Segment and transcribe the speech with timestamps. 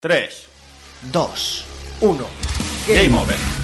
[0.00, 0.28] 3,
[1.10, 1.18] 2,
[2.06, 2.24] 1.
[2.86, 3.57] Game Over.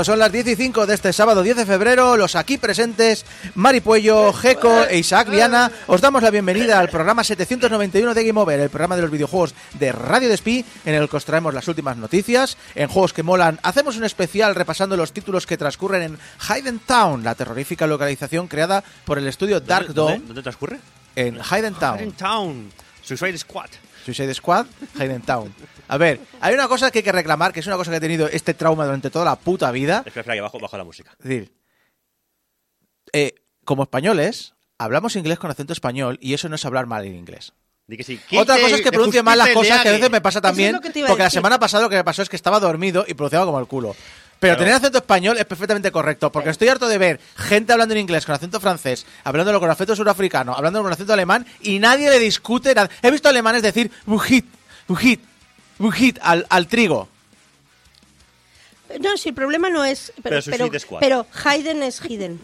[0.00, 3.26] Cuando son las 10 y 5 de este sábado 10 de febrero, los aquí presentes,
[3.54, 8.40] Mari Puello, Geco e Isaac Viana, os damos la bienvenida al programa 791 de Game
[8.40, 11.68] Over, el programa de los videojuegos de Radio Despí, en el que os traemos las
[11.68, 13.60] últimas noticias, en juegos que molan.
[13.62, 18.82] Hacemos un especial repasando los títulos que transcurren en Hayden Town, la terrorífica localización creada
[19.04, 20.80] por el estudio Dark ¿Dónde, Dome dónde, dónde transcurre?
[21.14, 22.00] en Hayden Town.
[22.00, 22.72] Iron Town.
[23.02, 23.68] Suicide Squad.
[24.06, 24.64] Suicide Squad,
[24.98, 25.52] Hayden Town.
[25.90, 28.00] A ver, hay una cosa que hay que reclamar, que es una cosa que ha
[28.00, 29.98] tenido este trauma durante toda la puta vida.
[30.06, 31.10] Espera, espera, que bajo, bajo la música.
[31.18, 31.52] Es decir,
[33.12, 37.16] eh, como españoles, hablamos inglés con acento español y eso no es hablar mal en
[37.16, 37.52] inglés.
[37.86, 38.20] Di que sí.
[38.36, 41.00] Otra cosa es que pronuncie mal las cosas, que a veces me pasa también, porque
[41.04, 41.30] la decir.
[41.30, 43.96] semana pasada lo que me pasó es que estaba dormido y pronunciaba como el culo.
[44.38, 44.58] Pero Claro.
[44.60, 48.24] tener acento español es perfectamente correcto, porque estoy harto de ver gente hablando en inglés
[48.24, 52.74] con acento francés, hablándolo con acento surafricano, hablándolo con acento alemán y nadie le discute
[52.74, 52.88] nada.
[53.02, 54.46] He visto alemanes decir bujit,
[55.80, 57.08] bujit, bujit al, al trigo.
[59.00, 60.12] No, si el problema no es.
[60.22, 61.00] Pero Pero, pero, Squad.
[61.00, 62.40] pero Hayden es Hayden.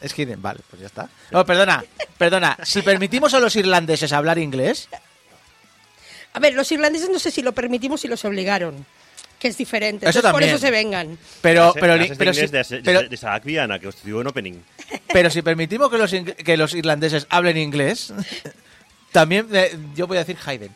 [0.00, 1.08] Es que, vale, pues ya está.
[1.30, 1.84] No, perdona,
[2.16, 2.56] perdona.
[2.64, 4.88] Si permitimos a los irlandeses hablar inglés,
[6.32, 8.86] A ver, los irlandeses no sé si lo permitimos y los obligaron.
[9.38, 10.06] Que es diferente.
[10.08, 10.54] Eso Entonces, por también.
[10.54, 11.18] eso se vengan.
[11.40, 13.94] pero, pero, clases de pero, si, inglés de, de- pero, de Isaac Viana, que os
[13.94, 14.54] estudió en opening.
[15.12, 18.12] pero si permitimos que los, ing- que los irlandeses hablen inglés,
[19.12, 20.74] también eh, yo voy a decir Hayden.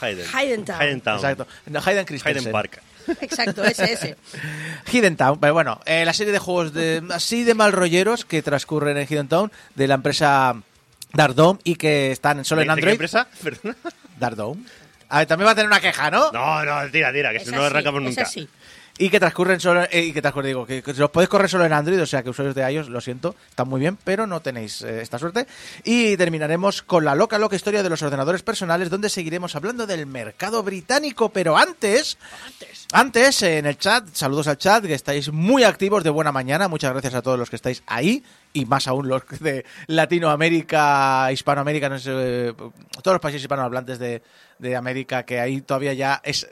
[0.00, 0.26] Hayden.
[0.32, 0.80] Hayden Town.
[0.80, 1.16] Hayden Town.
[1.16, 1.46] Exacto.
[1.66, 2.38] No, Hayden Christensen.
[2.40, 2.82] Hayden Park.
[3.20, 4.16] Exacto, ese, ese.
[4.92, 8.42] Hidden Town, pero bueno, eh, la serie de juegos de, así de mal rolleros que
[8.42, 10.54] transcurren en Hidden Town de la empresa
[11.14, 12.92] Dark Dome y que están solo ¿De- en de qué Android.
[12.92, 13.26] empresa?
[13.42, 13.76] Perdona.
[14.18, 14.62] Dark Dome.
[15.08, 16.30] A ver, también va a tener una queja, ¿no?
[16.30, 18.22] No, no, tira, tira, que Es si no arrancamos es nunca.
[18.22, 18.48] así.
[19.02, 21.64] Y que transcurren solo, eh, y que transcurren, digo, que, que los podéis correr solo
[21.64, 24.40] en Android, o sea que usuarios de iOS, lo siento, están muy bien, pero no
[24.40, 25.46] tenéis eh, esta suerte.
[25.84, 30.04] Y terminaremos con la loca, loca historia de los ordenadores personales, donde seguiremos hablando del
[30.04, 32.18] mercado británico, pero antes,
[32.92, 36.92] antes, en el chat, saludos al chat, que estáis muy activos de buena mañana, muchas
[36.92, 38.22] gracias a todos los que estáis ahí,
[38.52, 42.52] y más aún los de Latinoamérica, Hispanoamérica, no sé,
[43.02, 44.20] todos los países hispanohablantes de,
[44.58, 46.46] de América, que ahí todavía ya es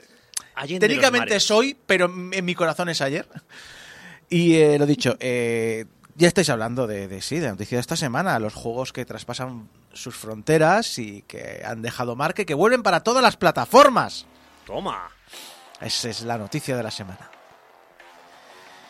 [0.59, 1.43] Allende Técnicamente mares.
[1.43, 3.25] soy, pero en mi corazón es ayer.
[4.29, 7.81] Y eh, lo dicho, eh, ya estáis hablando de, de sí, de la noticia de
[7.81, 12.55] esta semana, los juegos que traspasan sus fronteras y que han dejado marca y que
[12.55, 14.25] vuelven para todas las plataformas.
[14.65, 15.09] Toma.
[15.79, 17.31] Esa es la noticia de la semana.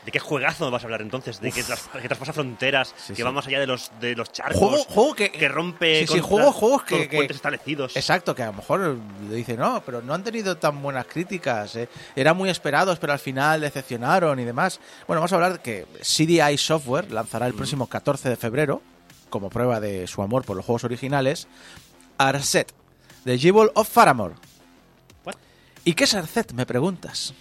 [0.05, 1.41] ¿De qué juegazo vas a hablar entonces?
[1.41, 2.95] ¿De que, tras- que traspasa fronteras?
[2.97, 4.57] Sí, que va más allá de los, de los charcos.
[4.57, 5.99] Juego, juego que, que rompe.
[5.99, 7.95] Sí, sí, contra juego, juegos que- que- puentes establecidos.
[7.97, 8.97] Exacto, que a lo mejor
[9.29, 11.75] dice no, pero no han tenido tan buenas críticas.
[11.75, 11.89] eh.
[12.15, 14.79] Eran muy esperados, pero al final decepcionaron y demás.
[15.05, 18.81] Bueno, vamos a hablar de que CDI Software lanzará el próximo 14 de febrero,
[19.29, 21.47] como prueba de su amor por los juegos originales,
[22.17, 22.73] Arset,
[23.25, 24.35] The Jewel of Faramore.
[25.25, 25.35] What?
[25.83, 26.53] ¿Y qué es Arset?
[26.53, 27.33] Me preguntas,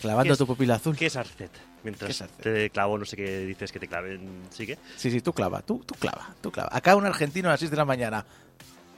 [0.00, 0.96] clavando ¿Qué es- tu pupila azul.
[0.96, 1.50] ¿Qué es Arcet?
[1.86, 4.42] ¿Qué Mientras te clavo, no sé qué dices que te claven.
[4.50, 4.76] ¿Sigue?
[4.96, 6.68] Sí, sí, tú clava, tú, tú clava, tú clava.
[6.72, 8.26] Acá un argentino a las 6 de la mañana.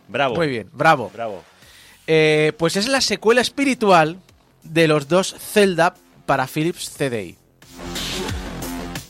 [0.08, 0.36] Bravo.
[0.36, 1.10] Muy bien, bravo.
[1.12, 1.44] Bravo.
[2.06, 4.18] Eh, pues es la secuela espiritual
[4.62, 5.94] de los dos Zelda
[6.24, 7.36] para Philips CDI.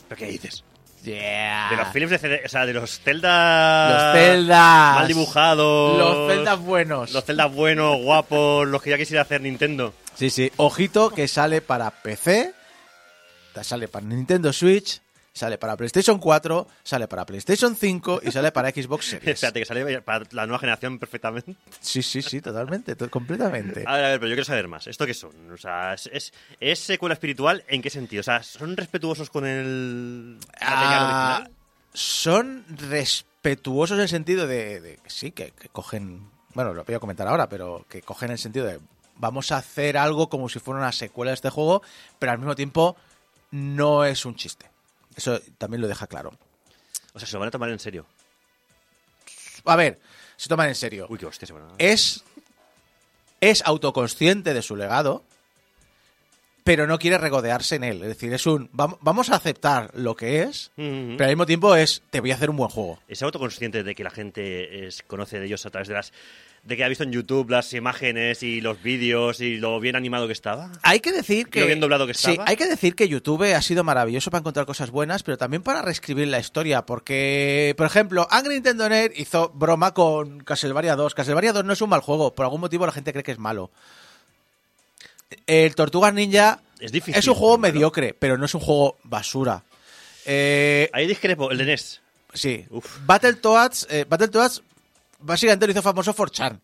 [0.09, 0.63] ¿Pero qué dices?
[1.03, 1.69] Yeah.
[1.69, 4.11] De los films de CD, o sea, de los Zelda.
[4.11, 4.95] Los Zeldas.
[4.95, 5.97] Mal dibujados.
[5.97, 7.11] Los Zeldas buenos.
[7.13, 9.93] Los Zelda buenos, guapos, los que ya quisiera hacer Nintendo.
[10.15, 10.51] Sí, sí.
[10.57, 12.53] Ojito que sale para PC,
[13.63, 15.01] sale para Nintendo Switch,
[15.33, 19.35] sale para PlayStation 4, sale para PlayStation 5 y sale para Xbox Series.
[19.35, 21.55] Espérate, que sale para la nueva generación perfectamente.
[21.79, 23.83] Sí, sí, sí, totalmente, to- completamente.
[23.87, 24.87] A ver, a ver, pero yo quiero saber más.
[24.87, 25.51] ¿Esto qué son?
[25.51, 28.21] O sea, ¿es, es, es secuela espiritual en qué sentido?
[28.21, 31.51] O sea, ¿son respetuosos con el Ah, original?
[31.93, 37.27] son respetuosos en el sentido de, sí, que, que cogen, bueno, lo voy a comentar
[37.27, 38.79] ahora, pero que cogen el sentido de
[39.15, 41.81] vamos a hacer algo como si fuera una secuela de este juego,
[42.19, 42.95] pero al mismo tiempo
[43.51, 44.69] no es un chiste.
[45.15, 46.31] Eso también lo deja claro.
[47.13, 48.05] O sea, se lo van a tomar en serio.
[49.65, 49.99] A ver,
[50.37, 51.07] se toman en serio.
[51.09, 51.67] Uy, qué hostia se van a...
[51.77, 52.23] Es,
[53.41, 55.23] es autoconsciente de su legado,
[56.63, 58.01] pero no quiere regodearse en él.
[58.03, 61.75] Es decir, es un vam- vamos a aceptar lo que es, pero al mismo tiempo
[61.75, 62.99] es te voy a hacer un buen juego.
[63.07, 66.13] ¿Es autoconsciente de que la gente es- conoce de ellos a través de las...
[66.63, 70.27] de que ha visto en YouTube las imágenes y los vídeos y lo bien animado
[70.27, 70.71] que estaba?
[70.83, 72.47] Hay que decir ¿Y que lo bien doblado que sí, estaba?
[72.49, 75.81] hay que decir que YouTube ha sido maravilloso para encontrar cosas buenas, pero también para
[75.81, 81.15] reescribir la historia, porque por ejemplo, Angry Nintendo Net hizo broma con Castlevania 2.
[81.15, 83.39] Castlevania 2 no es un mal juego, por algún motivo la gente cree que es
[83.39, 83.71] malo.
[85.47, 87.19] El Tortugas Ninja Es difícil.
[87.19, 89.63] es un juego pero- mediocre, pero no es un juego basura.
[90.25, 92.01] Eh, Ahí discrepo, el de NES.
[92.33, 92.97] sí, Uf.
[93.05, 94.61] Battletoads, eh, Battletoads
[95.19, 96.59] básicamente lo hizo famoso 4chan.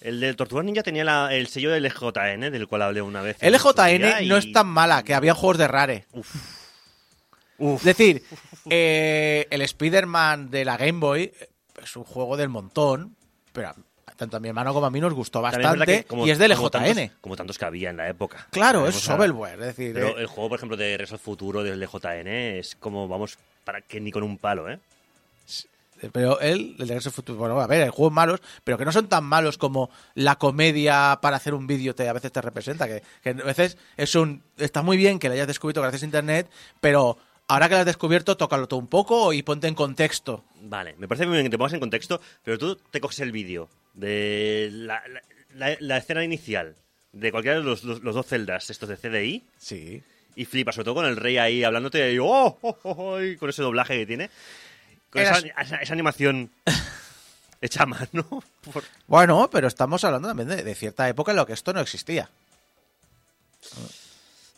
[0.00, 3.36] El del Tortugas Ninja tenía la- el sello del LJN, del cual hablé una vez.
[3.42, 6.06] LJN día, no y- es tan mala, que había juegos de Rare.
[6.12, 6.34] Uf.
[7.58, 8.22] Es decir,
[8.70, 11.50] eh, el Spider-Man de la Game Boy eh,
[11.82, 13.14] es un juego del montón,
[13.52, 13.74] pero
[14.16, 16.38] tanto a mi hermano como a mí nos gustó es bastante que como- y es
[16.38, 16.94] del como LJN.
[16.94, 18.46] tantos- Como tantos que había en la época.
[18.50, 18.94] Claro, es
[19.58, 23.06] decir, Pero eh, el juego, por ejemplo, de Regreso al Futuro del LJN es como,
[23.08, 24.78] vamos, para que ni con un palo, ¿eh?
[26.12, 28.84] Pero él, el de Regreso al Futuro, bueno, a ver, hay juegos malos, pero que
[28.84, 32.40] no son tan malos como la comedia para hacer un vídeo te a veces te
[32.40, 36.02] representa, que, que a veces es un está muy bien que lo hayas descubierto gracias
[36.02, 36.48] a internet,
[36.80, 37.18] pero
[37.48, 40.44] ahora que lo has descubierto, tócalo todo un poco y ponte en contexto.
[40.62, 43.32] Vale, me parece muy bien que te pongas en contexto, pero tú te coges el
[43.32, 45.22] vídeo de la, la-
[45.54, 46.76] la- la escena inicial
[47.12, 50.02] de cualquiera de los, los- los dos celdas, estos de CDI, Sí.
[50.36, 53.36] y flipas, sobre todo con el rey ahí hablándote, y, oh, oh, oh, oh, y
[53.36, 54.30] con ese doblaje que tiene,
[55.10, 56.50] con esa, esa- esa animación
[57.60, 58.24] hecha a mano.
[58.72, 61.80] por- Bueno, pero estamos hablando también de, de cierta época en la que esto no
[61.80, 62.28] existía.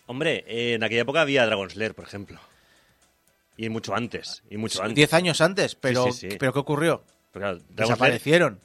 [0.07, 2.39] Hombre, eh, en aquella época había Dragon Slayer, por ejemplo.
[3.57, 4.97] Y mucho antes, y mucho antes.
[4.97, 6.37] Diez años antes, pero, sí, sí.
[6.39, 7.03] pero ¿qué ocurrió?
[7.33, 8.61] Pero claro, Dragon Slayer- Desaparecieron.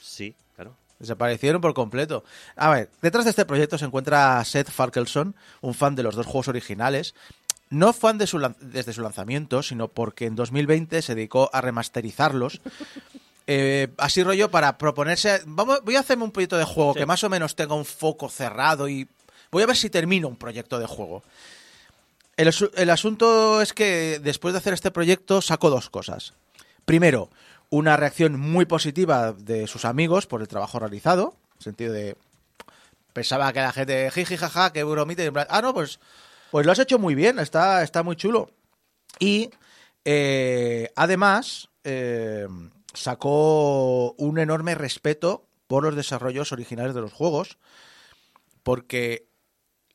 [0.00, 0.74] Sí, claro.
[0.98, 2.24] Desaparecieron por completo.
[2.56, 6.26] A ver, detrás de este proyecto se encuentra Seth Farkelson, un fan de los dos
[6.26, 7.14] juegos originales.
[7.70, 12.60] No fan de su desde su lanzamiento, sino porque en 2020 se dedicó a remasterizarlos.
[13.50, 15.40] Eh, así rollo para proponerse.
[15.46, 16.98] Vamos, voy a hacerme un proyecto de juego Sí.
[16.98, 19.08] que más o menos tenga un foco cerrado y
[19.50, 21.22] voy a ver si termino un proyecto de juego.
[22.36, 26.34] El, el asunto es que después de hacer este proyecto saco dos cosas.
[26.84, 27.30] Primero,
[27.70, 32.16] una reacción muy positiva de sus amigos por el trabajo realizado, en sentido de
[33.14, 36.00] pensaba que la gente jiji jaja, que bromita, y en plan, ah no, pues
[36.50, 38.50] pues lo has hecho muy bien, está está muy chulo.
[39.18, 39.50] Y
[40.04, 42.46] eh, además eh,
[42.94, 47.58] sacó un enorme respeto por los desarrollos originales de los juegos,
[48.62, 49.26] porque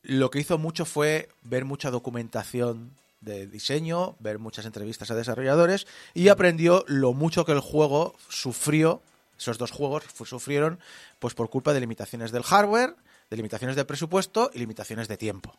[0.03, 2.91] lo que hizo mucho fue ver mucha documentación
[3.21, 9.01] de diseño, ver muchas entrevistas a desarrolladores y aprendió lo mucho que el juego sufrió,
[9.37, 10.79] esos dos juegos sufrieron
[11.19, 12.95] pues por culpa de limitaciones del hardware,
[13.29, 15.55] de limitaciones de presupuesto y limitaciones de tiempo.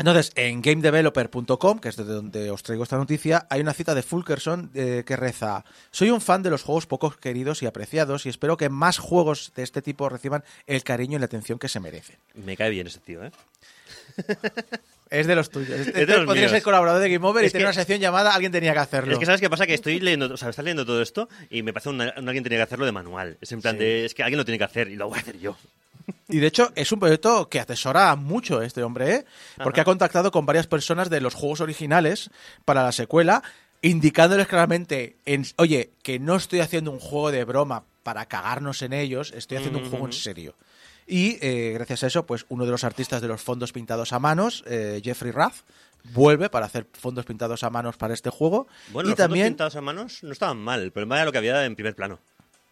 [0.00, 4.02] Entonces, en gamedeveloper.com, que es de donde os traigo esta noticia, hay una cita de
[4.02, 8.30] Fulkerson eh, que reza: Soy un fan de los juegos poco queridos y apreciados y
[8.30, 11.80] espero que más juegos de este tipo reciban el cariño y la atención que se
[11.80, 12.16] merecen.
[12.34, 13.30] Me cae bien ese tío, ¿eh?
[15.10, 15.70] Es de los tuyos.
[15.70, 16.52] Este, de los podría míos.
[16.52, 18.78] ser colaborador de Game Over y Es tener que- una sección llamada Alguien tenía que
[18.78, 19.12] hacerlo.
[19.12, 21.64] Es que sabes qué pasa, que estoy leyendo, o sea, estás leyendo todo esto y
[21.64, 23.36] me parece un, un alguien tenía que hacerlo de manual.
[23.40, 23.80] Es en plan Sí.
[23.80, 25.56] de, es que alguien lo tiene que hacer y lo voy a hacer yo.
[26.28, 29.24] Y de hecho, es un proyecto que atesora mucho este hombre, ¿eh?
[29.62, 32.30] Porque ha contactado con varias personas de los juegos originales
[32.64, 33.42] para la secuela,
[33.82, 38.92] indicándoles claramente, en, oye, que no estoy haciendo un juego de broma para cagarnos en
[38.92, 40.54] ellos, estoy haciendo un juego en serio.
[41.06, 44.18] Y eh, gracias a eso, pues uno de los artistas de los fondos pintados a
[44.18, 45.64] manos, eh, Jeffrey Rath,
[46.12, 48.68] vuelve para hacer fondos pintados a manos para este juego.
[48.92, 50.80] Bueno, y los fondos también pintados a manos no estaban mal.
[50.82, 52.20] El problema era lo que había en primer plano.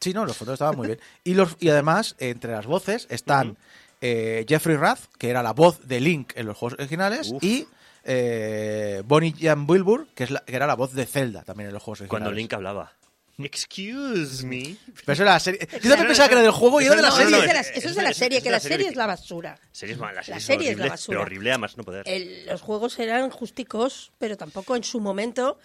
[0.00, 1.00] Sí, no, los fondos estaban muy bien.
[1.24, 3.56] Y, los, y además, entre las voces están
[4.00, 7.42] eh, Jeffrey Rath, que era la voz de Link en los juegos originales, Uf.
[7.42, 7.66] y
[8.04, 11.74] eh, Bonnie Jan Wilbur, que, es la- que era la voz de Zelda también en
[11.74, 12.10] los juegos originales.
[12.24, 12.92] Cuando Link hablaba.
[13.40, 14.76] Excuse me.
[15.04, 15.60] Pero eso era la serie.
[15.82, 17.38] Yo también pensaba que era del juego y era de la serie.
[17.74, 19.58] eso es de la serie, que la serie es la basura.
[19.60, 21.14] La serie, La es serie es la basura.
[21.16, 22.02] pero horrible además no poder.
[22.08, 25.58] El- los juegos eran justicos, pero tampoco en su momento,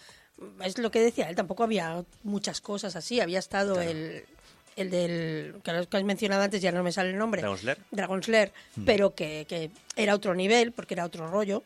[0.64, 3.20] es lo que decía él, tampoco había muchas cosas así.
[3.20, 4.24] Había estado el,
[4.76, 7.40] el del, que has mencionado antes, ya no me sale el nombre.
[7.42, 7.78] Dragon's Lair.
[7.90, 8.84] Dragon's Lair, Hmm.
[8.84, 11.62] pero que, que era otro nivel, porque era otro rollo.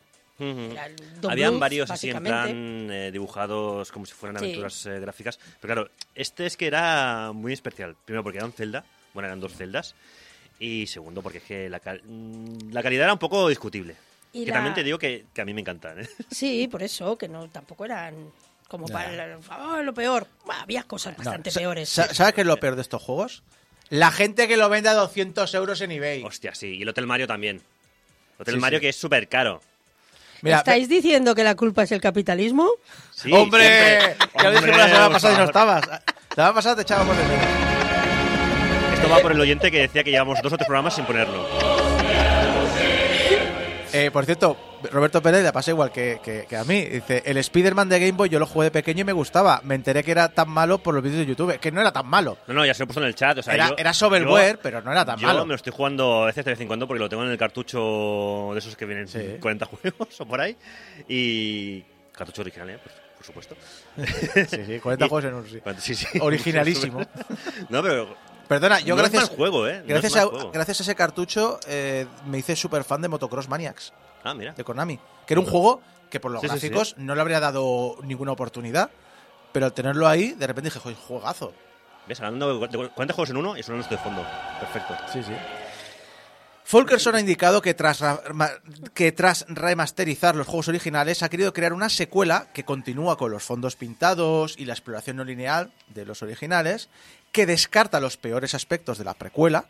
[1.27, 4.45] Habían varios así en plan eh, dibujados como si fueran Sí.
[4.45, 5.37] aventuras eh, gráficas.
[5.59, 7.95] Pero claro, este es que era muy especial.
[8.05, 9.95] Primero porque era un Zelda, bueno, eran dos celdas.
[10.59, 13.95] Y segundo porque es que la, cal- mm, la calidad era un poco discutible.
[14.31, 15.99] Y que la- también te digo que, que a mí me encantan.
[16.01, 16.09] ¿eh?
[16.31, 18.31] Sí, por eso, que no tampoco eran
[18.69, 20.27] como para el- oh, lo peor.
[20.45, 21.89] Bah, había cosas bastante peores.
[21.89, 23.43] sa- ¿Sabes qué es lo peor de estos juegos?
[23.89, 26.23] La gente que lo vende a 200 euros en eBay.
[26.23, 26.77] Hostia, sí.
[26.77, 27.57] Y el Hotel Mario también.
[27.57, 28.81] El Hotel Sí, Mario sí.
[28.83, 29.61] que es súper caro.
[30.41, 32.69] Mira, ¿Estáis diciendo que la culpa es el capitalismo?
[33.11, 34.15] Sí, ¡Hombre!
[34.41, 35.85] Ya lo Hombre, la semana pasada y no estabas.
[35.87, 36.01] La
[36.35, 37.45] semana pasada te echábamos de menos.
[38.93, 41.45] Esto va por el oyente que decía que llevamos dos o tres programas sin ponerlo.
[43.91, 44.55] Eh, por cierto,
[44.91, 46.83] Roberto Pérez le pasa igual que, que- que a mí.
[46.85, 49.61] Dice, el Spider-Man de Game Boy yo lo jugué de pequeño y me gustaba.
[49.63, 51.59] Me enteré que era tan malo por los vídeos de YouTube.
[51.59, 52.37] Que no era tan malo.
[52.47, 53.37] No, no, ya se lo he puesto en el chat.
[53.37, 55.45] O sea, Era- yo- era shovelware, yo- pero no era tan yo malo.
[55.45, 57.37] me lo estoy jugando a veces de vez en cuando porque lo tengo en el
[57.37, 59.37] cartucho de esos que vienen Sí.
[59.39, 60.55] 40 juegos o por ahí.
[61.07, 61.83] Y.
[62.11, 62.77] Cartucho original, ¿eh?
[62.77, 63.55] Por, por supuesto.
[64.49, 65.47] Sí, sí, 40 Y- juegos en un...
[65.49, 65.59] sí.
[65.79, 66.19] Sí, sí.
[66.21, 67.01] Originalísimo.
[67.69, 68.29] no, pero.
[68.47, 69.81] Perdona, yo no gracias, es mal juego, ¿eh?
[69.81, 70.51] No gracias, es mal a, juego.
[70.51, 74.53] gracias a ese cartucho eh, me hice súper fan de Motocross Maniacs, Ah, mira.
[74.53, 74.99] de Konami.
[75.25, 78.31] Que era un juego que por los Sí, sí, gráficos no le habría dado ninguna
[78.31, 78.89] oportunidad.
[79.51, 81.53] Pero al tenerlo ahí, de repente dije, joder, juegazo.
[82.07, 82.19] ¿Ves?
[82.19, 84.25] Hablando de 40 juegos en uno y sonando esto de fondo.
[84.59, 84.95] Perfecto.
[85.11, 85.33] Sí, sí.
[86.63, 88.03] Fulkerson ha indicado que tras,
[88.93, 93.41] que tras remasterizar los juegos originales ha querido crear una secuela que continúa con los
[93.41, 96.89] fondos pintados y la exploración no lineal de los originales,
[97.31, 99.65] que descarta los peores aspectos de la precuela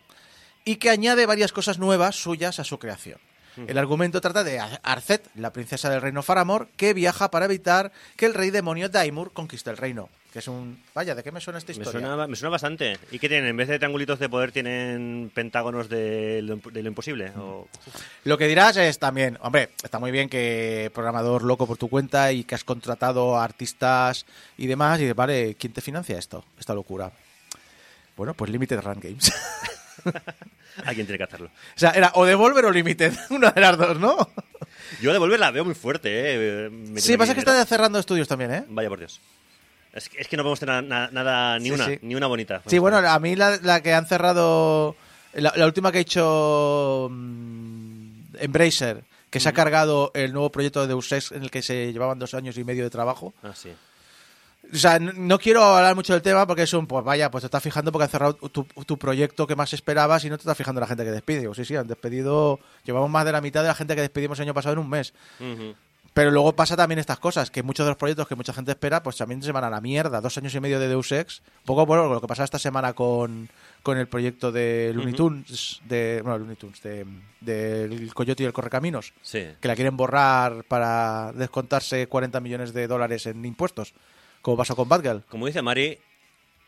[0.65, 3.19] y que añade varias cosas nuevas suyas a su creación.
[3.67, 7.91] El argumento trata de Ar- Arcet, la princesa del reino Faramor, que viaja para evitar
[8.15, 10.09] que el rey demonio Daimur conquiste el reino.
[10.31, 10.83] Que es un...
[10.93, 12.01] Vaya, ¿de qué me suena esta Me historia?
[12.07, 12.99] suena, me suena bastante.
[13.11, 13.49] ¿Y qué tienen?
[13.49, 17.31] En vez de triangulitos de poder, tienen pentágonos de lo, de lo imposible.
[17.35, 17.67] O...
[18.25, 22.31] Lo que dirás es también, hombre, está muy bien que programador loco por tu cuenta
[22.31, 26.45] y que has contratado a artistas y demás, y dices, vale, ¿quién te financia esto?
[26.59, 27.11] Esta locura.
[28.15, 29.33] Bueno, pues Limited Run Games.
[30.85, 31.47] Alguien tiene que hacerlo.
[31.47, 34.17] o sea, era o Devolver o Limited, una de las dos, ¿no?
[35.01, 36.09] Yo de volver la veo muy fuerte,
[36.65, 36.71] ¿eh?
[36.97, 38.63] Sí, pasa que está cerrando estudios también, ¿eh?
[38.69, 39.19] Vaya por Dios.
[39.93, 41.99] Es que, es que no podemos tener na- nada, ni Sí, una, sí.
[42.01, 42.61] ni una bonita.
[42.67, 44.95] Sí, bueno, a mí la, la que han cerrado,
[45.33, 50.81] la, la última que ha hecho mm, Embracer, que se ha cargado el nuevo proyecto
[50.81, 53.33] de Deus Ex en el que se llevaban dos años y medio de trabajo.
[53.43, 53.69] Ah, sí.
[54.71, 57.47] O sea, no quiero hablar mucho del tema porque es un, pues vaya, pues te
[57.47, 60.57] estás fijando porque han cerrado tu, tu proyecto que más esperabas y no te estás
[60.57, 61.39] fijando en la gente que despide.
[61.39, 64.37] Digo, sí, sí, han despedido, llevamos más de la mitad de la gente que despedimos
[64.39, 65.13] el año pasado en un mes.
[66.13, 69.01] Pero luego pasa también estas cosas, que muchos de los proyectos que mucha gente espera,
[69.03, 70.19] pues también se van a la mierda.
[70.21, 71.41] Dos años y medio de Deus Ex.
[71.59, 73.47] Un poco bueno, lo que pasaba esta semana con,
[73.83, 77.05] con el proyecto de Looney Tunes, de, bueno, Looney Tunes, de,
[77.41, 79.47] del Coyote y el Correcaminos, Sí.
[79.61, 83.93] que la quieren borrar para descontarse 40 millones de dólares en impuestos,
[84.41, 85.23] como pasó con Batgirl.
[85.29, 85.97] Como dice Mari,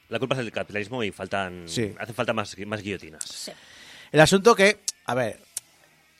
[0.09, 1.93] la culpa es del capitalismo y faltan, Sí.
[1.99, 3.23] hacen falta más, más guillotinas.
[3.23, 3.51] Sí.
[4.11, 5.39] El asunto que, a ver,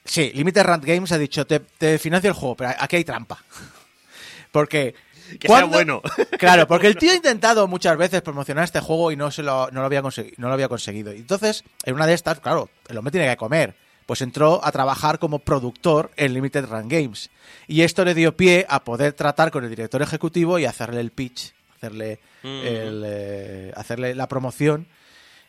[0.06, 3.44] sí, Limited Run Games ha dicho, te, te financio el juego, pero aquí hay trampa.
[4.52, 4.94] Porque...
[5.40, 6.02] Que sea ¿cuándo- bueno.
[6.38, 9.70] Claro, porque el tío ha intentado muchas veces promocionar este juego y no, se lo,
[9.72, 11.12] no, lo había consegui- no lo había conseguido.
[11.12, 13.74] Entonces, en una de estas, claro, el hombre tiene que comer.
[14.06, 17.30] Pues entró a trabajar como productor en Limited Run Games.
[17.68, 21.12] Y esto le dio pie a poder tratar con el director ejecutivo y hacerle el
[21.12, 22.48] pitch, hacerle, Mm.
[22.66, 24.88] el, eh, hacerle la promoción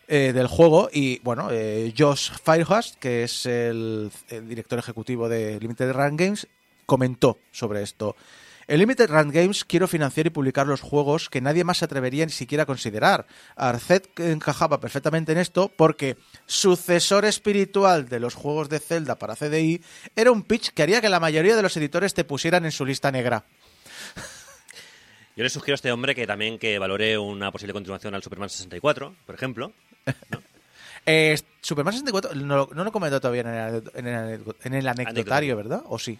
[0.09, 0.91] eh, del juego.
[0.93, 6.47] Y bueno, eh, Josh Firehurst, que es el, el director ejecutivo de Limited Run Games,
[6.85, 8.15] comentó sobre esto.
[8.69, 12.25] En Limited Run Games quiero financiar y publicar los juegos que nadie más se atrevería
[12.25, 13.26] ni siquiera a considerar.
[13.57, 16.16] Arcet encajaba perfectamente en esto porque
[16.47, 19.83] sucesor espiritual de los juegos de Zelda para CDI
[20.16, 22.87] era un pitch que haría que la mayoría de los editores te pusieran en su
[22.87, 23.45] lista negra.
[25.37, 28.50] Yo le sugiero a este hombre que también que valore una posible continuación al Superman
[28.50, 29.73] 64, por ejemplo.
[31.04, 34.87] Eh, Superman 64 no, lo- no lo comentó todavía en el, en el- en el
[34.87, 35.83] anecdotario, ¿verdad?
[35.87, 36.16] ¿O sí?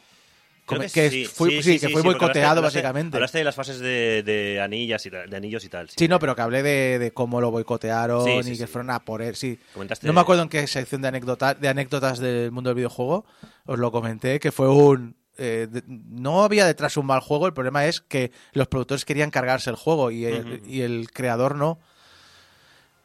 [0.64, 3.16] Creo que, fue- sí, sí, sí, que sí, fue sí, porque boicoteado, hablaste- básicamente.
[3.16, 5.88] Hablaste de las fases de, de anillas y tal- de anillos y tal.
[5.90, 9.23] Sí, no, pero que hablé de, de cómo lo boicotearon y que fueron a por
[9.23, 9.35] él.
[9.35, 9.59] Sí.
[9.75, 13.25] Comentaste- No me acuerdo en qué sección de, anécdota- de anécdotas del mundo del videojuego
[13.66, 15.16] os lo comenté, que fue un...
[15.37, 19.31] eh, de- no había detrás un mal juego, el problema es que los productores querían
[19.31, 21.81] cargarse el juego y el, y el creador no.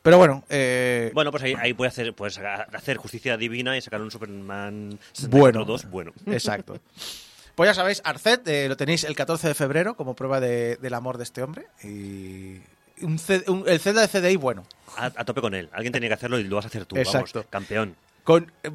[0.04, 4.02] Pero bueno, eh, Bueno, pues ahí, ahí puedes, hacer, puedes hacer justicia divina y sacar
[4.02, 5.66] un Superman 64 Bueno.
[5.66, 6.14] 2 bueno.
[6.28, 6.80] exacto.
[7.58, 10.94] Pues ya sabéis, Arcet eh, lo tenéis el 14 de febrero como prueba de- del
[10.94, 11.66] amor de este hombre.
[11.84, 12.62] Y
[13.04, 14.64] un C- un- el Zelda de CDI bueno.
[14.96, 15.68] A, a tope con él.
[15.74, 16.96] Alguien tenía que hacerlo y lo vas a hacer tú.
[16.98, 17.40] Exacto.
[17.40, 17.96] Vamos, campeón.
[18.24, 18.70] con, eh,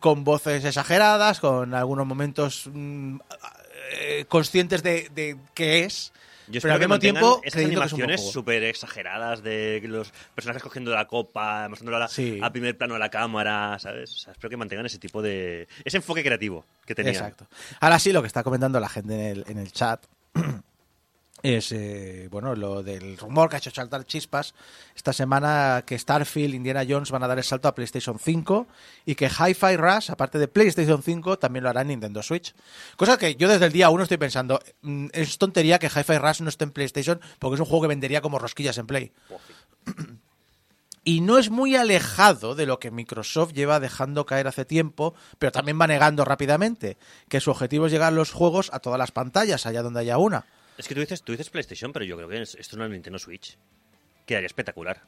[0.00, 3.16] con voces exageradas, con algunos momentos mm,
[4.00, 6.12] eh, conscientes de, de qué es,
[6.48, 10.92] Yo pero espero al que mismo tiempo esas animaciones súper exageradas de los personajes cogiendo
[10.92, 12.38] la copa, mostrándolo a, la- Sí.
[12.42, 14.12] a primer plano de la cámara, ¿sabes?
[14.12, 15.66] O sea, espero que mantengan ese tipo de...
[15.84, 17.14] ese enfoque creativo que tenían.
[17.14, 17.46] Exacto.
[17.80, 20.04] Ahora sí, lo que está comentando la gente en el, en el chat
[21.44, 24.54] es eh, bueno lo del rumor que ha hecho saltar chispas
[24.96, 28.66] esta semana que Starfield, Indiana Jones van a dar el salto a PlayStation 5
[29.04, 32.54] y que Hi-Fi Rush, aparte de PlayStation 5, también lo hará en Nintendo Switch.
[32.96, 36.40] Cosa que yo desde el día 1 estoy pensando, mm, es tontería que Hi-Fi Rush
[36.40, 39.12] no esté en PlayStation porque es un juego que vendería como rosquillas en Play.
[41.06, 45.52] Y no es muy alejado de lo que Microsoft lleva dejando caer hace tiempo, pero
[45.52, 46.96] también va negando rápidamente,
[47.28, 50.46] que su objetivo es llegar los juegos a todas las pantallas, allá donde haya una.
[50.78, 52.88] Es que tú dices, tú dices PlayStation, pero yo creo que es- esto es una
[52.88, 53.56] Nintendo Switch.
[54.26, 55.02] Quedaría espectacular.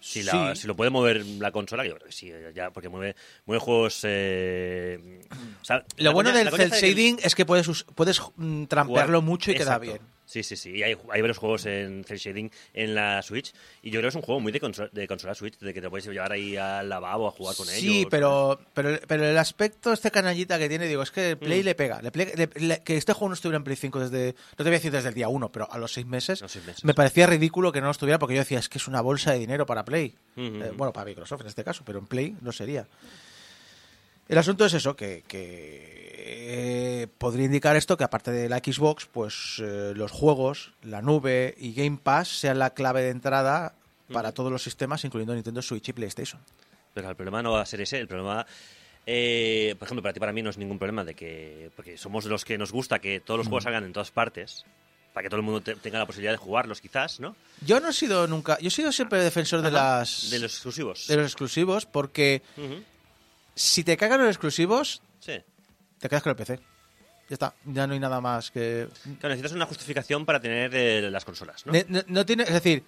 [0.00, 0.62] Si, la- Sí.
[0.62, 3.14] si lo puede mover la consola, yo creo que sí, ya, porque mueve,
[3.46, 4.00] mueve juegos...
[4.02, 5.20] eh,
[5.60, 9.22] o sea, Lo bueno coña- del cel que shading es que puedes, puedes mm, trampearlo
[9.22, 10.00] mucho y queda bien.
[10.32, 10.70] Sí, sí, sí.
[10.70, 13.52] Y hay, hay varios juegos en cel shading en la Switch.
[13.82, 15.82] Y yo creo que es un juego muy de, consola, de consola Switch, de que
[15.82, 17.80] te puedes llevar ahí al lavabo a jugar con ellos.
[17.80, 21.64] Sí, pero, pero, pero el aspecto, este canallita que tiene, digo, es que Play Mm.
[21.66, 22.00] le pega.
[22.00, 24.62] Le ple- le- le- que este juego no estuviera en Play 5 desde, no te
[24.62, 26.82] voy a decir desde el día 1, pero a los seis meses, Los seis meses.
[26.82, 29.32] me parecía ridículo que no lo estuviera porque yo decía, es que es una bolsa
[29.32, 30.14] de dinero para Play.
[30.38, 32.86] Eh, bueno, para Microsoft en este caso, pero en Play no sería.
[34.28, 35.92] El asunto es eso, que, que,
[36.24, 41.54] eh, podría indicar esto que aparte de la Xbox, pues eh, los juegos, la nube
[41.58, 43.74] y Game Pass sean la clave de entrada
[44.12, 46.40] para todos los sistemas, incluyendo Nintendo Switch y PlayStation.
[46.94, 47.98] Pero el problema no va a ser ese.
[47.98, 48.46] El problema,
[49.06, 51.70] eh, por ejemplo, para ti, para mí no es ningún problema de que.
[51.74, 54.64] Porque somos los que nos gusta que todos los juegos salgan en todas partes.
[55.14, 57.34] Para que todo el mundo te- tenga la posibilidad de jugarlos, quizás, ¿no?
[57.66, 61.06] Yo no he sido nunca, yo he sido siempre defensor de las De los exclusivos.
[61.06, 62.42] de los exclusivos porque.
[63.54, 65.40] Si te cagan los exclusivos, Sí.
[65.98, 66.56] te quedas con el PC.
[67.28, 68.88] Ya está, ya no hay nada más que
[69.20, 71.72] Claro, necesitas una justificación para tener eh, las consolas, ¿no?
[71.72, 72.82] Ne- No, no tiene, es decir,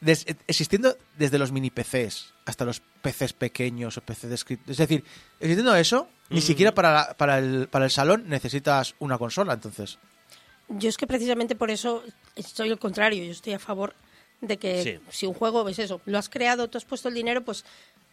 [0.00, 4.78] des- existiendo desde los mini PCs hasta los PCs pequeños o PC de escritorio, es
[4.78, 5.04] decir,
[5.40, 6.46] existiendo eso, ni Ujú.
[6.46, 9.98] siquiera para, la- para, el, para el salón necesitas una consola, entonces.
[10.68, 12.04] Yo es que precisamente por eso
[12.36, 13.94] estoy al contrario, yo estoy a favor
[14.40, 15.00] de que Sí.
[15.10, 17.64] si un juego es eso, lo has creado, tú has puesto el dinero, pues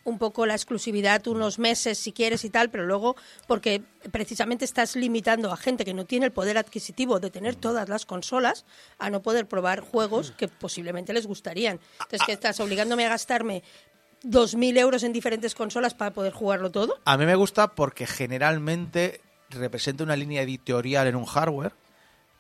[0.06, 3.16] un poco la exclusividad, unos meses si quieres y tal, pero luego
[3.48, 7.90] porque precisamente estás limitando a gente que no tiene el poder adquisitivo de tener todas
[7.90, 8.66] las consolas
[9.00, 11.80] a no poder probar juegos que posiblemente les gustarían.
[11.94, 13.64] Entonces, que estás obligándome a gastarme
[14.24, 17.00] 2.000 euros en diferentes consolas para poder jugarlo todo.
[17.06, 21.74] A mí me gusta porque generalmente representa una línea editorial en un hardware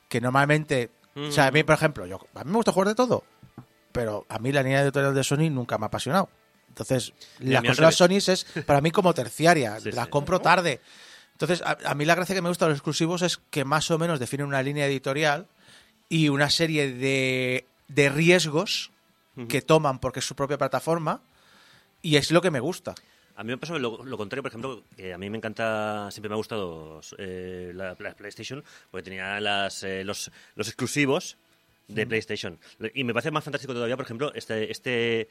[0.08, 2.95] que normalmente, o sea, a mí, por ejemplo, yo, a mí me gusta jugar de
[2.95, 3.23] todo,
[3.91, 6.30] pero a mí la línea editorial de Sony nunca me ha apasionado.
[6.69, 7.95] Entonces, las consolas.
[7.95, 10.12] Sony es para mí como terciaria, Sí, las sí.
[10.12, 10.82] compro tarde.
[11.34, 13.89] Entonces, a, a mí la gracia que me gusta de los exclusivos es que más
[13.91, 15.47] o menos definen una línea editorial
[16.10, 18.91] y una serie de, de riesgos
[19.49, 21.21] que toman porque es su propia plataforma
[22.01, 22.95] y es lo que me gusta.
[23.36, 26.30] A mí me pasa lo, lo contrario, por ejemplo, que a mí me encanta, siempre
[26.30, 31.36] me ha gustado eh, la, la PlayStation, porque tenía las, eh, los, los exclusivos
[31.89, 32.58] de PlayStation.
[32.93, 35.28] Y me parece más fantástico todavía, por ejemplo, este, este,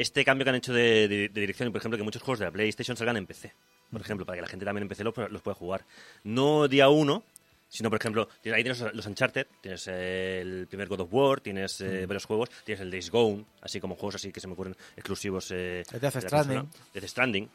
[0.00, 2.46] este cambio que han hecho de, de- de dirección, por ejemplo, que muchos juegos de
[2.46, 3.52] la PlayStation salgan en PC,
[3.90, 5.84] por ejemplo, para que la gente también en PC los, los pueda jugar.
[6.24, 7.22] No día uno,
[7.68, 12.04] sino, por ejemplo, ahí tienes los Uncharted, tienes el primer God of War, tienes eh,
[12.06, 15.50] varios juegos, tienes el Days Gone, así como juegos así que se me ocurren exclusivos.
[15.52, 16.58] Eh, Death de Stranding.
[16.60, 16.66] consola.
[16.94, 17.48] Death Stranding.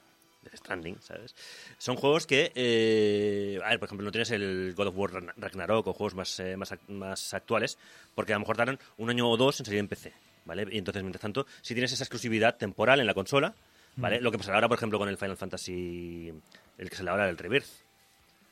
[0.43, 1.35] Death Stranding, ¿sabes?
[1.79, 5.33] Son juegos que, eh, a ver, por ejemplo, no tienes el God of War Ragn-
[5.37, 7.77] Ragnarok o juegos más, eh, más, más actuales,
[8.13, 10.13] porque a lo mejor tardan un año o dos en salir en PC,
[10.45, 10.65] ¿vale?
[10.71, 13.53] Y entonces, mientras tanto, si tienes esa exclusividad temporal en la consola,
[13.97, 14.21] ¿vale?
[14.21, 16.31] Lo que pasará ahora, por ejemplo, con el Final Fantasy,
[16.77, 17.67] el que sale ahora, el Rebirth,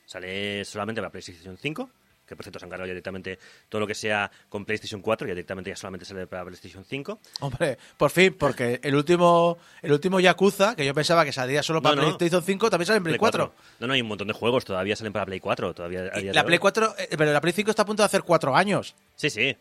[0.06, 1.90] sale solamente para PlayStation 5,
[2.26, 3.38] que por cierto se han cargado ya directamente
[3.70, 7.20] todo lo que sea con PlayStation 4, ya directamente ya solamente sale para PlayStation 5.
[7.42, 11.82] Hombre, por fin, porque el último el último Yakuza, que yo pensaba que salía solo
[11.82, 12.18] para No, no.
[12.18, 13.54] PlayStation 5, también sale en Play 4.
[13.80, 16.46] No, no, hay un montón de juegos, todavía salen para Play 4, todavía Y la.
[16.46, 18.96] Play 4, eh, pero la Play 5 está a punto de hacer 4 años.
[19.16, 19.56] Sí, sí.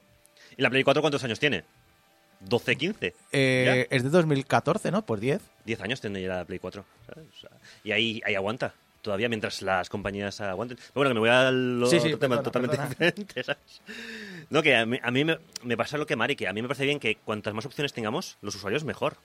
[0.57, 1.65] ¿Y la Play 4 cuántos años tiene?
[2.49, 3.15] 12, 15.
[3.33, 5.05] Eh, es de 2014, ¿no?
[5.05, 5.41] Pues 10.
[5.65, 6.85] 10 años tiene ya la Play 4.
[7.07, 7.25] ¿sabes?
[7.37, 7.51] O sea,
[7.85, 8.75] y ahí, ahí aguanta.
[9.01, 10.77] todavía mientras las compañías aguanten.
[10.77, 12.89] Pero bueno, que me voy a lo Sí, sí, otro tema perdona, totalmente perdona.
[12.91, 13.83] diferente, ¿sabes?
[14.51, 16.63] No, que a mí, a mí me, me pasa lo que Mari, que a mí
[16.63, 19.17] me parece bien que cuantas más opciones tengamos, los usuarios mejor.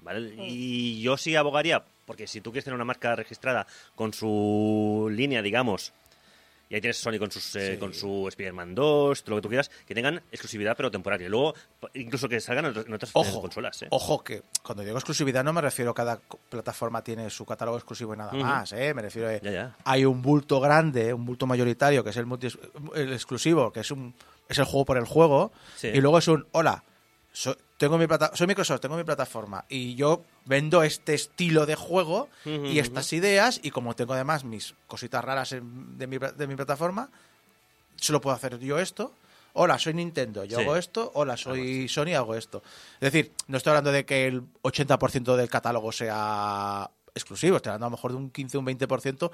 [0.00, 0.34] ¿Vale?
[0.36, 5.40] Y yo sí abogaría, porque si tú quieres tener una marca registrada con su línea,
[5.40, 5.94] digamos,
[6.74, 7.78] y ahí tienes Sony con, sus, eh, Sí.
[7.78, 11.22] con su Spider-Man 2, todo lo que tú quieras, que tengan exclusividad pero temporal.
[11.22, 11.54] Y luego,
[11.94, 13.82] incluso que salgan en otras- Ojo, consolas.
[13.82, 13.86] ¿eh?
[13.90, 18.14] ojo que cuando digo exclusividad no me refiero a cada plataforma tiene su catálogo exclusivo
[18.14, 18.92] y nada más, ¿eh?
[18.92, 19.76] Me refiero a Ya, ya.
[19.84, 22.48] hay un bulto grande, un bulto mayoritario que es el, multi-
[22.96, 24.12] el exclusivo, que es un
[24.48, 25.88] es el juego por el juego Sí.
[25.88, 26.82] y luego es un hola,
[27.32, 31.74] so- tengo mi plata- soy Microsoft, tengo mi plataforma y yo vendo este estilo de
[31.74, 36.46] juego y estas ideas y como tengo además mis cositas raras en- de, mi, de
[36.46, 37.10] mi plataforma,
[37.96, 39.12] solo puedo hacer yo esto.
[39.52, 40.64] Hola, soy Nintendo, yo Sí.
[40.64, 41.12] hago esto.
[41.14, 42.62] Hola, soy Sony, hago esto.
[42.94, 47.86] Es decir, no estoy hablando de que el 80% del catálogo sea exclusivo, estoy hablando
[47.86, 49.30] a lo mejor de un 15, un 20%,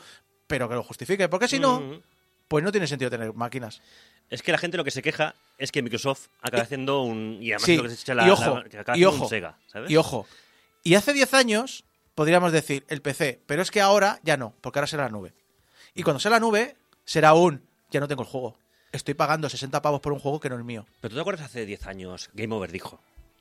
[0.46, 1.80] pero que lo justifique, porque si no.
[2.50, 3.80] Pues no tiene sentido tener máquinas.
[4.28, 7.38] Es que la gente lo que se queja es que Microsoft acaba haciendo un.
[7.40, 9.28] Y además Sí, lo que se echa la, y ojo, la- que acaba y ojo,
[9.28, 9.88] Sega, ¿sabes?
[9.88, 10.26] y ojo.
[10.82, 11.84] Y hace 10 años
[12.16, 15.32] podríamos decir el PC, pero es que ahora ya no, porque ahora será la nube.
[15.94, 18.58] Y cuando sea la nube, será un, ya no tengo el juego.
[18.90, 20.86] Estoy pagando 60 pavos por un juego que no es mío.
[21.00, 23.00] Pero tú te acuerdas hace 10 años, Game Over dijo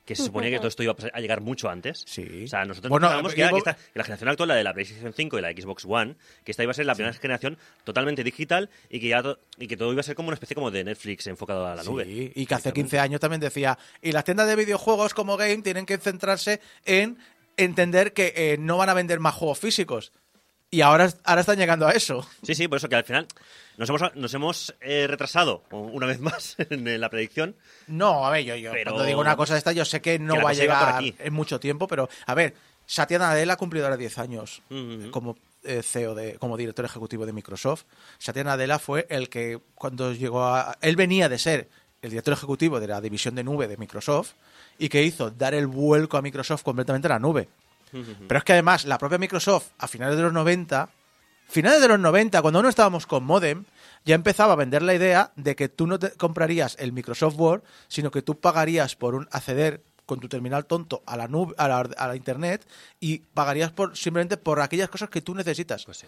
[0.10, 2.04] que se suponía que todo esto iba a pasar- a llegar mucho antes.
[2.08, 2.44] Sí.
[2.44, 4.48] O sea, nosotros Bueno, pensábamos que, Game era- que Over- esta- que la generación actual,
[4.50, 6.96] la de la PlayStation 5 y la Xbox One, que esta iba a ser la
[6.96, 10.30] primera generación totalmente digital y que, ya to- y que todo iba a ser como
[10.30, 12.06] una especie como de Netflix enfocado a la nube.
[12.06, 15.62] Sí, y que hace 15 años también decía, y las tiendas de videojuegos como Game
[15.62, 17.18] tienen que centrarse en
[17.58, 20.12] entender que eh, no van a vender más juegos físicos.
[20.72, 22.26] Y ahora, ahora están llegando a eso.
[22.44, 23.28] Sí, sí, por eso que al final
[23.78, 27.56] nos hemos, nos hemos eh, retrasado una vez más en la predicción.
[27.88, 30.20] No, a ver, yo, yo Pero- cuando digo una cosa de esta, yo sé que
[30.20, 32.54] no Que va a llegar en mucho tiempo, pero a ver,
[32.86, 35.10] Satya Nadella ha cumplido ahora 10 años Ujú.
[35.12, 37.84] como eh, CEO, de, como director ejecutivo de Microsoft.
[38.18, 40.78] Satya Nadella fue el que cuando llegó a...
[40.82, 41.68] Él venía de ser
[42.02, 44.34] el director ejecutivo de la división de nube de Microsoft
[44.78, 47.50] y que hizo dar el vuelco a Microsoft completamente a la nube.
[47.92, 50.90] Pero es que además la propia Microsoft a finales de los 90,
[51.48, 53.66] finales de los 90, cuando aún no estábamos con modem,
[54.06, 57.64] ya empezaba a vender la idea de que tú no te comprarías el Microsoft Word,
[57.88, 61.68] sino que tú pagarías por un acceder con tu terminal tonto a la nube, a
[61.68, 62.68] la, a la internet
[63.00, 65.86] y pagarías por simplemente por aquellas cosas que tú necesitas.
[65.86, 66.08] Pues sí.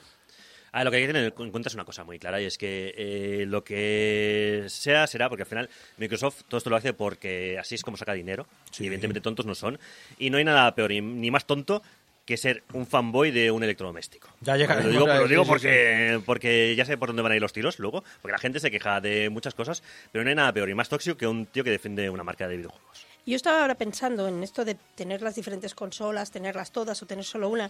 [0.74, 2.58] Ah, lo que hay que tener en cuenta es una cosa muy clara y es
[2.58, 7.58] que eh, lo que sea será, porque al final Microsoft todo esto lo hace porque
[7.60, 8.84] así es como saca dinero Sí.
[8.84, 9.78] y evidentemente tontos no son
[10.18, 11.82] y no hay nada peor ni, ni más tonto
[12.26, 14.30] que ser un fanboy de un electrodoméstico.
[14.42, 17.42] Ya llega- lo digo, lo digo porque, porque ya sé por dónde van a ir
[17.42, 20.54] los tiros luego, porque la gente se queja de muchas cosas, pero no hay nada
[20.54, 23.06] peor y más tóxico que un tío que defiende una marca de videojuegos.
[23.26, 27.26] Yo estaba ahora pensando en esto de tener las diferentes consolas, tenerlas todas o tener
[27.26, 27.70] solo una,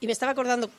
[0.00, 0.70] y me estaba acordando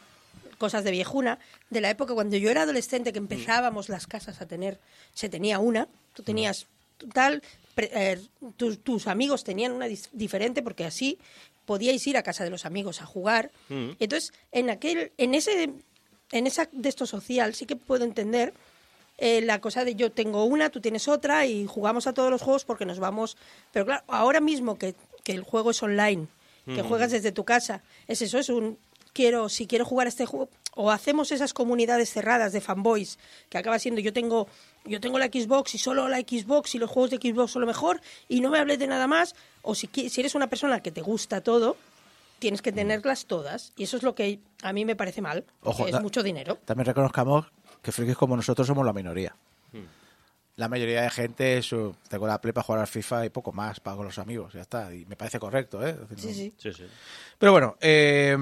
[0.57, 1.39] cosas de viejuna,
[1.69, 4.77] de la época cuando yo era adolescente, que empezábamos las casas a tener,
[5.13, 6.67] se tenía una, tú tenías
[7.13, 7.41] tal,
[7.75, 8.19] pre- eh,
[8.57, 11.17] tus, tus amigos tenían una diferente, porque así
[11.65, 13.51] podíais ir a casa de los amigos a jugar.
[13.69, 13.91] Mm.
[13.99, 15.71] Entonces, en aquel, en ese,
[16.31, 18.53] en esa de esto social sí que puedo entender
[19.17, 22.41] eh, la cosa de yo tengo una, tú tienes otra y jugamos a todos los
[22.41, 23.37] juegos porque nos vamos.
[23.71, 26.27] Pero claro, ahora mismo que, que el juego es online,
[26.65, 28.77] que juegas desde tu casa, es eso, es un
[29.13, 33.17] quiero, si quiero jugar a este juego, o hacemos esas comunidades cerradas de fanboys,
[33.49, 34.47] que acaba siendo yo tengo,
[34.85, 37.67] yo tengo la Xbox y solo la Xbox y los juegos de Xbox son lo
[37.67, 40.91] mejor, y no me hables de nada más, o si, si eres una persona que
[40.91, 41.75] te gusta todo,
[42.39, 43.73] tienes que tenerlas todas.
[43.75, 46.23] Y eso es lo que a mí me parece mal, Ojo, porque da- es mucho
[46.23, 46.57] dinero.
[46.63, 47.47] También reconozcamos
[47.81, 49.35] que frikis como nosotros somos la minoría.
[50.55, 53.53] La mayoría de gente es, uh, tengo la play para jugar al FIFA y poco
[53.53, 54.93] más, pago los amigos, ya está.
[54.93, 55.95] Y me parece correcto, ¿eh?
[56.17, 56.53] Sí, sí.
[56.57, 56.83] Sí, sí.
[57.37, 58.35] Pero bueno, eh,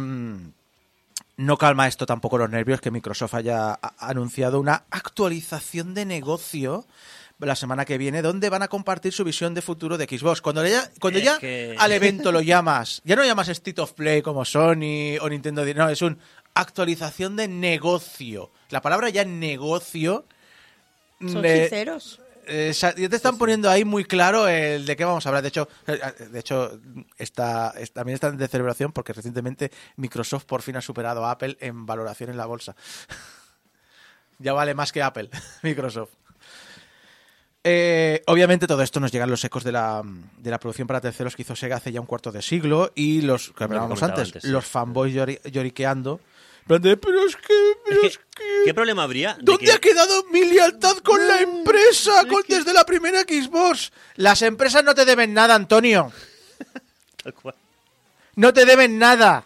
[1.38, 6.86] no calma esto tampoco los nervios que Microsoft haya anunciado una actualización de negocio
[7.40, 10.42] la semana que viene donde van a compartir su visión de futuro de Xbox.
[10.42, 14.24] Cuando ya, cuando ya que- al evento lo llamas, ya no llamas State of Play
[14.24, 16.18] como Sony o Nintendo, no, es un
[16.56, 18.50] actualización de negocio.
[18.70, 20.26] La palabra ya negocio
[21.20, 22.20] Son le- sinceros.
[22.48, 25.42] Eh, te están poniendo ahí muy claro el de qué vamos a hablar.
[25.44, 26.00] De hecho, eh,
[26.32, 26.80] de hecho
[27.18, 31.58] está, es- también están de celebración porque recientemente Microsoft por fin ha superado a Apple
[31.60, 32.76] en valoración en la bolsa.
[34.40, 35.30] ya vale más que Apple,
[35.64, 36.10] Microsoft.
[37.70, 40.02] Eh, obviamente todo esto nos llegan los ecos de la,
[40.38, 43.22] de la producción para terceros que hizo Sega hace ya un cuarto de siglo y
[43.22, 46.22] los que hablábamos antes, los fanboys llori- lloriqueando.
[46.68, 47.54] En plan de, pero es que,
[47.88, 48.62] pero Es es que, que...
[48.66, 49.36] ¿Qué problema habría?
[49.36, 53.92] de ¿Dónde que- ha quedado mi lealtad con la empresa con- desde la primera Xbox?
[54.16, 56.12] Las empresas no te deben nada, Antonio.
[57.24, 57.56] Tal cual.
[58.36, 59.46] No te deben nada.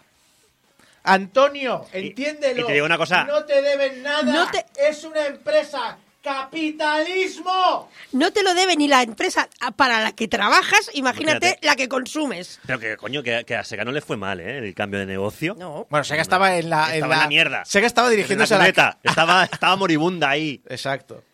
[1.04, 2.62] Antonio, Y- entiéndelo.
[2.62, 3.24] y te digo una cosa.
[3.24, 4.22] No te deben nada.
[4.22, 5.96] No te- Es una empresa.
[6.22, 7.90] ¡Capitalismo!
[8.12, 11.66] No te lo debe ni la empresa para la que trabajas, imagínate Imagínate.
[11.66, 12.60] la que consumes.
[12.66, 14.58] Pero que, coño, que, que a Sega no le fue mal, ¿eh?
[14.58, 15.54] El cambio de negocio.
[15.58, 15.86] No.
[15.90, 16.94] Bueno, Sega estaba en la.
[16.94, 17.64] Estaba en la mierda.
[17.64, 18.64] Sega estaba dirigiéndose a la.
[18.64, 18.98] cuneta.
[19.02, 20.62] Estaba, estaba moribunda ahí.
[20.68, 21.24] Exacto.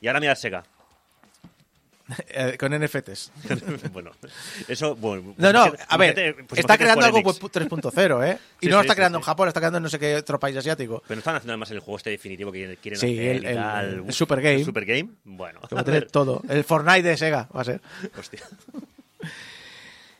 [0.00, 0.62] Y ahora mira Sega.
[2.28, 3.32] Eh, con NFTs.
[3.92, 4.10] bueno,
[4.68, 5.34] eso, bueno.
[5.38, 6.12] No, no, a ver,
[6.46, 7.94] pues está imagínate creando algo Square web Enix.
[7.96, 8.38] 3.0, ¿eh?
[8.60, 9.20] Y Sí, no lo sí, está sí, creando sí.
[9.22, 11.02] en Japón, lo está creando en no sé qué otro país asiático.
[11.08, 13.46] Pero no están haciendo además el juego este definitivo que quieren Sí, hacer el- y
[13.46, 13.88] el- tal.
[13.88, 14.56] el Uf, Super Game.
[14.56, 15.08] el Super Game.
[15.24, 16.42] Bueno, Que va a tener todo.
[16.48, 17.80] El Fortnite de Sega va a ser.
[18.18, 18.40] Hostia.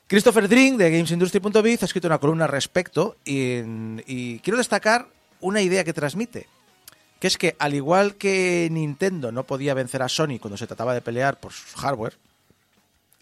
[0.07, 3.59] Christopher Drink de GamesIndustry.biz ha escrito una columna al respecto y,
[4.07, 5.07] y quiero destacar
[5.41, 6.47] una idea que transmite,
[7.25, 10.93] que es que al igual que Nintendo no podía vencer a Sony cuando se trataba
[10.93, 12.19] de pelear por su hardware,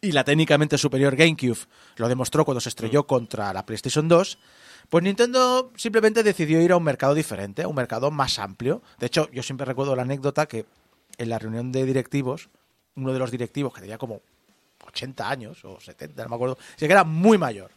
[0.00, 1.60] y la técnicamente superior GameCube
[1.98, 4.38] lo demostró cuando se estrelló contra la PlayStation 2,
[4.90, 8.82] pues Nintendo simplemente decidió ir a un mercado diferente, a un mercado más amplio.
[8.98, 10.66] De hecho, yo siempre recuerdo la anécdota que
[11.16, 12.48] en la reunión de directivos,
[12.96, 14.20] uno de los directivos que tenía como
[14.84, 17.70] 80 años o 70, no me acuerdo, sí que era muy mayor.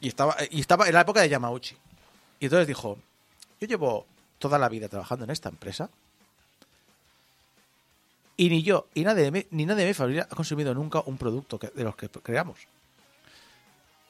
[0.00, 1.76] Y estaba, y estaba en la época de Yamauchi.
[2.40, 2.98] Y entonces dijo,
[3.60, 4.06] yo llevo
[4.40, 5.88] toda la vida trabajando en esta empresa
[8.36, 11.16] y ni yo y nadie de ni nadie de mi familia ha consumido nunca un
[11.18, 12.58] producto que- de los que creamos.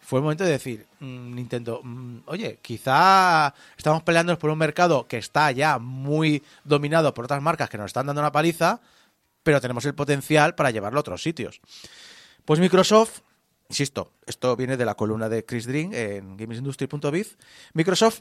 [0.02, 5.06] Fue el momento de decir, mm, Nintendo, mm, oye, quizá estamos peleándonos por un mercado
[5.06, 8.80] que está ya muy dominado por otras marcas que nos están dando una paliza,
[9.42, 11.60] pero tenemos el potencial para llevarlo a otros sitios.
[12.44, 13.20] Pues Microsoft,
[13.68, 17.36] insisto, esto viene de la columna de Chris Dring en gamesindustry.biz,
[17.74, 18.20] Microsoft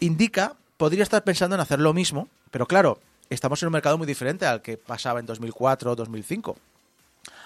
[0.00, 4.06] indica, podría estar pensando en hacer lo mismo, pero claro, estamos en un mercado muy
[4.06, 6.56] diferente al que pasaba en 2004 o 2005.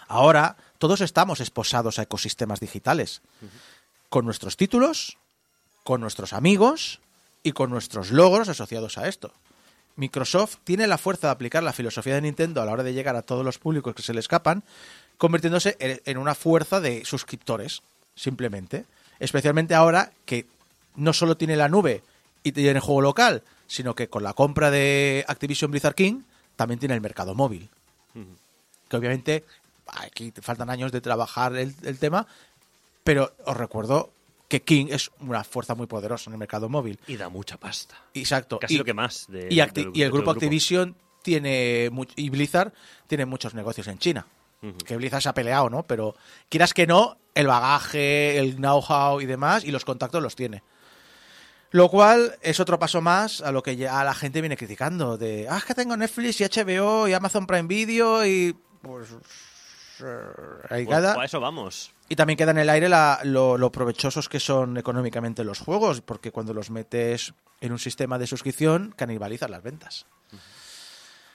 [0.07, 3.23] Ahora todos estamos esposados a ecosistemas digitales,
[4.09, 5.16] con nuestros títulos,
[5.85, 7.01] con nuestros amigos
[7.42, 9.33] y con nuestros logros asociados a esto.
[9.97, 13.16] Microsoft tiene la fuerza de aplicar la filosofía de Nintendo a la hora de llegar
[13.16, 14.62] a todos los públicos que se le escapan,
[15.18, 17.83] convirtiéndose en- una fuerza de suscriptores,
[18.14, 18.85] simplemente.
[19.18, 20.47] Especialmente ahora que
[20.97, 22.03] no solo tiene la nube
[22.43, 26.23] y tiene juego local, sino que con la compra de Activision Blizzard King
[26.57, 27.69] también tiene el mercado móvil.
[28.89, 29.45] Que obviamente
[29.87, 32.27] aquí faltan años de trabajar el, el tema,
[33.05, 34.11] pero os recuerdo
[34.49, 36.99] que King es una fuerza muy poderosa en el mercado móvil.
[37.07, 37.97] Y da mucha pasta.
[38.13, 38.59] Exacto.
[38.59, 39.25] Casi y, lo que más.
[39.29, 42.73] de- y, el grupo Activision tiene y Blizzard
[43.07, 44.27] tiene muchos negocios en China.
[44.87, 45.83] Que Blizzard se ha peleado, ¿no?
[45.85, 46.15] Pero
[46.49, 50.63] quieras que no, el bagaje, el know-how y demás, y los contactos los tiene.
[51.73, 55.17] Lo cual es otro paso más a lo que ya la gente viene criticando.
[55.19, 58.57] De, ah, es que tengo Netflix y HBO y Amazon Prime Video y...
[58.83, 59.09] Pues...
[60.03, 60.17] eh,
[60.71, 61.93] ahí Pues, pues a eso vamos.
[62.09, 66.03] Y también queda en el aire la- lo, lo provechosos que son económicamente los juegos,
[66.03, 67.33] porque cuando los metes
[67.63, 70.07] en un sistema de suscripción, canibalizas las ventas.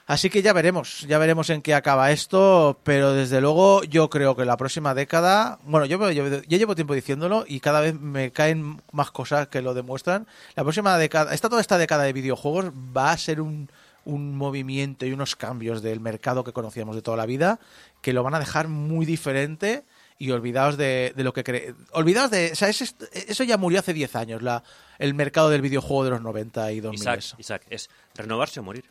[0.08, 4.38] Así que ya veremos, ya veremos en qué acaba esto, pero desde luego yo creo
[4.38, 8.82] que la próxima década, bueno, yo, yo, llevo tiempo diciéndolo y cada vez me caen
[8.94, 10.26] más cosas que lo demuestran.
[10.56, 13.70] La próxima década, esta toda esta década de videojuegos va a ser un,
[14.06, 17.60] un movimiento y unos cambios del mercado que conocíamos de toda la vida
[18.02, 19.84] que lo van a dejar muy diferente
[20.18, 21.76] y olvidaos de, lo que cree.
[21.92, 22.52] Olvidaos de.
[22.54, 24.64] O sea, eso ya murió hace 10 años, la,
[25.00, 27.00] el mercado del videojuego de los 90 y 2000.
[27.00, 28.86] Isaac, Isaac, es renovarse o morir.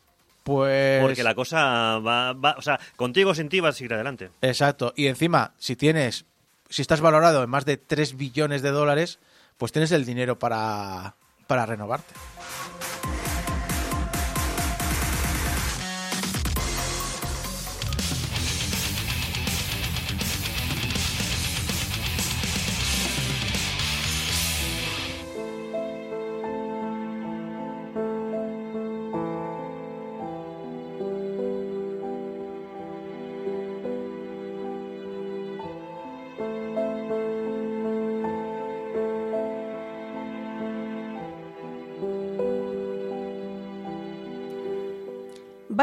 [0.47, 1.03] Pues.
[1.03, 4.31] Porque la cosa va, va- O sea, contigo sin ti vas a seguir adelante.
[4.43, 4.93] Exacto.
[4.95, 6.25] Y encima, si tienes.
[6.69, 9.19] Si estás valorado en más de 3 billones de dólares,
[9.59, 11.17] pues tienes el dinero para,
[11.49, 12.15] para renovarte.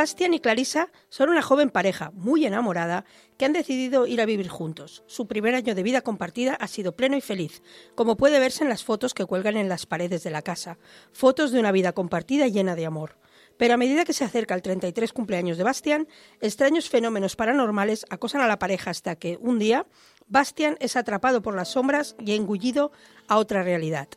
[0.03, 3.05] Bastian y Clarissa son una joven pareja muy enamorada
[3.37, 5.01] que han decidido ir a vivir juntos.
[5.07, 7.63] Su primer año de vida compartida ha sido pleno y feliz,
[7.95, 10.77] como puede verse en las fotos que cuelgan en las paredes de la casa,
[11.13, 13.17] fotos de una vida compartida llena de amor.
[13.55, 16.09] Pero a medida que se acerca el 33 cumpleaños de Bastian,
[16.41, 19.87] extraños fenómenos paranormales acosan a la pareja hasta que, un día,
[20.27, 22.91] Bastian es atrapado por las sombras y engullido
[23.29, 24.09] a otra realidad.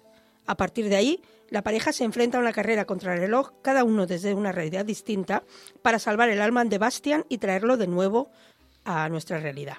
[0.47, 3.85] A partir de ahí, la pareja se enfrenta a una carrera contra el reloj, cada
[3.85, 5.45] uno desde una realidad distinta,
[5.81, 8.31] para salvar el alma de Bastian y traerlo de nuevo
[8.85, 9.79] a nuestra realidad.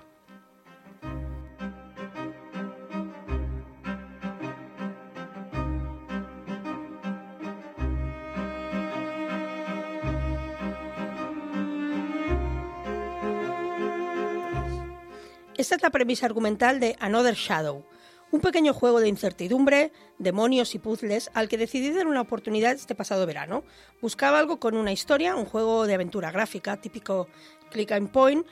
[15.57, 17.83] Esta es la premisa argumental de Another Shadow,
[18.31, 22.95] un pequeño juego de incertidumbre, demonios y puzzles al que decidí dar una oportunidad este
[22.95, 23.63] pasado verano.
[24.01, 27.27] Buscaba algo con una historia, un juego de aventura gráfica, típico
[27.71, 28.45] click and point,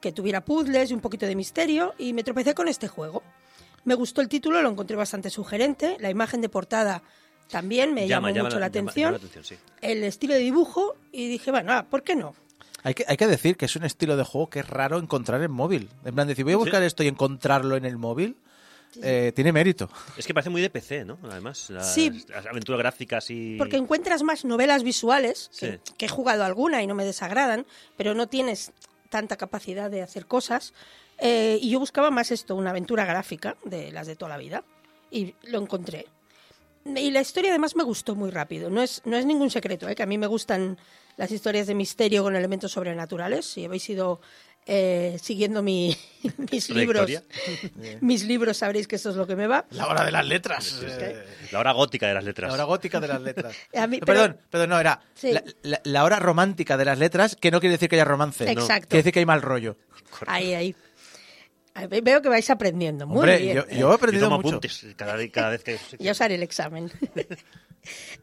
[0.00, 3.22] que tuviera puzzles y un poquito de misterio, y me tropecé con este juego.
[3.84, 7.02] Me gustó el título, lo encontré bastante sugerente, la imagen de portada
[7.50, 9.56] también me Llama- llamó llama mucho la- llama- atención, llama la atención, sí.
[9.80, 12.34] el estilo de dibujo, y dije, bueno, ah, ¿por qué no?
[12.84, 15.40] Hay que, hay que decir que es un estilo de juego que es raro encontrar
[15.42, 15.88] en móvil.
[16.04, 18.36] En plan, decir, voy a buscar esto y encontrarlo en el móvil,
[19.02, 19.88] eh, tiene mérito.
[20.16, 21.18] Es que parece muy de PC, ¿no?
[21.22, 22.24] Además, las, Sí.
[22.28, 23.56] las aventuras gráficas y...
[23.56, 25.92] Porque encuentras más novelas visuales, que, Sí.
[25.96, 27.64] que he jugado alguna y no me desagradan,
[27.96, 28.72] pero no tienes
[29.08, 30.74] tanta capacidad de hacer cosas.
[31.18, 34.64] Eh, y yo buscaba más esto, una aventura gráfica de las de toda la vida.
[35.10, 36.06] Y lo encontré.
[36.84, 38.68] Y la historia además me gustó muy rápido.
[38.70, 39.94] No es, no es ningún secreto, ¿eh?
[39.94, 40.78] que a mí me gustan
[41.16, 43.46] las historias de misterio con elementos sobrenaturales.
[43.46, 44.20] Si habéis ido
[44.66, 45.96] eh, siguiendo mi-
[46.52, 47.10] mis libros,
[48.00, 49.66] mis libros sabréis que esto es lo que me va.
[49.70, 50.80] La hora de las letras.
[50.84, 52.48] eh, La hora gótica de las letras.
[52.48, 53.56] La hora gótica de las letras.
[53.74, 55.32] A mí- No, pero- Perdón, perdón, no, era Sí.
[55.32, 58.50] la, la- la hora romántica de las letras, que no quiere decir que haya romance.
[58.50, 58.88] Exacto.
[58.88, 59.76] Quiere decir que hay mal rollo.
[60.26, 60.74] Ahí, ahí.
[61.74, 63.06] Ahí ve- Veo que vais aprendiendo.
[63.06, 63.56] Muy Hombre, bien.
[63.56, 64.48] yo, yo he Yo aprendido tomo mucho.
[64.48, 65.78] apuntes cada, cada vez que...
[65.98, 66.90] Ya os haré el examen.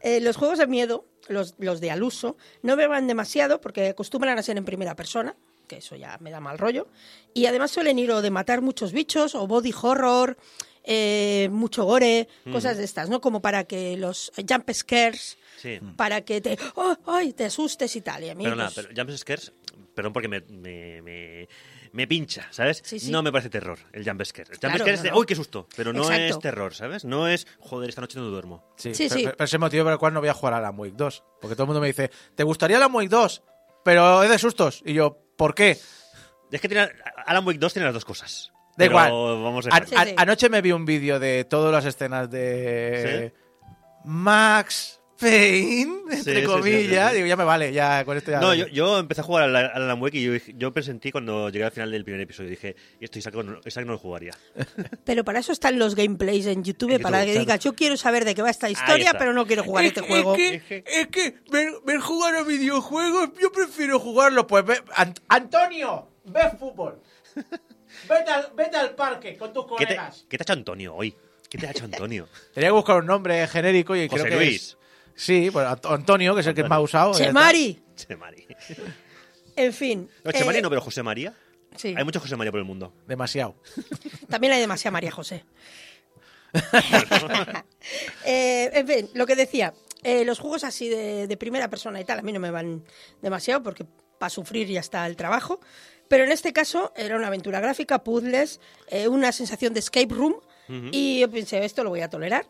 [0.00, 3.88] Eh, los juegos de miedo, los, los de al uso, no me van demasiado porque
[3.88, 5.34] acostumbran a ser en primera persona,
[5.70, 6.88] que eso ya me da mal rollo.
[7.32, 10.36] Y además suelen ir o de matar muchos bichos o body horror,
[10.82, 12.52] eh, mucho gore, Mm.
[12.52, 13.20] cosas de estas, ¿no?
[13.20, 15.78] Como para que los jump scares, Sí.
[15.96, 18.24] para que te, ¡oh, ay, te asustes y tal.
[18.24, 19.52] Y a mí, Pero nada, pues, pero Jump Scares,
[19.94, 21.48] perdón porque me, me, me,
[21.92, 22.80] me pincha, ¿sabes?
[22.84, 23.10] Sí, sí.
[23.12, 24.48] No me parece terror el Jump Scare.
[24.50, 25.18] El Jump Claro, Scare es no, de, no.
[25.18, 26.24] uy, qué susto, pero no Exacto.
[26.24, 27.04] es terror, ¿sabes?
[27.04, 28.64] No es, joder, esta noche no duermo.
[28.76, 29.24] Sí, Sí, pero, sí.
[29.26, 31.22] pero- pero ese motivo por el cual no voy a jugar a la Wake 2.
[31.40, 33.42] Porque todo el mundo me dice, ¿te gustaría la Wake 2?
[33.84, 34.82] Pero es de sustos.
[34.84, 35.78] Y yo, ¿por qué?
[36.50, 36.86] Es que tiene,
[37.24, 38.52] Alan Wake 2 tiene las dos cosas.
[38.76, 39.10] Da igual.
[39.10, 39.86] Vamos a.
[39.86, 40.14] Sí, sí.
[40.18, 43.32] Anoche me vi un vídeo de todas las escenas de
[44.04, 47.08] Max Payne, entre Sí, sí, sí, comillas.
[47.10, 47.14] sí, sí.
[47.16, 48.40] Digo, ya me vale, ya con esto ya.
[48.40, 51.64] No, yo, yo empecé a jugar a la- a y yo, yo presentí cuando llegué
[51.64, 52.48] al final del primer episodio.
[52.50, 54.32] Dije, y esto Isaac no, Isaac no lo jugaría.
[55.04, 58.34] pero para eso están los gameplays en YouTube, para que digas, yo quiero saber de
[58.34, 60.34] qué va esta historia, pero no quiero jugar es, este que- juego.
[60.36, 64.46] Es que, es que ver, ver jugar a videojuegos, yo prefiero jugarlo.
[64.46, 67.00] Pues ve, Ant- Antonio, ve fútbol.
[68.08, 70.24] Vete al, vete al parque con tus ¿Qué te, colegas.
[70.28, 71.14] ¿Qué te ha hecho Antonio hoy?
[71.48, 72.28] ¿Qué te ha hecho Antonio?
[72.54, 74.56] Tenía que buscar un nombre genérico y José creo que Luis.
[74.62, 74.76] es-
[75.14, 77.14] Sí, pues Ant- Antonio, que es el que más ha usado.
[77.14, 77.82] Chemari.
[77.96, 78.46] Che Mari.
[79.56, 80.08] En fin.
[80.24, 81.34] No, Che eh, no, pero José María.
[81.76, 81.94] sí.
[81.96, 82.94] Hay muchos José María por el mundo.
[83.06, 83.56] Demasiado.
[84.30, 85.44] También hay demasiada María José.
[88.24, 92.04] Eh, en fin, lo que decía, eh, los juegos así de, de primera persona y
[92.04, 92.84] tal, a mí no me van
[93.22, 93.84] demasiado porque
[94.18, 95.60] para sufrir ya está el trabajo.
[96.08, 100.36] Pero en este caso era una aventura gráfica, puzzles, eh, una sensación de escape room
[100.92, 102.46] y yo pensé, esto lo voy a tolerar.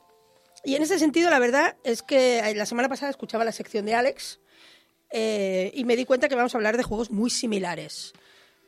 [0.65, 3.87] Y en ese sentido, la verdad es que eh, la semana pasada escuchaba la sección
[3.87, 4.39] de Alex
[5.11, 8.13] eh, y me di cuenta que vamos a hablar de juegos muy similares.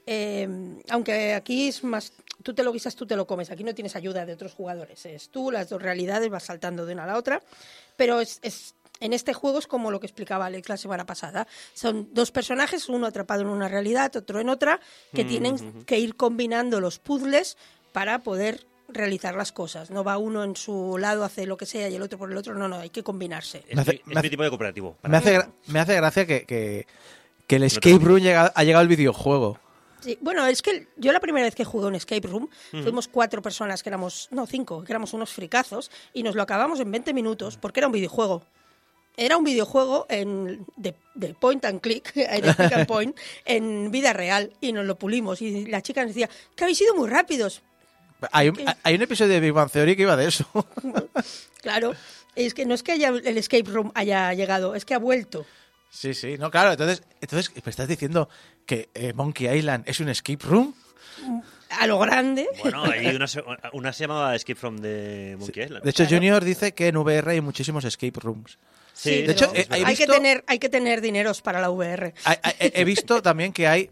[0.07, 0.49] Eh,
[0.89, 3.51] aunque aquí es más, tú te lo guisas, tú te lo comes.
[3.51, 5.05] Aquí no tienes ayuda de otros jugadores.
[5.07, 7.43] Es tú, las dos realidades, vas saltando de una a la otra.
[7.97, 11.47] Pero es, es- en este juego es como lo que explicaba Alex la semana pasada.
[11.75, 14.81] Son dos personajes, uno atrapado en una realidad, otro en otra,
[15.13, 17.57] que tienen que ir combinando los puzzles
[17.93, 19.91] para poder realizar las cosas.
[19.91, 22.37] No va uno en su lado, hace lo que sea, y el otro por el
[22.37, 22.55] otro.
[22.55, 23.65] No, no, hay que combinarse.
[23.69, 24.97] Es, Me hace- mi, es me hace- mi tipo de cooperativo.
[25.03, 26.87] Me hace, gra- me hace gracia que, que,
[27.47, 29.59] que el escape room llega- ha llegado al videojuego.
[30.01, 33.41] Sí, bueno, es que yo la primera vez que jugué un escape room, fuimos cuatro
[33.41, 37.15] personas que éramos, no, cinco, que éramos unos fricazos, y nos lo acabamos en 20
[37.15, 38.43] minutos porque era un videojuego.
[39.17, 44.13] Era un videojuego en, de, de point and click, de click and point, en vida
[44.13, 45.41] real, y nos lo pulimos.
[45.43, 47.63] Y la chica nos decía, que habéis sido muy rápidos.
[48.33, 48.65] Hay un, ¿Qué?
[48.83, 50.47] hay un episodio de Big Bang Theory que iba de eso.
[51.63, 51.95] Claro,
[52.35, 55.47] es que no es que haya, el escape room haya llegado, es que ha vuelto.
[55.91, 56.73] sí, sí, no, claro.
[56.73, 58.29] Entonces, entonces ¿me estás diciendo
[58.67, 60.75] que eh, Monkey Island es un escape room?
[61.71, 62.49] A lo grande.
[62.63, 65.85] Bueno, hay una, se- una se llamaba Escape from the Monkey Island.
[65.85, 66.17] De hecho, Claro.
[66.17, 68.59] Junior dice que en VR hay muchísimos escape rooms.
[68.93, 72.13] Sí, de hecho, eh, hay- hay, que tener, hay que tener dineros para la VR.
[72.59, 73.89] He visto también que hay,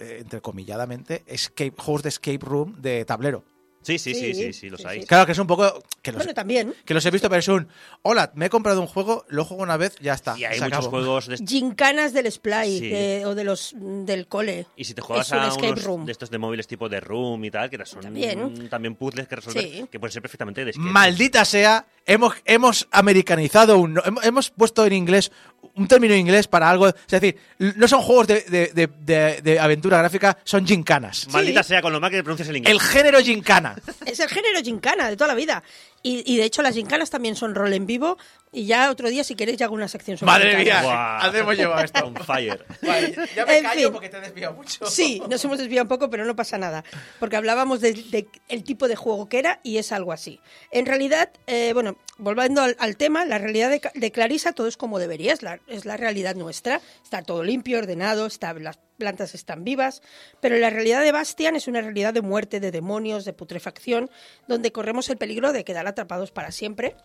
[0.00, 3.44] eh, entrecomilladamente, escape, juegos de escape room de tablero.
[3.80, 5.00] Sí, sí, sí, Sí, sí, sí, los sí, hay.
[5.00, 5.06] sí.
[5.06, 5.82] Claro que es un poco...
[6.02, 6.74] Que los, Bueno, también.
[6.84, 7.68] que los he visto, pero es un...
[8.02, 10.36] Hola, me he comprado un juego, lo juego una vez, ya está.
[10.36, 10.90] Y hay muchos acabó".
[10.90, 12.88] juegos de Gincanas del Splay Sí.
[12.90, 14.66] de- o de los del cole.
[14.76, 16.04] Y si te juegas un a escape unos room.
[16.06, 18.68] de estos de móviles tipo de Room y tal, que son También.
[18.68, 19.86] también puzzles que resolver, Sí.
[19.90, 20.90] que pueden ser perfectamente de escape.
[20.90, 24.02] Maldita sea, hemos, hemos americanizado un...
[24.22, 25.30] hemos puesto en inglés
[25.74, 26.88] un término inglés para algo.
[26.88, 31.28] Es decir, no son juegos de, de- de- de- de aventura gráfica, son gincanas.
[31.30, 32.72] Maldita sea con lo mal que pronuncias el inglés.
[32.74, 33.76] El género gincana.
[34.04, 35.62] Es el género gincana de toda la vida.
[36.02, 38.16] Y, y de hecho las gincanas también son rol en vivo.
[38.50, 40.96] Y ya otro día, si queréis, ya hago una sección sobre Madre mía, Guau.
[41.28, 42.06] hacemos llevar esto.
[42.06, 42.64] On fire.
[42.80, 43.92] Vale, ya me En callo fin.
[43.92, 44.86] porque te he desviado mucho.
[44.86, 46.82] Sí, nos hemos desviado un poco, pero no pasa nada,
[47.20, 50.40] porque hablábamos del de, el tipo de juego que era y es algo así.
[50.70, 54.78] En realidad, eh, bueno, volviendo al, al tema, la realidad de, de Clarisa todo es
[54.78, 59.34] como debería, es la, es la realidad nuestra, está todo limpio, ordenado, está, las plantas
[59.34, 60.02] están vivas,
[60.40, 64.10] pero la realidad de Bastian es una realidad de muerte, de demonios, de putrefacción,
[64.46, 66.96] donde corremos el peligro de quedar atrapados para siempre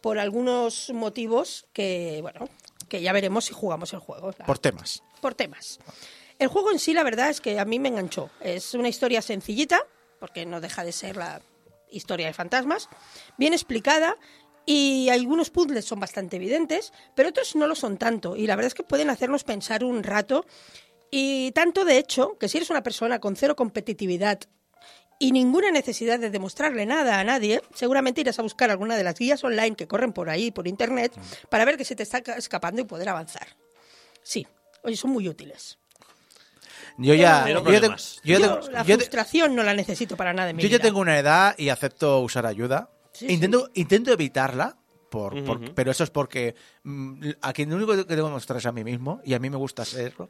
[0.00, 2.48] por algunos motivos que, bueno,
[2.88, 4.30] que ya veremos si jugamos el juego.
[4.38, 5.02] La- Por temas.
[5.20, 5.80] por temas.
[6.38, 8.30] El juego en sí, la verdad es que a mí me enganchó.
[8.40, 9.82] Es una historia sencillita,
[10.20, 11.40] porque no deja de ser la
[11.90, 12.88] historia de fantasmas,
[13.38, 14.16] bien explicada
[14.64, 18.36] y algunos puzzles son bastante evidentes, pero otros no lo son tanto.
[18.36, 20.44] Y la verdad es que pueden hacernos pensar un rato.
[21.10, 24.40] Y tanto, de hecho, que si eres una persona con cero competitividad
[25.18, 29.16] y ninguna necesidad de demostrarle nada a nadie, seguramente irás a buscar alguna de las
[29.18, 31.12] guías online que corren por ahí, por internet,
[31.48, 33.48] para ver que se te está ca- escapando y poder avanzar.
[34.22, 34.46] Sí,
[34.82, 35.78] oye, son muy útiles.
[36.98, 37.42] Yo ya.
[37.42, 38.20] Yo ya tengo- problemas.
[38.24, 40.62] yo ya Yo tengo- la yo te- frustración no la necesito para nada en mi
[40.62, 42.90] Yo ya tengo una edad y acepto usar ayuda.
[43.12, 44.76] Sí, intento, intento evitarla,
[45.10, 48.66] por, pero eso es porque mm, a quien lo único que tengo que mostrar es
[48.66, 50.28] a mí mismo y a mí me gusta serlo.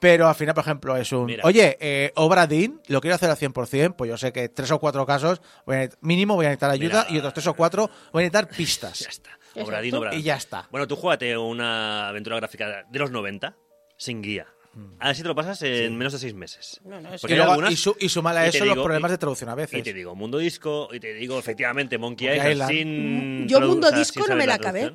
[0.00, 1.26] Pero al final, por ejemplo, es un.
[1.26, 1.42] Mira.
[1.46, 4.78] Oye, eh, obra DIN, lo quiero hacer al 100%, pues yo sé que tres o
[4.78, 7.14] cuatro casos, voy a- mínimo voy a necesitar ayuda Mira.
[7.14, 8.98] y otros tres o cuatro voy a necesitar pistas.
[9.00, 9.30] Ya está.
[9.56, 10.18] Obradín, obradín.
[10.20, 10.66] Y ya está.
[10.70, 13.56] Bueno, tú juégate una aventura gráfica de los 90
[13.96, 14.46] sin guía.
[14.74, 14.96] Mm.
[14.98, 16.80] A ver si te lo pasas en menos de seis meses.
[16.84, 19.12] No, no, Porque Y, luego- algunas- y, su- y sumale a eso los problemas y-
[19.12, 19.78] de traducción a veces.
[19.78, 23.48] Y te digo Mundo Disco, y te digo efectivamente Monkey Monkey Island, sin.
[23.48, 24.92] Yo Mundo Disco no me la acabé.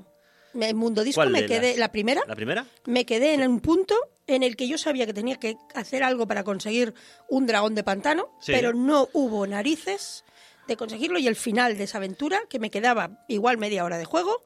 [0.54, 1.78] Me- Mundo Disco ¿Cuál me quedé, las?
[1.78, 2.66] la primera, ¿La primera?
[2.86, 3.96] me quedé en un punto
[4.28, 6.94] en el que yo sabía que tenía que hacer algo para conseguir
[7.30, 8.52] un dragón de pantano, Sí.
[8.54, 10.24] pero no hubo narices
[10.68, 14.06] de conseguirlo y el final de esa aventura, que me quedaba igual media hora de
[14.06, 14.44] juego,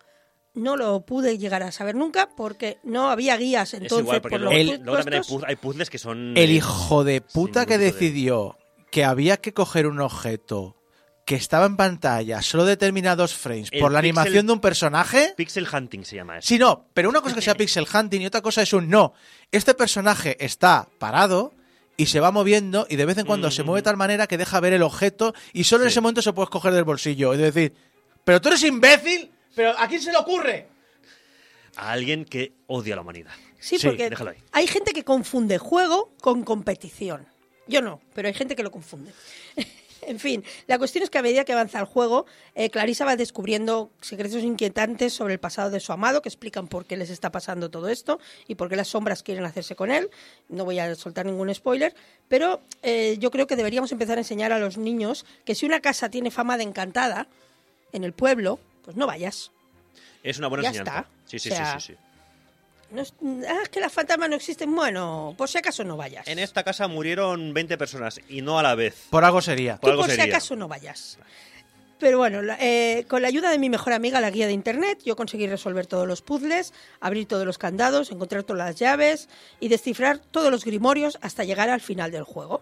[0.54, 4.36] no lo pude llegar a saber nunca porque no había guías entonces es igual, porque
[4.36, 5.41] por luego, los El- luego también hay, puestos.
[5.41, 6.38] puz- hay puzzles que son.
[6.38, 8.58] El hijo de puta que de- decidió
[8.91, 10.78] que había que coger un objeto
[11.26, 15.34] que estaba en pantalla solo determinados frames El por la pixel- animación de un personaje.
[15.38, 16.47] Pixel Hunting se llama eso.
[16.47, 19.13] Sí, no, pero una cosa que sea pixel hunting y otra cosa es un no.
[19.51, 21.53] Este personaje está parado
[21.95, 24.38] y se va moviendo y de vez en cuando se mueve de tal manera que
[24.38, 27.34] deja ver el objeto y solo en ese momento se puede coger del bolsillo.
[27.34, 27.74] Es decir,
[28.26, 30.67] pero tú eres imbécil, pero ¿a quién se le ocurre?
[31.76, 33.32] A alguien que odia a la humanidad.
[33.59, 34.38] Sí, Sí, porque déjalo ahí.
[34.51, 37.26] hay gente que confunde juego con competición.
[37.67, 39.13] Yo no, pero hay gente que lo confunde.
[40.08, 42.26] En fin, la cuestión es que a medida que avanza el juego,
[42.56, 46.86] eh, Clarisa va descubriendo secretos inquietantes sobre el pasado de su amado que explican por
[46.86, 50.10] qué les está pasando todo esto y por qué las sombras quieren hacerse con él.
[50.49, 51.95] No voy a soltar ningún spoiler,
[52.28, 55.80] pero eh, yo creo que deberíamos empezar a enseñar a los niños que si una
[55.80, 57.28] casa tiene fama de encantada
[57.91, 59.51] en el pueblo, pues no vayas.
[60.24, 60.99] Es una buena Ya enseñanza.
[60.99, 61.10] está.
[61.26, 61.99] Sí, sí, O sea, sí, sí, sí.
[62.93, 63.13] No es,
[63.47, 64.73] ah, es que las fantasmas no existen.
[64.73, 66.27] Bueno, por si acaso no vayas.
[66.27, 69.07] En esta casa murieron 20 personas y no a la vez.
[69.09, 69.77] Por algo sería.
[69.77, 71.17] Por Tú algo por si acaso no vayas.
[71.97, 75.15] Pero bueno, eh, con la ayuda de mi mejor amiga, la guía de internet, yo
[75.15, 79.29] conseguí resolver todos los puzzles, abrir todos los candados, encontrar todas las llaves
[79.59, 82.61] y descifrar todos los grimorios hasta llegar al final del juego.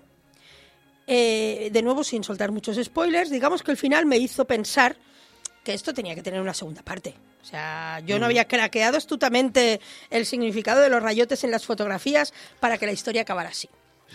[1.08, 4.96] Eh, de nuevo, sin soltar muchos spoilers, digamos que el final me hizo pensar
[5.64, 7.16] que esto tenía que tener una segunda parte.
[7.42, 12.34] O sea, yo no había craqueado astutamente el significado de los rayotes en las fotografías
[12.60, 13.68] para que la historia acabara así.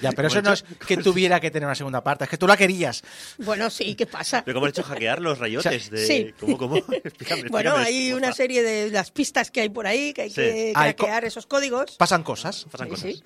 [0.02, 2.46] Ya, pero eso no es que tuviera que tener una segunda parte, es que tú
[2.46, 3.02] la querías.
[3.38, 4.42] Bueno, sí, ¿qué pasa?
[4.44, 5.88] Pero ¿cómo has hecho hackear los rayotes?
[5.90, 6.06] De...
[6.06, 6.34] Sí.
[6.38, 6.76] ¿Cómo, cómo?
[6.92, 10.22] Explícame, Bueno, explícame hay esto, una serie de las pistas que hay por ahí que
[10.22, 10.34] hay Sí.
[10.36, 11.92] que Hay craquear esos códigos.
[11.96, 12.66] Pasan cosas.
[12.70, 13.10] Pasan Sí, cosas.
[13.10, 13.22] sí.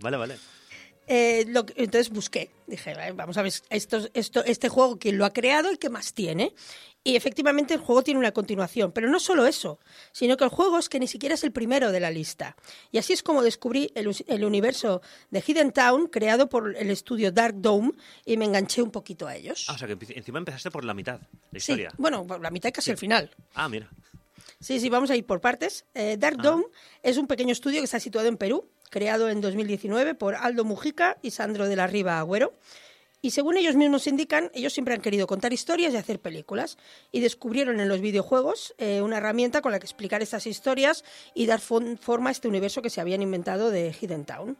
[0.00, 0.36] Vale, vale.
[1.14, 5.26] Eh, lo entonces busqué, dije, "Vale, vamos a ver esto, esto, este juego, quién lo
[5.26, 6.54] ha creado y qué más tiene.
[7.04, 9.78] Y efectivamente el juego tiene una continuación, pero no solo eso,
[10.12, 12.56] sino que el juego es que ni siquiera es el primero de la lista.
[12.92, 17.30] Y así es como descubrí el, el universo de Hidden Town creado por el estudio
[17.32, 17.90] Dark Dome
[18.24, 19.66] y me enganché un poquito a ellos.
[19.68, 21.92] Ah, o sea, que encima empezaste por la mitad de la sí, historia.
[21.98, 23.30] bueno, por la mitad casi el final.
[23.54, 23.90] Ah, mira.
[24.60, 25.84] Sí, sí, vamos a ir por partes.
[25.94, 26.42] Eh, Dark Ah.
[26.42, 26.64] Dome
[27.02, 31.16] es un pequeño estudio que está situado en Perú, creado en 2019 por Aldo Mujica
[31.22, 32.52] y Sandro de la Riva Agüero.
[33.22, 36.76] Y según ellos mismos indican, ellos siempre han querido contar historias y hacer películas.
[37.10, 41.46] Y descubrieron en los videojuegos eh, una herramienta con la que explicar estas historias y
[41.46, 44.58] dar forma a este universo que se habían inventado de Hidden Town.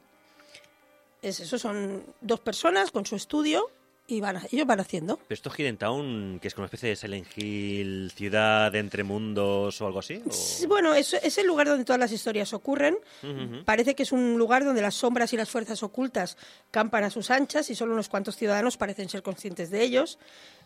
[1.20, 3.70] Es eso, son dos personas con su estudio
[4.07, 5.16] y van, ellos van haciendo.
[5.16, 9.05] ¿Pero esto es Hidden Town, que es como una especie de Silent Hill, ciudad entre
[9.05, 10.20] mundos o algo así?
[10.26, 12.98] ¿O- Sí, Bueno, es, es el lugar donde todas las historias ocurren.
[13.64, 16.36] Parece que es un lugar donde las sombras y las fuerzas ocultas
[16.70, 20.18] campan a sus anchas y solo unos cuantos ciudadanos parecen ser conscientes de ellos.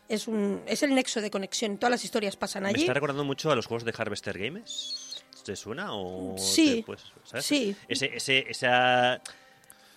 [0.08, 1.78] Es, un, es el nexo de conexión.
[1.78, 2.80] Todas las historias pasan Me allí.
[2.82, 5.24] está recordando mucho a los juegos de Harvester Games.
[5.44, 5.92] ¿Te suena?
[5.94, 7.44] O Sí, te- pues, ¿sabes?
[7.44, 7.76] sí.
[7.88, 9.20] Ese, ese, esa,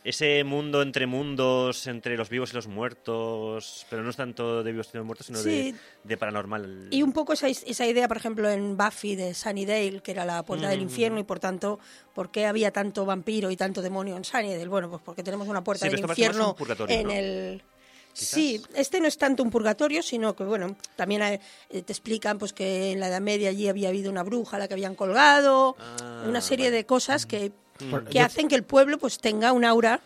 [0.04, 4.72] ese mundo entre mundos, entre los vivos y los muertos, pero no es tanto de
[4.72, 5.72] vivos y los muertos, sino Sí.
[5.74, 6.88] de, de paranormal.
[6.92, 10.44] Y un poco esa, esa idea, por ejemplo, en Buffy de Sunnydale, que era la
[10.44, 10.70] puerta Mm.
[10.70, 11.80] del infierno, y por tanto,
[12.16, 14.68] ¿por qué había tanto vampiro y tanto demonio en Sunnydale?
[14.68, 17.14] Bueno, pues porque tenemos una puerta Sí, del infierno un purgatorio, en ¿no?
[17.14, 17.64] el...
[18.12, 18.30] Quizás.
[18.30, 21.40] Sí, este no es tanto un purgatorio, sino que, bueno, también hay-
[21.70, 24.60] eh, te explican pues que en la Edad Media allí había habido una bruja a
[24.60, 26.78] la que habían colgado, Ah, una serie vale.
[26.78, 27.52] de cosas que,
[27.90, 30.00] Por- que yo- hacen que el pueblo pues tenga un aura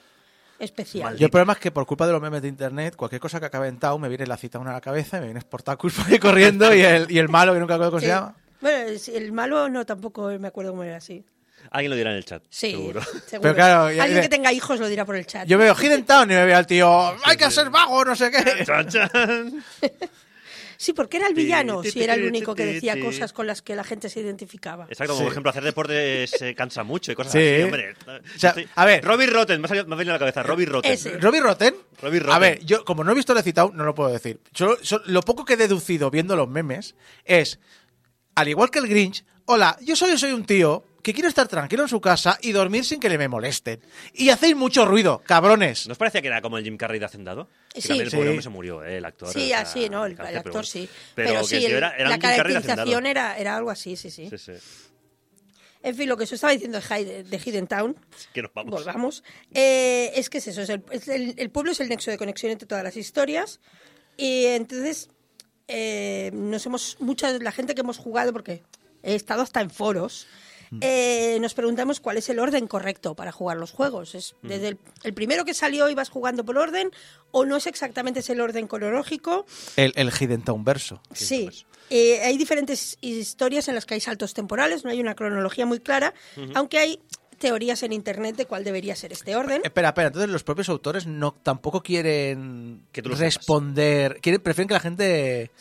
[0.59, 1.17] especial.
[1.17, 3.47] Yo el problema es que por culpa de los memes de internet, cualquier cosa que
[3.47, 5.93] acabe en Town me viene la cita una a la cabeza y me viene Sportacus
[5.93, 8.05] por ahí corriendo y el, y el malo, que nunca recuerdo cómo Sí.
[8.07, 8.35] se llama.
[8.61, 11.25] Bueno, el malo no tampoco me acuerdo cómo era así.
[11.71, 12.43] Alguien lo dirá en el chat.
[12.49, 13.01] Sí, seguro.
[13.27, 13.41] seguro.
[13.41, 15.47] Pero claro, ya- alguien que tenga hijos lo dirá por el chat.
[15.47, 18.31] Yo veo Hidden Town y me veo al tío, hay que ser vago, no sé
[18.31, 18.63] qué.
[18.65, 19.63] Chan, chan.
[20.77, 23.75] Sí, porque era el villano, si era el único que decía cosas con las que
[23.75, 24.85] la gente se identificaba.
[24.89, 25.23] Exacto, como Sí.
[25.25, 27.39] por ejemplo hacer deporte se cansa mucho y cosas Sí.
[27.39, 27.95] así, hombre.
[28.35, 29.03] O sea, a ver.
[29.03, 30.97] Robbie Rotten, me ha, salido- me ha venido a la cabeza, Robbie Rotten.
[31.21, 31.75] Robbie Rotten.
[32.01, 32.33] Robbie Rotten.
[32.35, 34.39] A ver, yo como no he visto The Town, no lo puedo decir.
[34.53, 36.95] Yo- lo poco que he deducido viendo los memes
[37.25, 37.59] es,
[38.35, 41.83] al igual que el Grinch, hola, yo soy, soy un tío que quiero estar tranquilo
[41.83, 43.79] en su casa y dormir sin que le me molesten.
[44.13, 45.85] Y hacéis mucho ruido, cabrones.
[45.87, 47.49] ¿No os parecía que era como el Jim Carrey de Hacendado?
[47.73, 47.99] Que Sí.
[47.99, 49.31] el pobre hombre se murió, eh, el actor.
[49.31, 50.05] Sí, sea, así, ¿no?
[50.05, 50.63] El, el pero actor bueno.
[50.63, 50.89] sí.
[51.13, 54.29] Pero, Pero, que sí, el era, era la caracterización era, era algo así, sí, sí.
[54.29, 54.51] Sí, sí.
[55.85, 57.97] En fin, lo que os estaba diciendo de Hidden Town,
[58.33, 58.71] Que nos vamos.
[58.71, 59.23] volvamos,
[59.53, 62.17] eh, es que es eso, es el, es el- el pueblo es el nexo de
[62.17, 63.59] conexión entre todas las historias
[64.15, 65.09] y entonces
[65.67, 68.63] eh, nos hemos, mucha la gente que hemos jugado, porque
[69.01, 70.25] he estado hasta en foros,
[70.81, 74.15] eh, nos preguntamos cuál es el orden correcto para jugar los juegos.
[74.15, 76.91] ¿Es desde el, el primero que salió ibas jugando por orden
[77.31, 79.45] o no es exactamente ese el orden cronológico?
[79.75, 81.01] El, el Hidden Town verso.
[81.13, 81.49] Sí.
[81.89, 85.79] Eh, hay diferentes historias en las que hay saltos temporales, no hay una cronología muy
[85.79, 86.13] clara,
[86.55, 86.99] aunque hay
[87.37, 89.61] teorías en internet de cuál debería ser este orden.
[89.63, 94.79] Espera, espera, entonces los propios autores no tampoco quieren Que responder, quieren, prefieren que la
[94.79, 95.51] gente...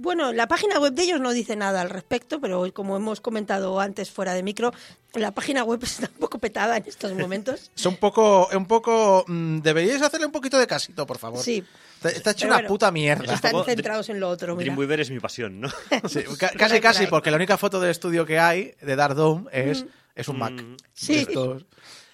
[0.00, 3.20] Bueno, la página web de ellos no dice nada al respecto, pero hoy, como hemos
[3.20, 4.72] comentado antes fuera de micro,
[5.14, 7.70] la página web está un poco petada en estos momentos.
[7.76, 11.42] Es un poco, un poco, mm, deberíais hacerle un poquito de casito, por favor.
[11.42, 11.62] Sí.
[11.96, 13.34] Está, está hecho Pero una bueno, puta mierda.
[13.34, 14.56] Están centrados en lo otro.
[14.56, 14.64] mira.
[14.72, 15.68] Dreamweaver es mi pasión, ¿no?
[16.08, 16.24] Sí,
[16.56, 19.84] casi, casi, porque la única foto del estudio que hay de Dark Dome es,
[20.14, 20.52] es un Mac.
[20.52, 20.76] Mm.
[20.94, 21.16] Sí.
[21.16, 21.66] Estos-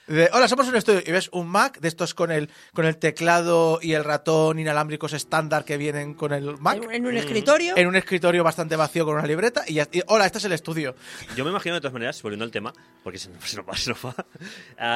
[0.07, 1.03] de, Hola, somos un estudio.
[1.05, 5.13] Y ves un Mac de estos con el, con el teclado y el ratón inalámbricos
[5.13, 6.83] estándar que vienen con el Mac.
[6.83, 7.77] En, en un escritorio.
[7.77, 9.65] En un escritorio bastante vacío con una libreta.
[9.67, 10.95] Y, ya- y, hola, este es el estudio.
[11.37, 13.91] Yo me imagino de todas maneras, volviendo al tema, porque se, se nos va, se
[13.91, 14.15] nos va,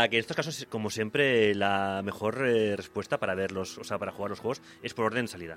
[0.08, 4.12] que en estos casos, como siempre, la mejor eh, respuesta para verlos, o sea, para
[4.12, 5.56] jugar los juegos, es por orden de salida.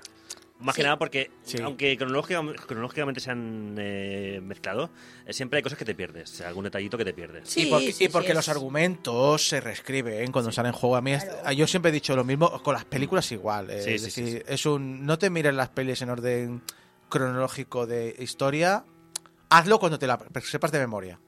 [0.60, 1.58] Más que nada porque, Sí.
[1.60, 4.88] aunque cronológicamente, cronológicamente se han eh, mezclado,
[5.26, 7.48] eh, siempre hay cosas que te pierdes, o sea, algún detallito que te pierdes.
[7.50, 10.78] Sí, y porque, sí, y porque sí, los es- argumentos se reescriben cuando salen en
[10.78, 10.96] juego.
[10.96, 11.52] A mí Claro.
[11.52, 13.68] yo siempre he dicho lo mismo con las películas igual.
[13.70, 16.62] eh, Sí, es sí, sí, decir, es un no te mires las pelis en orden
[17.08, 18.84] cronológico de historia.
[19.50, 21.20] Hazlo cuando te la sepas de memoria.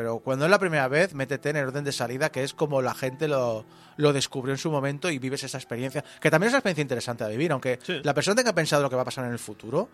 [0.00, 2.80] Pero cuando es la primera vez, métete en el orden de salida, que es como
[2.80, 3.66] la gente lo,
[3.98, 6.02] lo descubrió en su momento y vives esa experiencia.
[6.22, 8.00] Que también es una experiencia interesante de vivir, aunque Sí.
[8.02, 9.90] la persona tenga pensado lo que va a pasar en el futuro,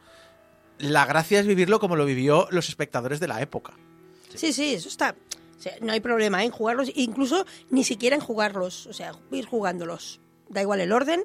[0.79, 3.73] la gracia es vivirlo como lo vivió los espectadores de la época.
[4.33, 5.17] Sí, sí, eso está.
[5.59, 9.47] o sea, no hay problema en jugarlos, incluso ni siquiera en jugarlos, o sea, ir
[9.47, 10.21] jugándolos.
[10.49, 11.25] Da igual el orden,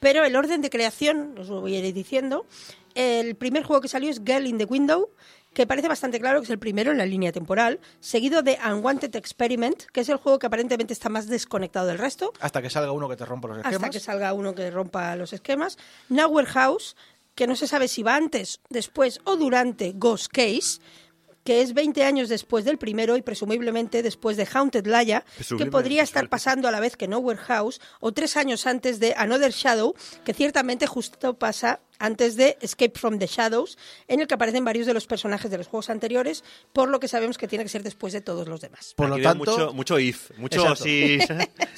[0.00, 2.46] pero el orden de creación, os lo voy a ir diciendo.
[2.94, 5.10] El primer juego que salió es Girl in the Window,
[5.54, 9.14] que parece bastante claro que es el primero en la línea temporal, seguido de Unwanted
[9.16, 12.92] Experiment, que es el juego que aparentemente está más desconectado del resto, Hasta que salga
[12.92, 13.74] uno que te rompa los esquemas.
[13.76, 15.76] hasta que salga uno que rompa los esquemas.
[16.08, 16.96] Nowhere House,
[17.34, 20.80] que no se sabe si va antes, después o durante Ghost Case,
[21.44, 25.24] que es 20 años después del primero y presumiblemente después de Haunted Laia,
[25.58, 29.14] que podría estar pasando a la vez que Nowhere House, o tres años antes de
[29.16, 29.94] Another Shadow,
[30.24, 33.78] que ciertamente justo pasa antes de Escape from the Shadows,
[34.08, 37.08] en el que aparecen varios de los personajes de los juegos anteriores, por lo que
[37.08, 38.94] sabemos que tiene que ser después de todos los demás.
[38.96, 41.18] Por lo Aquí veo tanto, mucho, mucho if, mucho sí.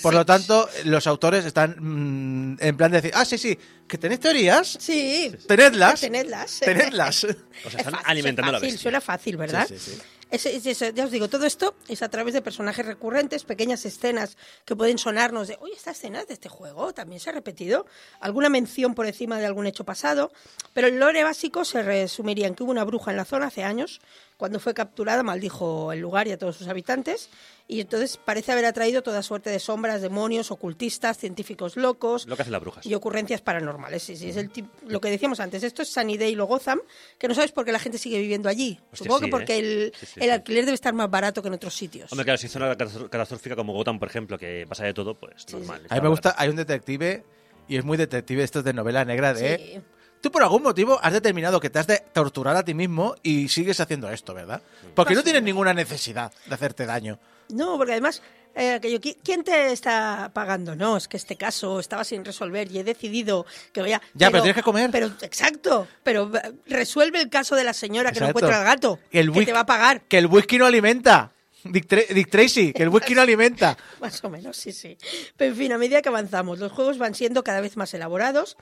[0.03, 3.99] por lo tanto, los autores están mm, en plan de decir, ah, sí, sí, que
[3.99, 6.61] tenéis teorías, Sí, tenedlas, tenedlas.
[6.61, 7.27] tenedlas.
[7.65, 8.83] O sea, Es están fácil, alimentando suena la fácil, bestia.
[8.83, 9.67] Suena fácil, ¿verdad?
[9.69, 9.99] Sí, sí, sí.
[10.31, 14.37] Es- es- ya os digo, todo esto es a través de personajes recurrentes, pequeñas escenas
[14.65, 17.87] que pueden sonarnos de, oye, esta escena es de este juego también se ha repetido,
[18.21, 20.33] alguna mención por encima de algún hecho pasado,
[20.73, 23.63] pero el lore básico se resumiría en que hubo una bruja en la zona hace
[23.65, 24.01] años,
[24.37, 27.31] cuando fue capturada maldijo el lugar y a todos sus habitantes,
[27.69, 32.43] y entonces parece haber atraído toda suerte de sombras, demonios, ocultistas, científicos locos, Lo que
[32.43, 32.85] hacen las brujas.
[32.85, 34.03] y ocurrencias paranormales.
[34.03, 34.51] Sí, sí, es el
[34.87, 35.63] lo que decíamos antes.
[35.63, 36.81] Esto es Sunnydale o Gotham,
[37.19, 38.79] que no sabes por qué la gente sigue viviendo allí.
[38.93, 39.59] Hostia, Supongo sí, que porque ¿eh?
[39.61, 40.31] el, Sí, sí, el sí.
[40.31, 42.13] alquiler debe estar más barato que en otros sitios.
[42.13, 45.15] Hombre, claro, si es una catas- catastrófica como Gotham, por ejemplo, que pasa de todo,
[45.15, 45.81] pues Sí, normal.
[45.83, 45.87] sí.
[45.91, 47.25] A mí me gusta, hay un detective,
[47.69, 49.57] y es muy detective, esto es de novela negra, de...
[49.57, 49.81] Sí.
[50.25, 53.47] Tú por algún motivo has determinado que te has de torturar a ti mismo y
[53.51, 54.63] sigues haciendo esto, ¿verdad?
[54.95, 57.19] Porque no tienes ninguna necesidad de hacerte daño.
[57.51, 58.23] No, porque además,
[58.55, 60.75] eh, aquello, ¿qui- ¿quién te está pagando?
[60.75, 64.01] No, es que este caso estaba sin resolver y he decidido que voy a...
[64.15, 64.91] Ya, pero tienes que comer.
[64.91, 68.99] Pero, exacto, pero eh, resuelve el caso de la señora que no encuentra al gato,
[69.11, 70.01] Que el que whisky- te va a pagar.
[70.09, 71.33] Que el whisky no alimenta.
[71.65, 73.77] Dick, Tra- Dick Tracy, que el whisky no alimenta.
[74.01, 74.97] Más o menos, sí, sí.
[75.37, 78.57] Pero en fin, a medida que avanzamos, los juegos van siendo cada vez más elaborados.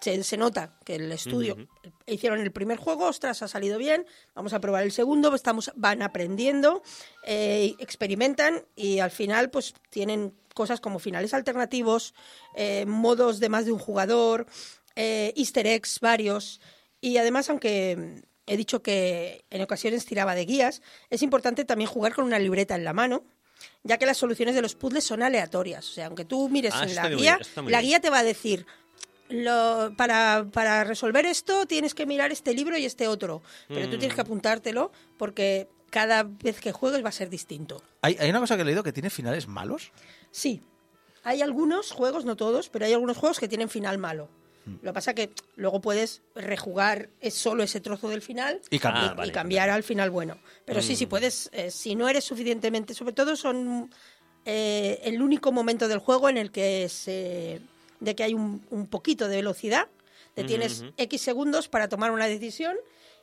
[0.00, 1.56] Se, se nota que el estudio
[2.06, 6.02] hicieron el primer juego, ostras, ha salido bien, vamos a probar el segundo, estamos, van
[6.02, 6.82] aprendiendo,
[7.24, 12.14] eh, experimentan y al final pues tienen cosas como finales alternativos,
[12.54, 14.46] eh, modos de más de un jugador,
[14.96, 16.60] eh, easter eggs varios
[17.00, 22.14] y además aunque he dicho que en ocasiones tiraba de guías, es importante también jugar
[22.14, 23.24] con una libreta en la mano
[23.82, 25.88] ya que las soluciones de los puzzles son aleatorias.
[25.88, 28.22] O sea, aunque tú mires Ah, en la guía, bien, la guía te va a
[28.22, 28.66] decir,
[29.28, 33.98] lo, para, para resolver esto tienes que mirar este libro y este otro, pero tú
[33.98, 34.14] tienes Mm.
[34.16, 37.82] que apuntártelo porque cada vez que juegues va a ser distinto.
[38.02, 39.92] Hay, hay una cosa que he leído que tiene finales malos.
[40.30, 40.62] Sí,
[41.24, 44.28] hay algunos juegos, no todos, pero hay algunos juegos que tienen final malo.
[44.66, 44.72] Mm.
[44.82, 49.10] Lo que pasa que luego puedes rejugar es solo ese trozo del final Y cambiar.
[49.10, 49.30] Ah, vale.
[49.30, 50.38] y cambiar al final bueno.
[50.64, 53.90] Pero sí, sí puedes, eh, si no eres suficientemente, sobre todo son
[54.44, 57.60] eh, el único momento del juego en el que se,
[58.00, 59.88] de que hay un, un poquito de velocidad,
[60.34, 60.84] te tienes.
[60.96, 62.76] X segundos para tomar una decisión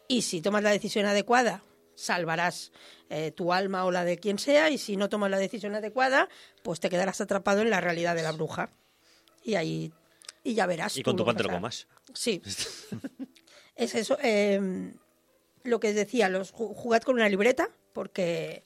[0.07, 1.63] y si tomas la decisión adecuada
[1.95, 2.71] salvarás
[3.09, 6.27] eh, tu alma o la de quien sea y si no tomas la decisión adecuada
[6.61, 8.69] pues te quedarás atrapado en la realidad de la bruja
[9.43, 9.93] y ahí
[10.43, 11.87] y ya verás Y con tu pan te lo comas.
[12.13, 12.41] Sí.
[13.75, 14.17] es eso.
[14.21, 14.91] eh,
[15.63, 18.61] lo que decía, los ju- jugad con una libreta porque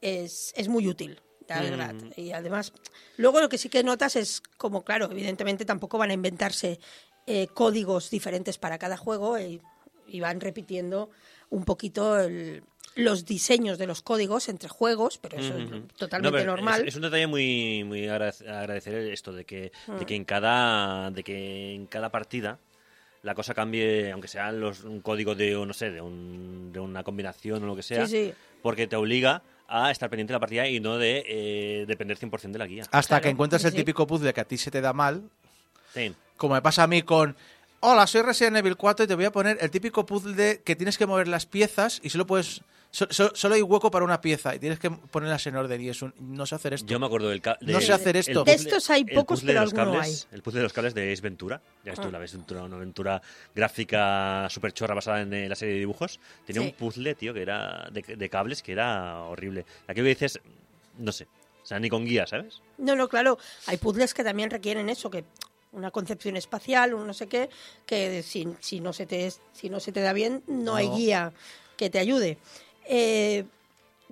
[0.00, 1.20] es, es muy útil.
[1.48, 1.94] La verdad.
[2.16, 2.72] Y además,
[3.16, 6.78] luego lo que sí que notas es como, claro, evidentemente tampoco van a inventarse
[7.26, 9.60] eh, códigos diferentes para cada juego eh,
[10.08, 11.10] y van repitiendo
[11.50, 12.62] un poquito el-
[12.94, 16.82] los diseños de los códigos entre juegos, pero eso es totalmente No, pero normal.
[16.82, 19.96] Es, es un detalle muy, muy agrade- agradecer esto de que, Mm.
[19.98, 22.58] de que en cada de que en cada partida
[23.22, 27.02] la cosa cambie, aunque sea los, un código de, no sé, de, un- de una
[27.04, 28.34] combinación o lo que sea, Sí, sí.
[28.62, 32.52] porque te obliga a estar pendiente de la partida y no de eh, depender 100%
[32.52, 32.82] de la guía.
[32.90, 33.78] Hasta Claro, que encuentras sí, el sí.
[33.78, 35.22] típico puzzle que a ti se te da mal,
[35.94, 36.14] Sí.
[36.36, 37.36] como me pasa a mí con...
[37.80, 40.76] Hola, soy Resident Evil 4 y te voy a poner el típico puzzle de que
[40.76, 42.60] tienes que mover las piezas y solo puedes...
[42.92, 45.88] so- so- solo hay hueco para una pieza y tienes que ponerlas en orden y
[45.88, 46.14] es un...
[46.20, 46.86] No sé hacer esto.
[46.86, 48.40] Yo me acuerdo del ca- No de- sé hacer esto.
[48.40, 50.62] el De estos hay el pocos, puzzle pero de los alguno cables, El puzzle de
[50.62, 51.60] los cables de Ace Ventura.
[51.84, 52.12] Ya ves tú, Ah.
[52.12, 53.20] la ves, una, una aventura
[53.54, 56.20] gráfica súper chorra basada en eh, la serie de dibujos.
[56.44, 56.68] Tenía Sí.
[56.68, 59.64] un puzzle, tío, que era de, de cables que era horrible.
[59.88, 60.40] Aquí dices,
[60.98, 61.26] no sé,
[61.62, 62.60] o sea, ni con guía, ¿sabes?
[62.78, 63.38] No, no, claro.
[63.66, 65.24] Hay puzzles que también requieren eso, que
[65.72, 67.48] una concepción espacial, un no sé qué,
[67.86, 71.32] que si, si no se te si no se te da bien, no, hay guía
[71.78, 72.36] que te ayude.
[72.86, 73.44] Eh,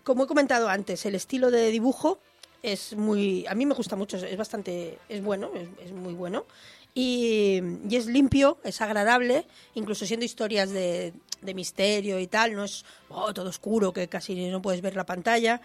[0.05, 2.21] como he comentado antes, el estilo de dibujo
[2.63, 6.47] es muy, a mí me gusta mucho, es bastante, es bueno, es, es muy bueno
[6.95, 11.13] y, y es limpio, es agradable, incluso siendo historias de,
[11.43, 15.07] de misterio y tal, no es oh, todo oscuro que casi no puedes ver la
[15.07, 15.61] pantalla.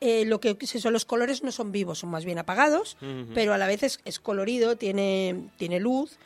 [0.00, 2.98] Eh, lo que son los colores no son vivos, son más bien apagados,
[3.32, 6.18] pero a la vez es, es colorido, tiene, tiene luz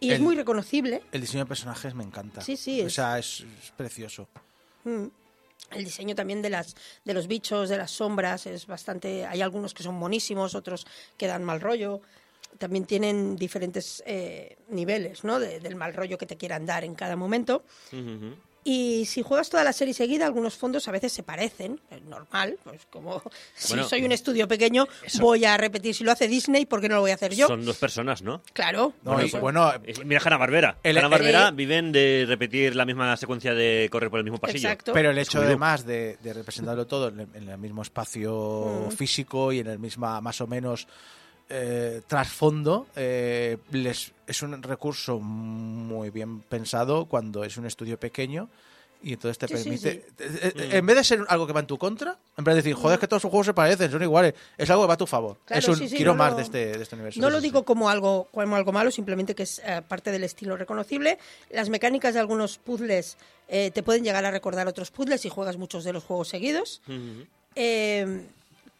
[0.00, 1.02] y es muy reconocible.
[1.12, 2.40] El diseño de personajes me encanta.
[2.40, 4.26] Sí, sí, O es- sea, es, es precioso.
[4.84, 5.04] Mm.
[5.70, 9.24] El diseño también de las de los bichos, de las sombras, es bastante.
[9.26, 10.86] Hay algunos que son monísimos, otros
[11.16, 12.00] que dan mal rollo.
[12.58, 15.38] También tienen diferentes eh, niveles, ¿no?
[15.40, 17.64] De- del mal rollo que te quieran dar en cada momento.
[18.64, 22.58] Y si juegas toda la serie seguida, algunos fondos a veces se parecen, es normal,
[22.62, 23.20] pues como
[23.54, 26.88] si soy un estudio pequeño, eso- voy a repetir si lo hace Disney, ¿por qué
[26.88, 27.48] no lo voy a hacer yo?
[27.48, 28.40] Son dos personas, ¿no?
[28.52, 28.92] Claro.
[29.02, 30.78] No, Bueno, y pues- bueno, Eh, Mira Hanna Barbera.
[30.82, 34.38] El- Hanna Barbera eh, viven de repetir la misma secuencia de correr por el mismo
[34.38, 34.68] pasillo.
[34.68, 34.92] Exacto.
[34.92, 38.92] Pero el hecho además de, de representarlo todo en el, en el mismo espacio Mm.
[38.92, 40.86] físico y en el mismo más o menos
[41.52, 48.48] eh, trasfondo eh, les, es un recurso muy bien pensado cuando es un estudio pequeño
[49.04, 49.90] Y entonces te Sí, permite.
[49.92, 49.98] sí.
[50.20, 52.62] eh, eh, En vez de ser algo que va en tu contra, en vez de
[52.62, 54.94] decir, joder, es que todos sus juegos se parecen, son iguales, es algo que va
[54.94, 55.38] a tu favor.
[55.44, 57.20] Claro, es un sí, sí, quiero no más lo- de este, de este universo.
[57.20, 60.56] No lo digo como algo, como algo malo, simplemente que es eh, parte del estilo
[60.56, 61.18] reconocible.
[61.50, 63.16] Las mecánicas de algunos puzzles
[63.48, 66.80] eh, te pueden llegar a recordar otros puzzles si juegas muchos de los juegos seguidos.
[67.56, 68.22] Eh,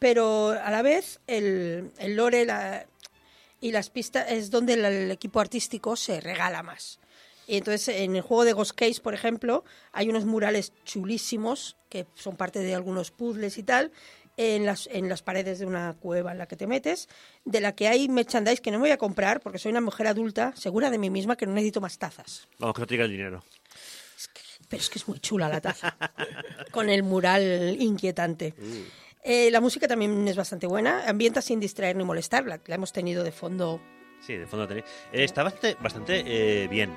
[0.03, 2.87] pero a la vez el, el lore la-
[3.61, 6.99] y las pistas es donde el, el equipo artístico se regala más.
[7.47, 12.07] Y entonces en el juego de Ghost Case, por ejemplo, hay unos murales chulísimos que
[12.15, 13.93] son parte de algunos puzzles y tal.
[14.39, 17.07] En las, en las paredes de una cueva en la que te metes,
[17.45, 20.07] de la que hay merchandise que no me voy a comprar porque soy una mujer
[20.07, 22.49] adulta, segura de mí misma que no necesito más tazas.
[22.59, 23.45] Vamos, que no te diga el dinero.
[24.69, 25.97] Pero es que es muy chula la taza.
[26.73, 28.55] con el mural inquietante.
[29.23, 31.09] Eh, la música también es bastante buena.
[31.09, 32.45] Ambienta sin distraer ni molestar.
[32.47, 33.81] La, la hemos tenido de fondo.
[34.21, 34.87] Sí, de fondo tenéis.
[35.13, 36.91] Eh, está bastante, bastante eh, bien.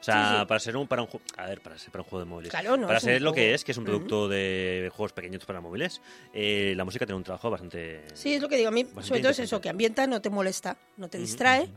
[0.00, 0.46] O sea, Sí, sí.
[0.46, 2.50] para ser un para un a ver, para ser para un juego de móviles.
[2.50, 5.60] Claro, no, para ser lo que es, que es un producto de juegos pequeñitos para
[5.60, 6.00] móviles,
[6.32, 8.68] eh, la música tiene un trabajo bastante Sí, es lo que digo.
[8.68, 11.68] A mí, sobre todo es eso, que ambienta, no te molesta, no te distrae.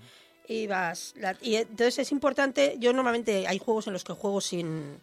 [0.47, 1.13] Y vas.
[1.17, 2.75] la- y entonces es importante.
[2.79, 4.99] Yo normalmente hay juegos en los que juego sin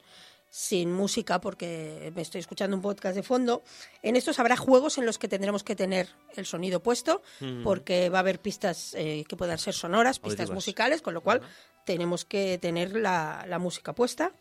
[0.51, 3.63] sin música porque me estoy escuchando un podcast de fondo.
[4.03, 7.23] En estos habrá juegos en los que tendremos que tener el sonido puesto
[7.65, 10.55] porque va a haber pistas eh, que puedan ser sonoras, pistas Auditivas.
[10.55, 11.43] musicales, con lo cual
[11.85, 14.33] tenemos que tener la, la música puesta.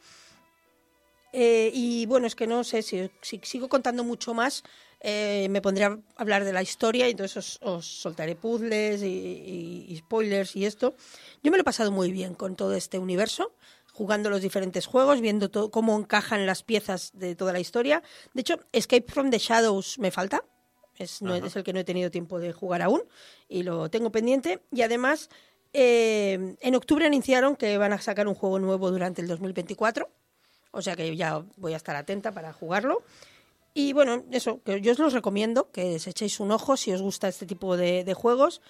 [1.33, 4.63] Eh, y bueno, es que no sé, si, si sigo contando mucho más,
[5.01, 9.05] eh, me pondré a hablar de la historia y entonces os, os soltaré puzzles y,
[9.07, 10.95] y- y spoilers y esto.
[11.43, 13.51] Yo me lo he pasado muy bien con todo este universo,
[13.97, 18.03] jugando los diferentes juegos, viendo todo, cómo encajan las piezas de toda la historia.
[18.35, 20.43] De hecho, Escape from the Shadows me falta.
[20.99, 23.01] Es, no, es el que no he tenido tiempo de jugar aún
[23.49, 24.61] y lo tengo pendiente.
[24.71, 25.29] Y además,
[25.73, 30.07] eh, en octubre anunciaron que van a sacar un juego nuevo durante el 2024.
[30.71, 33.03] O sea que ya voy a estar atenta para jugarlo.
[33.73, 37.01] Y bueno, eso, que yo os los recomiendo, que os echéis un ojo si os
[37.01, 38.61] gusta este tipo de, de juegos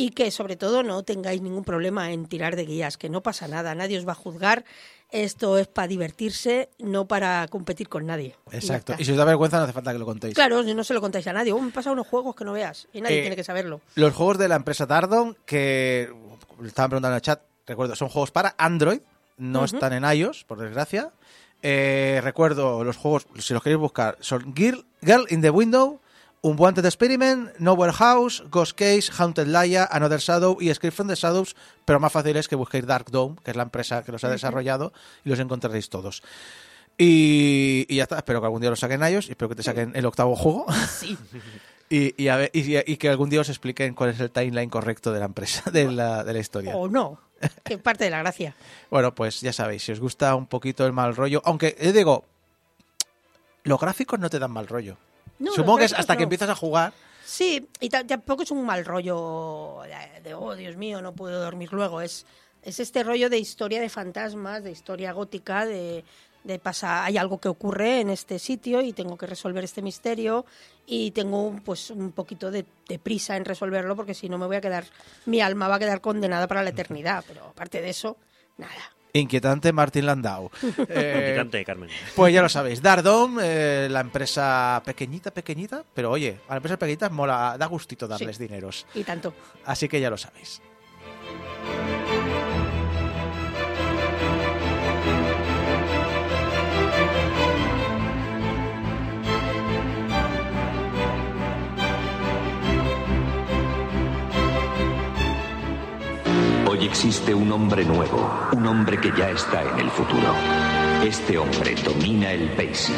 [0.00, 3.48] y que sobre todo no tengáis ningún problema en tirar de guías, que no pasa
[3.48, 4.64] nada, nadie os va a juzgar.
[5.10, 8.36] Esto es para divertirse, no para competir con nadie.
[8.52, 8.94] Exacto.
[8.98, 10.34] Y si os da vergüenza, no hace falta que lo contéis.
[10.34, 11.50] Claro, no se lo contáis a nadie.
[11.50, 13.80] Oh, me he pasado unos juegos que no veas y nadie Eh, tiene que saberlo.
[13.96, 16.02] Los juegos de la empresa Tardon, que
[16.64, 19.00] estaban preguntando en el chat, recuerdo, son juegos para Android,
[19.36, 21.10] no están en iOS, por desgracia.
[21.62, 26.00] Eh, recuerdo, los juegos, si los queréis buscar, son Girl, Girl in the Window,
[26.42, 31.56] Unwanted Experiment, Nowhere House, Ghost Case, Haunted Laia, Another Shadow y Escape from the Shadows,
[31.84, 34.28] pero más fácil es que busquéis Dark Dome, que es la empresa que los ha
[34.28, 34.92] desarrollado,
[35.24, 36.22] y los encontraréis todos.
[36.96, 39.62] Y, y ya está, espero que algún día los saquen iOS y espero que te
[39.62, 40.66] saquen el octavo juego.
[40.88, 41.16] Sí.
[41.90, 44.68] Y, y, a ver- y- y que algún día os expliquen cuál es el timeline
[44.68, 46.76] correcto de la empresa, de la, de la historia.
[46.76, 47.18] O no.
[47.64, 48.54] Que parte de la gracia.
[48.90, 52.26] Bueno, pues ya sabéis, si os gusta un poquito el mal rollo, aunque yo digo,
[53.64, 54.98] los gráficos no te dan mal rollo.
[55.38, 56.92] No, Supongo que es hasta que empiezas a jugar.
[57.24, 61.40] Sí, y ta- tampoco es un mal rollo de, de, oh, Dios mío, no puedo
[61.42, 62.00] dormir luego.
[62.00, 62.24] Es,
[62.62, 66.04] es este rollo de historia de fantasmas, de historia gótica, de,
[66.44, 70.46] de pasa, hay algo que ocurre en este sitio y tengo que resolver este misterio
[70.86, 74.56] y tengo pues un poquito de, de prisa en resolverlo porque si no me voy
[74.56, 74.84] a quedar,
[75.26, 77.22] mi alma va a quedar condenada para la eternidad.
[77.28, 78.16] Pero aparte de eso,
[78.56, 78.72] nada.
[79.18, 80.50] Inquietante Martín Landau.
[80.88, 81.88] Eh, Inquietante, Carmen.
[82.16, 86.78] pues ya lo sabéis, Dardom, eh, la empresa pequeñita, pequeñita, pero oye, a la empresa
[86.78, 88.46] pequeñita mola, da gustito darles Sí.
[88.46, 88.86] dineros.
[88.94, 89.34] Y tanto.
[89.64, 90.60] Así que ya lo sabéis.
[106.70, 110.34] Hoy existe un hombre nuevo, un hombre que ya está en el futuro.
[111.02, 112.94] Este hombre domina el BASIC.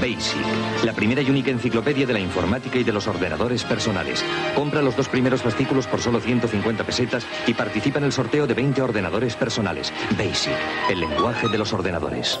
[0.00, 4.24] BASIC, la primera y única enciclopedia de la informática y de los ordenadores personales.
[4.54, 8.54] Compra los dos primeros fascículos por solo 150 pesetas y participa en el sorteo de
[8.54, 9.92] 20 ordenadores personales.
[10.16, 10.52] BASIC,
[10.90, 12.38] el lenguaje de los ordenadores.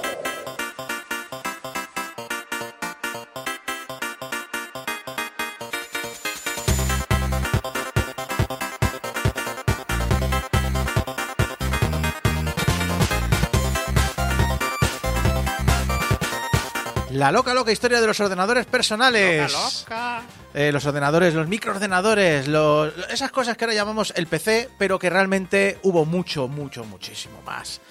[17.20, 19.84] La loca, loca historia de los ordenadores personales.
[20.54, 25.10] Eh, los ordenadores, los microordenadores, los- esas cosas que ahora llamamos el PC, pero que
[25.10, 27.82] realmente hubo mucho, mucho, muchísimo más.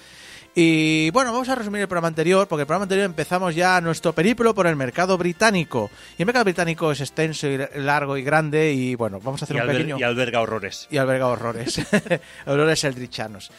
[0.52, 4.12] Y bueno, vamos a resumir el programa anterior, porque el programa anterior empezamos ya nuestro
[4.12, 5.92] periplo por el mercado británico.
[6.18, 9.56] Y el mercado británico es extenso y largo y grande, y bueno, vamos a hacer
[9.56, 9.98] Y, un alber- pequeño...
[10.00, 10.88] y alberga horrores.
[10.90, 11.80] y alberga horrores.
[12.46, 13.52] horrores eldrichanos.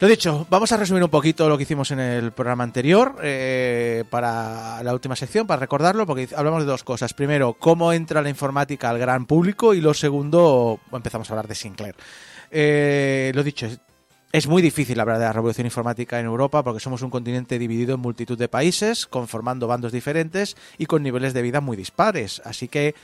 [0.00, 4.04] Lo dicho, vamos a resumir un poquito lo que hicimos en el programa anterior eh,
[4.08, 7.14] para la última sección, para recordarlo, porque hablamos de dos cosas.
[7.14, 11.56] Primero, cómo entra la informática al gran público y lo segundo, empezamos a hablar de
[11.56, 11.96] Sinclair.
[12.52, 13.66] Eh, lo dicho,
[14.30, 17.96] es, muy difícil hablar de la revolución informática en Europa porque somos un continente dividido
[17.96, 22.40] en multitud de países, conformando bandos diferentes y con niveles de vida muy dispares.
[22.44, 22.94] Así que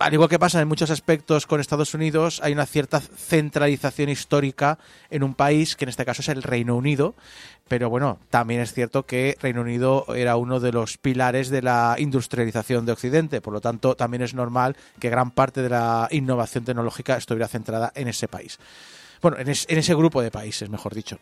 [0.00, 4.78] al igual que pasa en muchos aspectos con Estados Unidos, hay una cierta centralización histórica
[5.10, 7.14] en un país, que en este caso es el Reino Unido,
[7.68, 11.96] pero bueno, también es cierto que Reino Unido era uno de los pilares de la
[11.98, 16.64] industrialización de Occidente, por lo tanto también es normal que gran parte de la innovación
[16.64, 18.58] tecnológica estuviera centrada en ese país.
[19.22, 21.18] Bueno, en, es- en ese grupo de países, mejor dicho.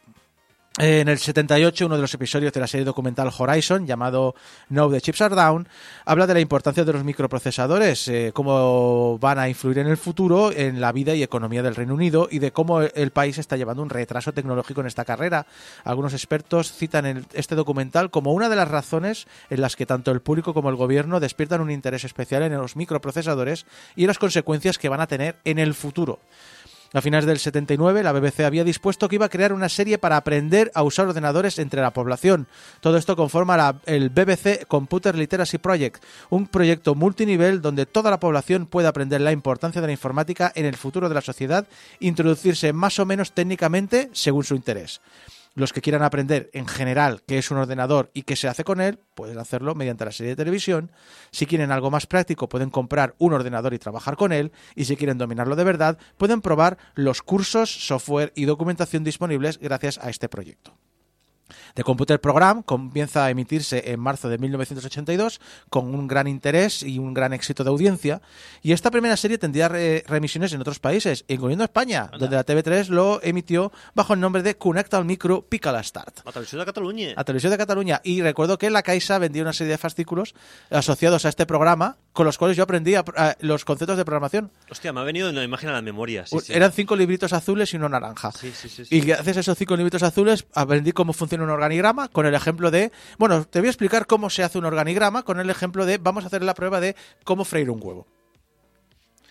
[0.80, 4.36] Eh, En el 78, uno de los episodios de la serie documental Horizon, llamado
[4.68, 5.66] Now the Chips Are Down,
[6.04, 10.52] habla de la importancia de los microprocesadores, eh, cómo van a influir en el futuro
[10.52, 13.82] en la vida y economía del Reino Unido y de cómo el- país está llevando
[13.82, 15.46] un retraso tecnológico en esta carrera.
[15.82, 20.20] Algunos expertos citan este documental como una de las razones en las que tanto el
[20.20, 23.66] público como el gobierno despiertan un interés especial en los microprocesadores
[23.96, 26.20] y las consecuencias que van a tener en el futuro.
[26.94, 30.16] A finales del 79, la BBC había dispuesto que iba a crear una serie para
[30.16, 32.46] aprender a usar ordenadores entre la población.
[32.80, 38.64] Todo esto conforma el BBC Computer Literacy Project, un proyecto multinivel donde toda la población
[38.64, 41.66] puede aprender la importancia de la informática en el futuro de la sociedad,
[42.00, 45.02] introducirse más o menos técnicamente según su interés.
[45.54, 48.80] Los que quieran aprender en general qué es un ordenador y qué se hace con
[48.80, 50.92] él, pueden hacerlo mediante la serie de televisión.
[51.30, 54.52] Si quieren algo más práctico, pueden comprar un ordenador y trabajar con él.
[54.76, 59.98] Y si quieren dominarlo de verdad, pueden probar los cursos, software y documentación disponibles gracias
[59.98, 60.77] a este proyecto.
[61.74, 65.40] The Computer Program comienza a emitirse en marzo de 1982
[65.70, 68.20] con un gran interés y un gran éxito de audiencia.
[68.62, 72.88] Y esta primera serie tendría re- remisiones en otros países, incluyendo España, donde la TV3
[72.88, 77.14] lo emitió bajo el nombre de Connect al Micro Pica Start A Televisió de Catalunya.
[77.16, 78.00] a Televisión de Cataluña.
[78.04, 80.34] Y recuerdo que la Caixa vendía una serie de fascículos
[80.70, 84.50] asociados a este programa, con los cuales yo aprendí a- a- los conceptos de programación.
[84.68, 86.26] Hostia, me ha venido una imagen a la memoria.
[86.26, 86.52] Sí, sí.
[86.52, 88.32] Eran cinco libritos azules y uno naranja.
[88.32, 88.82] Sí, sí, sí.
[88.90, 92.72] Y gracias a esos cinco libritos azules aprendí cómo funciona un organigrama con el ejemplo
[92.72, 95.98] de, bueno, te voy a explicar cómo se hace un organigrama con el ejemplo de,
[95.98, 98.08] vamos a hacer la prueba de cómo freír un huevo.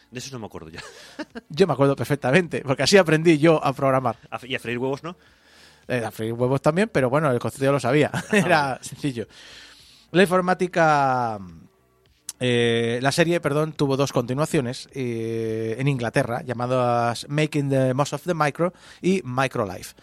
[0.10, 0.80] De eso no me acuerdo ya.
[1.50, 4.16] Yo me acuerdo perfectamente, porque así aprendí yo a programar.
[4.44, 5.18] Y a freír huevos, ¿no?
[5.90, 8.12] Eh, a freír huevos también, pero bueno, el concepto ya lo sabía.
[8.32, 9.28] Era sencillo.
[10.12, 11.38] La informática.
[12.40, 18.24] Eh, la serie, perdón, tuvo dos continuaciones eh, en Inglaterra, llamadas Making the Most of
[18.24, 19.96] the Micro y Microlife.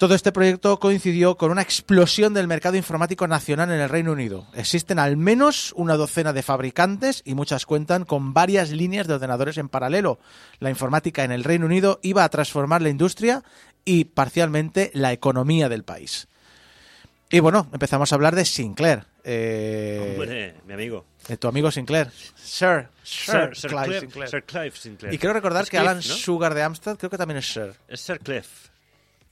[0.00, 4.46] Todo este proyecto coincidió con una explosión del mercado informático nacional en el Reino Unido.
[4.54, 9.58] Existen al menos una docena de fabricantes y muchas cuentan con varias líneas de ordenadores
[9.58, 10.18] en paralelo.
[10.58, 13.44] La informática en el Reino Unido iba a transformar la industria
[13.84, 16.28] y parcialmente la economía del país.
[17.28, 19.09] Y bueno, empezamos a hablar de Sinclair.
[19.24, 21.04] Eh, Hombre, mi amigo.
[21.28, 22.10] de tu amigo Sinclair.
[22.36, 24.28] Sir, Sir, Sir, Sir Clive Clive, Sinclair.
[24.30, 25.14] Sir Clive Sinclair.
[25.14, 26.02] Y quiero recordar Es que Cliff, Alan ¿no?
[26.02, 27.74] Sugar de Amstrad creo que también es Sir.
[27.88, 28.68] Es Sir Cliff.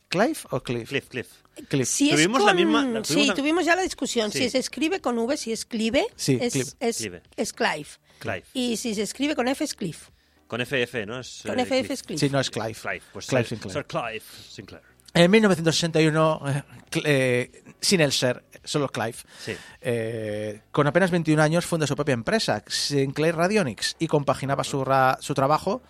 [0.09, 0.89] ¿Clive o Cliff?
[0.89, 1.27] Cliff, Cliff.
[1.69, 1.89] Cliff.
[1.89, 4.31] Si Tuvimos la misma- la- sí, tuvimos la- tuvimos ya la discusión.
[4.31, 4.39] Sí.
[4.39, 6.69] Si se escribe con V, si es Clive, Sí, es, Clive.
[6.81, 7.23] es, Clive.
[7.37, 7.87] es Clive.
[8.19, 8.45] Clive.
[8.55, 10.09] Y si se escribe con F, es Cliff.
[10.47, 11.21] Con FF, ¿no?
[11.21, 11.91] Es, Con eh, FF Cliff.
[11.91, 12.21] es Cliff.
[12.21, 12.73] Sí, no es Clive.
[12.75, 13.03] Clive.
[13.13, 13.73] Pues Clive Sir, Sinclair.
[13.75, 14.83] Sir Clive Sinclair.
[15.15, 19.57] En 1961, eh, Cl- eh, sin el ser, solo Clive, Sí.
[19.81, 25.19] eh, con apenas 21 años funda su propia empresa, Sinclair Radionics, y compaginaba su, ra-
[25.21, 25.83] su trabajo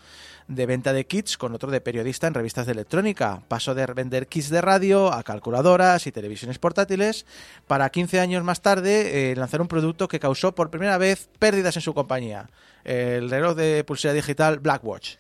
[0.49, 3.43] de venta de kits con otro de periodista en revistas de electrónica.
[3.49, 7.27] Pasó de vender kits de radio a calculadoras y televisiones portátiles
[7.67, 11.77] para 15 años más tarde eh, lanzar un producto que causó por primera vez pérdidas
[11.77, 12.49] en su compañía,
[12.85, 15.17] el reloj de pulsera digital Blackwatch.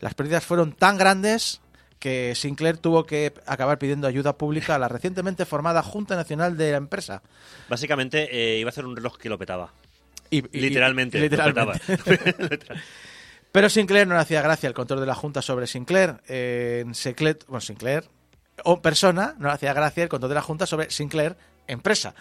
[0.00, 1.60] Las pérdidas fueron tan grandes
[2.02, 6.72] que Sinclair tuvo que acabar pidiendo ayuda pública a la recientemente formada Junta Nacional de
[6.72, 7.22] la empresa.
[7.68, 9.72] Básicamente eh, iba a hacer un reloj que lo petaba.
[10.28, 11.18] Y- y- Literalmente.
[11.18, 11.86] y- lo literalmente.
[11.96, 12.80] petaba.
[13.52, 16.16] Pero Sinclair no le hacía gracia el control de la Junta sobre Sinclair.
[16.26, 18.02] Eh, en Sinclair, bueno, Sinclair,
[18.64, 21.36] o persona, no le hacía gracia el control de la Junta sobre Sinclair,
[21.68, 22.16] empresa,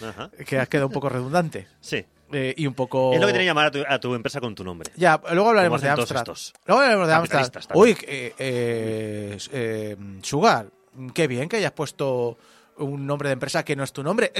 [0.00, 0.30] Ajá.
[0.46, 1.66] que ha quedado un poco redundante.
[1.80, 2.04] Sí.
[2.32, 3.12] Eh, y un poco...
[3.12, 4.90] Es lo que tiene que llamar a tu, a tu empresa con tu nombre.
[4.96, 6.22] Ya, luego hablaremos de Amstrad.
[6.22, 6.52] estos.
[6.66, 7.64] Luego hablaremos de Amstrad.
[7.74, 10.66] Uy, eh, eh, eh, Sugar,
[11.12, 12.36] qué bien que hayas puesto
[12.78, 14.32] un nombre de empresa que no es tu nombre.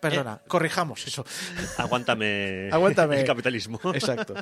[0.00, 1.24] Perdona, corrijamos eso.
[1.76, 3.20] Aguántame, Aguántame.
[3.20, 3.78] el capitalismo.
[3.94, 4.34] Exacto.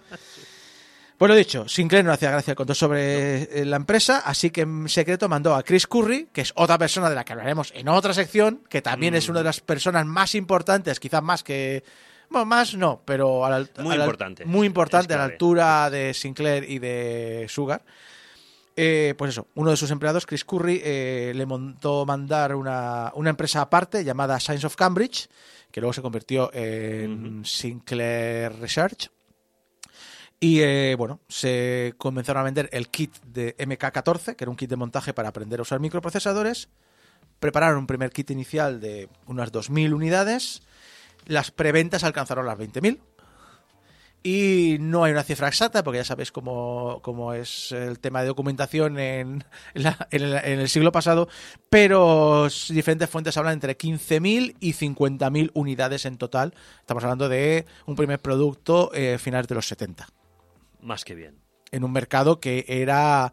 [1.19, 4.87] Pues lo dicho, Sinclair no hacía gracia el control sobre la empresa, así que en
[4.87, 8.13] secreto mandó a Chris Curry, que es otra persona de la que hablaremos en otra
[8.13, 9.17] sección, que también Mm.
[9.17, 11.83] es una de las personas más importantes, quizás más que...
[12.31, 14.45] Bueno, más no, pero a la, Muy a la- importante.
[14.45, 17.85] muy importante Es a la altura de Sinclair y de Sugar.
[18.79, 23.31] Eh, pues eso, uno de sus empleados, Chris Curry, eh, le montó mandar una, una
[23.31, 25.29] empresa aparte llamada Science of Cambridge,
[25.71, 29.11] que luego se convirtió en Sinclair Research.
[30.39, 34.69] Y eh, bueno, se comenzaron a vender el kit de MK14, que era un kit
[34.69, 36.69] de montaje para aprender a usar microprocesadores.
[37.41, 40.63] Prepararon un primer kit inicial de unas 2.000 unidades.
[41.27, 43.01] Las preventas alcanzaron las 20.000.
[44.23, 48.27] Y no hay una cifra exacta, porque ya sabéis cómo, cómo es el tema de
[48.29, 51.29] documentación en, la- en el, en el siglo pasado,
[51.71, 56.55] pero diferentes fuentes hablan entre 15.000 y 50.000 unidades en total.
[56.81, 60.09] Estamos hablando de un primer producto eh, finales de los 70
[60.81, 61.37] Más que bien.
[61.71, 63.33] en un mercado que era,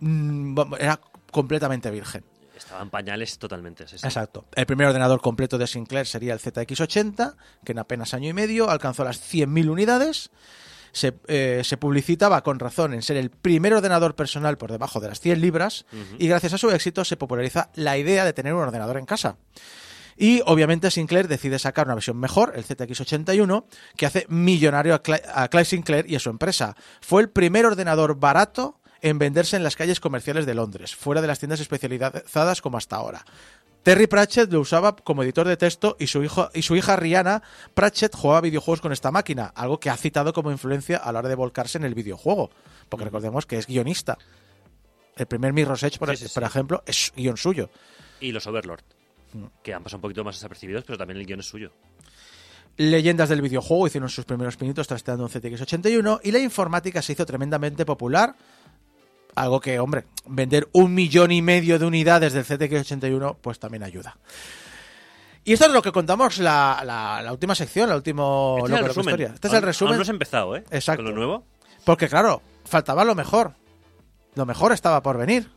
[0.00, 1.00] mm, era
[1.32, 2.24] completamente virgen.
[2.56, 3.86] Estaban pañales totalmente.
[3.86, 4.06] sí, sí.
[4.06, 4.46] Exacto.
[4.54, 8.70] El primer ordenador completo de Sinclair sería el ZX80, que en apenas año y medio
[8.70, 10.30] alcanzó las 100.000 unidades.
[10.92, 15.08] Se, eh, se publicitaba con razón en ser el primer ordenador personal por debajo de
[15.08, 15.84] las 100 libras
[16.18, 19.36] y gracias a su éxito se populariza la idea de tener un ordenador en casa.
[20.16, 23.66] Y obviamente Sinclair decide sacar una versión mejor, el ZX81,
[23.98, 26.74] que hace millonario a Cly- a Clyde Sinclair y a su empresa.
[27.02, 31.28] Fue el primer ordenador barato en venderse en las calles comerciales de Londres, fuera de
[31.28, 33.24] las tiendas especializadas como hasta ahora.
[33.84, 37.40] Terry Pratchett lo usaba como editor de texto y su, hijo, y su hija Rihanna
[37.72, 41.28] Pratchett jugaba videojuegos con esta máquina, algo que ha citado como influencia a la hora
[41.28, 42.50] de volcarse en el videojuego,
[42.88, 44.18] porque recordemos que es guionista.
[45.14, 46.34] El primer Mirror's Edge, por, Sí, sí, sí.
[46.34, 47.70] por ejemplo, es guion suyo.
[48.18, 48.82] Y los Overlord.
[49.34, 49.44] Mm.
[49.62, 51.70] Que han pasado un poquito más desapercibidos, pero también el guion es suyo.
[52.78, 57.24] Leyendas del videojuego hicieron sus primeros pinitos trasteando un ZX81 y la informática se hizo
[57.24, 58.36] tremendamente popular.
[59.36, 64.16] Algo que, hombre, vender un millón y medio de unidades del ZX81 pues también ayuda.
[65.44, 68.24] Y esto es lo que contamos la, la- la última sección, la última
[68.58, 69.06] Este es el loca resumen.
[69.14, 69.30] historia.
[69.34, 69.88] Este es el resumen.
[69.92, 70.64] Aún no has empezado, ¿eh?
[70.72, 71.04] Exacto.
[71.04, 71.44] Con lo nuevo.
[71.84, 73.52] Porque claro, faltaba lo mejor.
[74.34, 75.48] Lo mejor estaba por venir.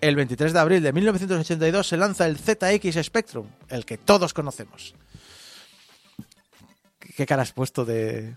[0.00, 4.94] El 23 de abril de 1982 se lanza el ZX Spectrum, el que todos conocemos.
[7.16, 8.36] ¿Qué cara has puesto de...?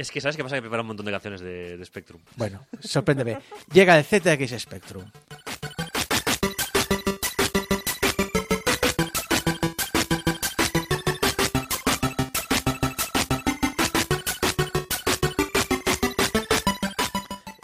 [0.00, 0.56] Es que, ¿sabes qué pasa?
[0.56, 2.22] Que prepara un montón de canciones de, de Spectrum.
[2.36, 3.36] Bueno, sorpréndeme.
[3.70, 5.04] Llega el ZX Spectrum.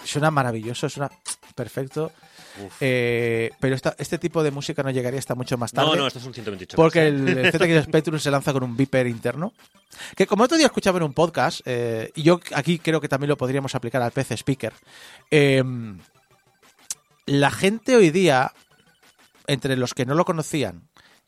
[0.05, 1.11] Suena maravilloso, suena
[1.57, 2.13] perfecto.
[2.81, 5.91] Eh, pero esta- este tipo de música no llegaría hasta mucho más tarde.
[5.91, 6.77] No, no, esto es un 128.
[6.77, 9.53] Porque el, el ZX Spectrum se lanza con un beeper interno.
[10.15, 13.29] Que como otro día escuchaba en un podcast, eh, y yo aquí creo que también
[13.31, 14.73] lo podríamos aplicar al PC Speaker.
[15.31, 15.63] eh,
[17.27, 18.53] la gente hoy día,
[19.49, 20.83] entre los que no lo conocían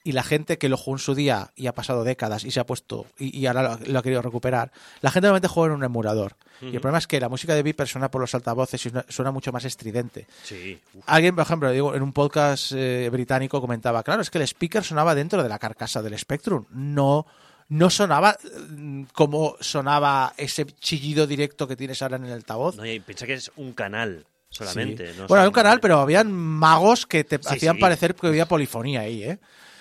[0.05, 2.61] y la gente que lo jugó en su día y ha pasado décadas y se
[2.61, 4.71] ha puesto y, y ahora lo, lo ha querido recuperar,
[5.03, 6.37] la gente normalmente juega en un emulador.
[6.61, 9.05] Y el problema es que la música de beeper suena por los altavoces y suena-
[9.09, 10.27] suena mucho más estridente.
[10.43, 10.81] Sí.
[11.07, 14.83] Alguien, por ejemplo, digo, en un podcast eh, británico comentaba, claro, es que el speaker
[14.83, 17.27] sonaba dentro de la carcasa del Spectrum, no,
[17.69, 18.37] no sonaba
[18.71, 22.75] mm, como sonaba ese chillido directo que tienes ahora en el altavoz.
[22.77, 25.13] No, y piensa que es un canal solamente.
[25.13, 25.19] Sí.
[25.19, 27.81] no bueno, hay un canal, pero habían magos que te Sí, hacían sí.
[27.81, 29.39] parecer que había polifonía ahí, ¿eh?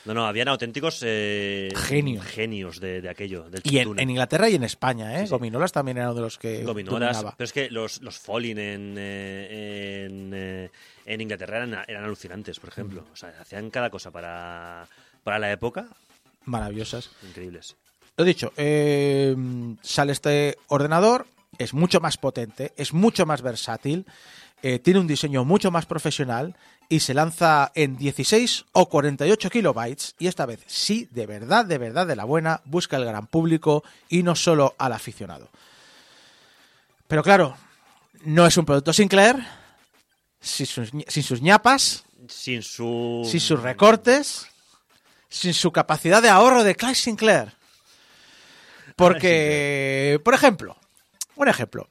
[0.08, 2.26] No, no, habían auténticos eh, Genios.
[2.26, 3.49] genios de, de aquello.
[3.49, 5.20] Del Y en, Inglaterra y en España, ¿eh?
[5.20, 5.32] Sí, sí.
[5.32, 7.18] Gominolas también era uno de los que Gominolas.
[7.18, 7.36] dominaba.
[7.38, 10.70] Pero es que los, los Falling en, eh, en, eh,
[11.05, 13.01] en Inglaterra eran, eran alucinantes, por ejemplo.
[13.01, 13.12] Mm.
[13.12, 14.88] O sea, hacían cada cosa para,
[15.24, 15.88] para la época.
[16.45, 17.12] Maravillosas.
[17.28, 17.76] Increíbles.
[18.16, 19.36] Lo dicho, eh,
[19.82, 21.28] sale este ordenador,
[21.58, 24.05] es mucho más potente, es mucho más versátil,
[24.64, 26.55] eh, tiene un diseño mucho más profesional
[26.89, 31.77] y se lanza en 16 o 48 kilobytes y esta vez sí, de verdad, de
[31.77, 35.49] verdad, de la buena, busca el gran público y no solo al aficionado.
[37.07, 37.57] Pero claro,
[38.23, 39.35] no es un producto Sinclair,
[40.39, 43.27] sin sus, sin sus ñapas, Sin su...
[43.29, 44.47] sin sus recortes,
[45.29, 47.53] sin su capacidad de ahorro de Clyde Sinclair.
[48.95, 50.75] Porque, por ejemplo,
[51.35, 51.88] un ejemplo.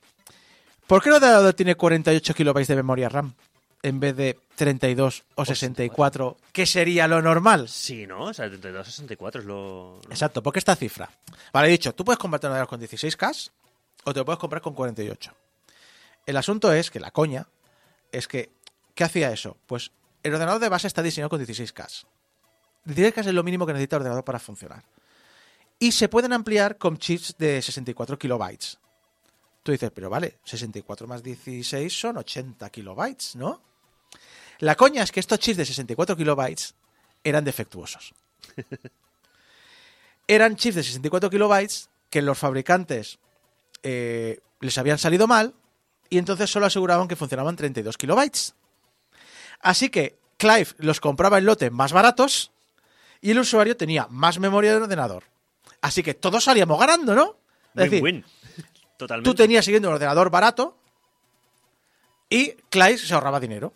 [0.86, 3.34] ¿Por qué ordenador tiene 48 kilobytes de memoria RAM
[3.83, 7.68] en vez de 32 o 64, que sería lo normal?
[7.68, 8.24] Sí, ¿no?
[8.24, 10.01] O sea, 32, 64 es lo...
[10.11, 11.11] Exacto, ¿por qué esta cifra?
[11.53, 13.51] Vale, he dicho, tú puedes comprarte un ordenador con 16K
[14.05, 15.33] o te lo puedes comprar con 48.
[16.27, 17.47] El asunto es que la coña
[18.12, 18.51] es que,
[18.95, 19.57] ¿qué hacía eso?
[19.66, 22.07] Pues el ordenador de base está diseñado con 16K.
[22.87, 24.85] 16K es lo mínimo que necesita el ordenador para funcionar.
[25.79, 28.79] Y se pueden ampliar con chips de 64 kilobytes.
[29.67, 33.61] Tú dices, pero vale, 64 más 16 son 80 kilobytes, ¿no?
[34.61, 36.77] La coña es que estos chips de 64 kilobytes
[37.25, 38.14] eran defectuosos
[40.29, 43.19] eran chips de 64 kilobytes que los fabricantes
[43.83, 45.53] eh, les habían salido mal
[46.11, 48.55] y entonces solo aseguraban que funcionaban 32 kilobytes.
[49.59, 52.53] Así que Clive los compraba en lote más baratos
[53.21, 55.25] y el usuario tenía más memoria del ordenador.
[55.81, 57.37] Así que todos salíamos ganando, ¿no?
[57.75, 58.25] Es decir, Win-win.
[58.97, 59.28] Totalmente.
[59.30, 60.76] tú tenías siguiendo un ordenador barato
[62.28, 63.72] y Clive se ahorraba dinero.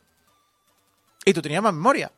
[1.24, 2.10] Y tú tenías más memoria.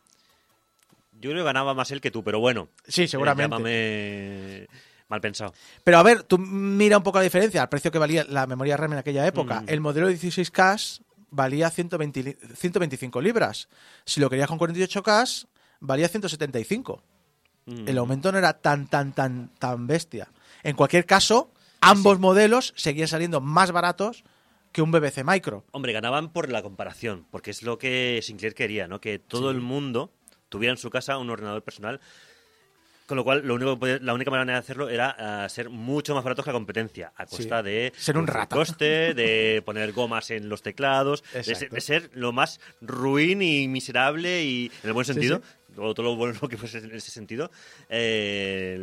[1.20, 2.68] Yo creo que ganaba más él que tú, pero bueno.
[2.86, 4.68] Sí, eh, seguramente.
[5.09, 5.53] mal pensado.
[5.84, 8.76] Pero a ver, tú mira un poco la diferencia, al precio que valía la memoria
[8.76, 9.61] RAM en aquella época.
[9.62, 9.64] Mm.
[9.68, 11.00] El modelo 16K
[11.30, 13.68] valía 120 li- 125 libras.
[14.05, 15.46] Si lo querías con 48K,
[15.80, 17.03] valía 175.
[17.66, 17.88] Mm.
[17.88, 20.28] El aumento no era tan, tan, tan, tan bestia.
[20.62, 21.53] En cualquier caso,
[21.83, 24.24] ambos modelos seguían saliendo más baratos
[24.72, 25.64] que un BBC Micro.
[25.72, 29.01] Hombre, ganaban por la comparación, porque es lo que Sinclair quería, ¿no?
[29.01, 30.11] Que todo el mundo
[30.49, 32.01] tuviera en su casa un ordenador personal.
[33.07, 36.24] Con lo cual, lo único la única manera de hacerlo era ah, ser mucho más
[36.24, 37.64] baratos que la competencia, a costa Sí.
[37.66, 38.57] de Ser un rata.
[38.57, 41.74] coste, de poner gomas en los teclados, de ser, Exacto.
[41.74, 45.74] de ser lo más ruin y miserable y en el buen sentido, sí.
[45.74, 47.51] todo lo bueno que fuese en ese sentido,
[47.91, 48.74] eh,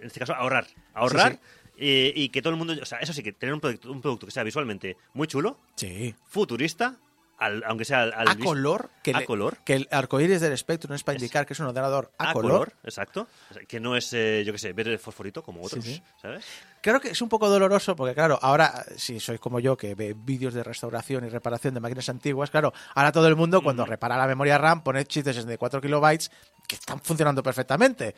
[0.00, 1.38] en este caso ahorrar, ahorrar
[1.76, 4.26] Y que todo el mundo, o sea, eso sí, que tener un producto, un producto
[4.26, 6.14] que sea visualmente muy chulo, Sí.
[6.26, 6.96] futurista,
[7.36, 8.90] al- aunque sea al, al A color.
[9.02, 9.58] Que a le- color.
[9.64, 12.50] Que el arcoíris del Spectrum es para indicar que es un ordenador a, a color.
[12.52, 12.72] color.
[12.84, 13.26] exacto.
[13.50, 16.00] O sea, que no es, eh, yo qué sé, verde fosforito como otros, sí.
[16.22, 16.44] ¿sabes?
[16.80, 20.14] Creo que es un poco doloroso porque, claro, ahora, si sois como yo, que ve
[20.16, 24.16] vídeos de restauración y reparación de máquinas antiguas, claro, ahora todo el mundo cuando repara
[24.16, 26.30] la memoria RAM pone chips de 64 kilobytes
[26.68, 28.14] que están funcionando perfectamente.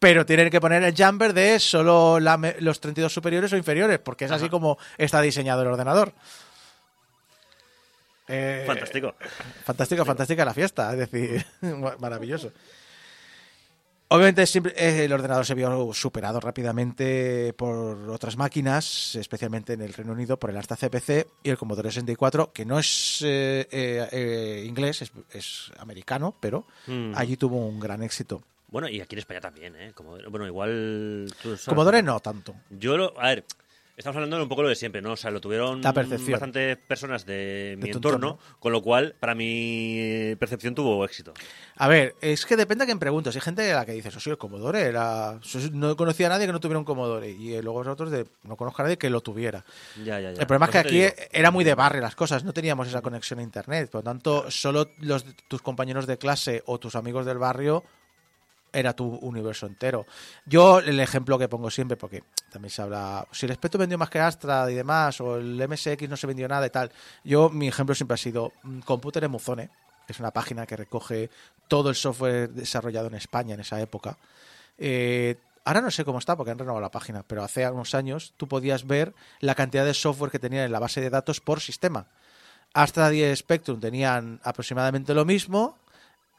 [0.00, 4.24] Pero tienen que poner el jumper de solo la los 32 superiores o inferiores, porque
[4.24, 6.12] es así como está diseñado el ordenador.
[8.28, 9.14] Eh, Fantástico.
[9.64, 11.44] Fantástica, fantástica la fiesta, es decir,
[12.00, 12.52] maravilloso.
[14.12, 20.12] Obviamente eh, el ordenador se vio superado rápidamente por otras máquinas, especialmente en el Reino
[20.12, 24.64] Unido por el Asta CPC y el Commodore 64, que no es eh, eh, eh,
[24.66, 27.12] inglés, es, es americano, pero Mm.
[27.14, 28.42] allí tuvo un gran éxito.
[28.70, 29.92] Bueno, y aquí en España también, ¿eh?
[30.28, 31.26] Bueno, igual...
[31.42, 32.54] tú sabes- Commodore no tanto.
[32.70, 33.44] Yo, lo, a ver,
[33.96, 35.12] estamos hablando de un poco lo de siempre, ¿no?
[35.12, 36.32] O sea, lo tuvieron La percepción.
[36.32, 41.34] bastantes personas de mi tu entorno, con lo cual, para mi percepción tuvo éxito.
[41.76, 43.34] A ver, es que depende a quién preguntes.
[43.34, 45.40] Hay gente a la que dice, eso sí, el Commodore era...
[45.72, 47.30] No conocía a nadie que no tuviera un Commodore.
[47.30, 49.64] Y eh, luego vosotros de, no conozco a nadie que lo tuviera.
[50.04, 50.40] Ya, ya, ya.
[50.40, 51.28] El problema es que Por eso aquí te digo.
[51.32, 54.50] era muy de barrio las cosas, no teníamos esa conexión a internet, por lo tanto,
[54.50, 57.82] solo los tus compañeros de clase o tus amigos del barrio
[58.72, 60.06] era tu universo entero.
[60.46, 64.10] Yo el ejemplo que pongo siempre, porque también se habla, si el Spectrum vendió más
[64.10, 66.90] que Astra y demás, o el MSX no se vendió nada y tal,
[67.24, 69.70] yo mi ejemplo siempre ha sido mm, Computer Emuzone,
[70.06, 71.30] que es una página que recoge
[71.68, 74.18] todo el software desarrollado en España en esa época.
[74.78, 78.34] Eh, ahora no sé cómo está porque han renovado la página, pero hace unos años
[78.36, 81.60] tú podías ver la cantidad de software que tenían en la base de datos por
[81.60, 82.06] sistema.
[82.72, 85.76] Astra y Spectrum tenían aproximadamente lo mismo,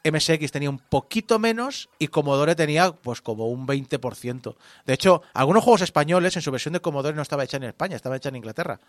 [0.04, 4.56] MSX tenía un poquito menos y Commodore tenía pues como un 20%.
[4.86, 7.95] De hecho, algunos juegos españoles en su versión de Commodore no estaba hecha en España,
[7.95, 8.80] estaba hecha en Inglaterra.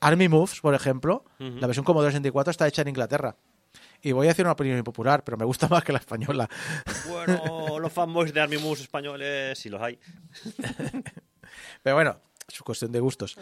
[0.00, 3.36] Army Moves, por ejemplo, la versión Commodore 64 está hecha en Inglaterra.
[4.00, 6.48] Y voy a decir una opinión impopular, pero me gusta más que la española.
[7.08, 9.98] Bueno, los fanboys de Army Moose españoles, si los hay.
[11.82, 13.36] Pero bueno, es cuestión de gustos.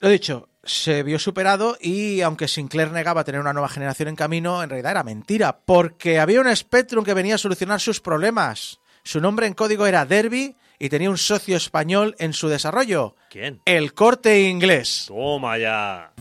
[0.00, 4.62] Lo dicho, se vio superado y aunque Sinclair negaba tener una nueva generación en camino,
[4.62, 8.80] en realidad era mentira, porque había un Spectrum que venía a solucionar sus problemas.
[9.02, 13.60] Su nombre en código era Derby y tenía un socio español en su desarrollo, ¿Quién?
[13.66, 15.04] el corte inglés.
[15.08, 16.12] Toma ya.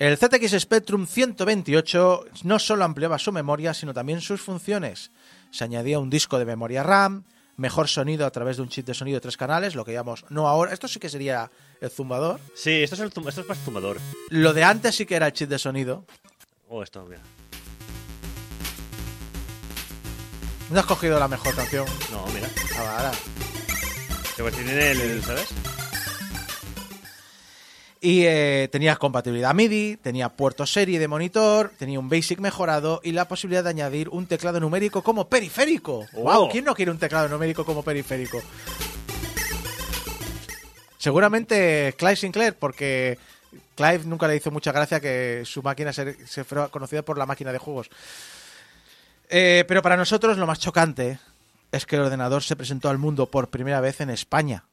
[0.00, 5.10] El ZX Spectrum 128 no solo ampliaba su memoria, sino también sus funciones.
[5.50, 7.24] Se añadía un disco de memoria RAM,
[7.58, 10.24] mejor sonido a través de un chip de sonido de tres canales, lo que llamamos
[10.30, 11.50] no ahora, esto sí que sería
[11.82, 12.40] el zumbador.
[12.54, 13.98] Sí, esto es, el esto es más zumbador.
[14.30, 16.06] Lo de antes sí que era el chip de sonido.
[16.70, 17.20] Oh, esto, mira.
[20.70, 21.84] No has cogido la mejor canción.
[22.10, 22.48] No, mira.
[22.78, 23.12] Ah, ahora.
[24.34, 25.48] Que pues tiene el, ¿sabes?
[28.02, 33.12] Y eh, tenía compatibilidad MIDI, tenía puerto serie de monitor, tenía un BASIC mejorado y
[33.12, 36.06] la posibilidad de añadir un teclado numérico como periférico.
[36.14, 36.22] Oh.
[36.22, 36.48] ¡Wow!
[36.48, 38.42] ¿Quién no quiere un teclado numérico como periférico?
[40.96, 43.18] Seguramente Clive Sinclair, porque
[43.74, 47.26] Clive nunca le hizo mucha gracia que su máquina se, se fuera conocida por la
[47.26, 47.90] máquina de juegos.
[49.28, 51.18] Eh, pero para nosotros lo más chocante
[51.70, 54.64] es que el ordenador se presentó al mundo por primera vez en España.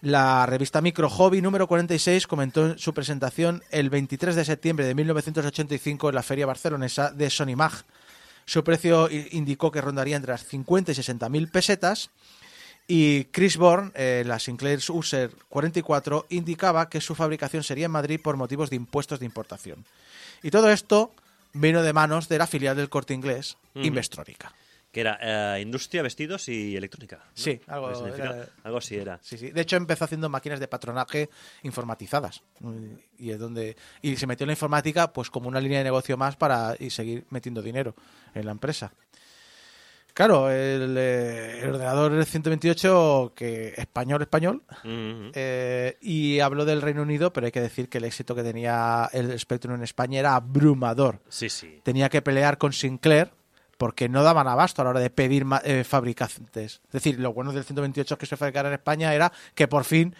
[0.00, 4.94] La revista Micro Hobby número 46 comentó en su presentación el 23 de septiembre de
[4.94, 7.72] 1985 en la feria barcelonesa de Sony Mag.
[8.44, 12.10] Su precio indicó que rondaría entre las 50 y 60 mil pesetas
[12.86, 18.20] y Chris Bourne, eh, la Sinclair User 44, indicaba que su fabricación sería en Madrid
[18.22, 19.84] por motivos de impuestos de importación.
[20.44, 21.12] Y todo esto
[21.52, 24.46] vino de manos de la filial del corte inglés, Investronic.
[24.90, 25.18] Que era
[25.56, 27.16] eh, industria, vestidos y electrónica.
[27.16, 27.22] ¿no?
[27.34, 29.18] Sí, algo Pues era- algo así era.
[29.22, 29.50] Sí, sí.
[29.50, 31.28] De hecho, empezó haciendo máquinas de patronaje
[31.62, 32.42] informatizadas.
[33.18, 36.16] Y es donde y se metió en la informática pues como una línea de negocio
[36.16, 37.94] más para y seguir metiendo dinero
[38.34, 38.92] en la empresa.
[40.14, 47.32] Claro, el, eh, el ordenador 128 que español español eh, y habló del Reino Unido,
[47.32, 51.20] pero hay que decir que el éxito que tenía el Spectrum en España era abrumador.
[51.28, 51.80] Sí, sí.
[51.84, 53.30] Tenía que pelear con Sinclair
[53.78, 56.80] porque no daban abasto a la hora de pedir eh, fabricantes.
[56.84, 60.14] Es decir, lo bueno del 128 que se fabricara en España era que por fin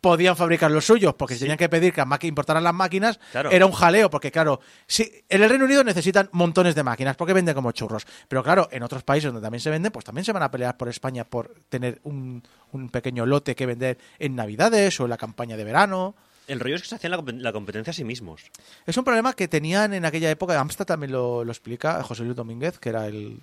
[0.00, 3.50] podían fabricar los suyos, porque si tenían que pedir que las importaran las máquinas, Claro.
[3.52, 7.32] era un jaleo, porque claro, si, en el Reino Unido necesitan montones de máquinas, porque
[7.32, 8.04] venden como churros.
[8.26, 10.76] Pero claro, en otros países donde también se venden, pues también se van a pelear
[10.76, 12.42] por España por tener un,
[12.72, 16.16] un pequeño lote que vender en Navidades o en la campaña de verano.
[16.48, 18.50] El rollo es que se hacían la, la competencia a sí mismos.
[18.86, 22.36] Es un problema que tenían en aquella época, Amstrad también lo, lo explica, José Luis
[22.36, 23.40] Domínguez, que era el,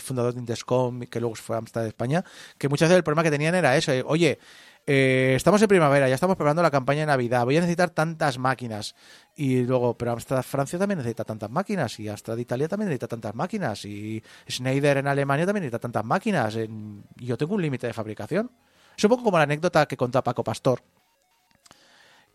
[0.00, 2.24] fundador de Indescom, que luego fue a Amstrad de España,
[2.58, 4.38] que muchas veces el problema que tenían era eso, eh, oye,
[4.88, 8.38] eh, estamos en primavera, ya estamos preparando la campaña de Navidad, voy a necesitar tantas
[8.38, 8.94] máquinas.
[9.34, 13.34] Y luego, pero Amstrad Francia también necesita tantas máquinas, y Amstrad Italia también necesita tantas
[13.34, 16.56] máquinas, y Schneider en Alemania también necesita tantas máquinas.
[17.16, 18.50] yo tengo un límite de fabricación.
[18.96, 20.82] Es un poco como la anécdota que contó Paco Pastor,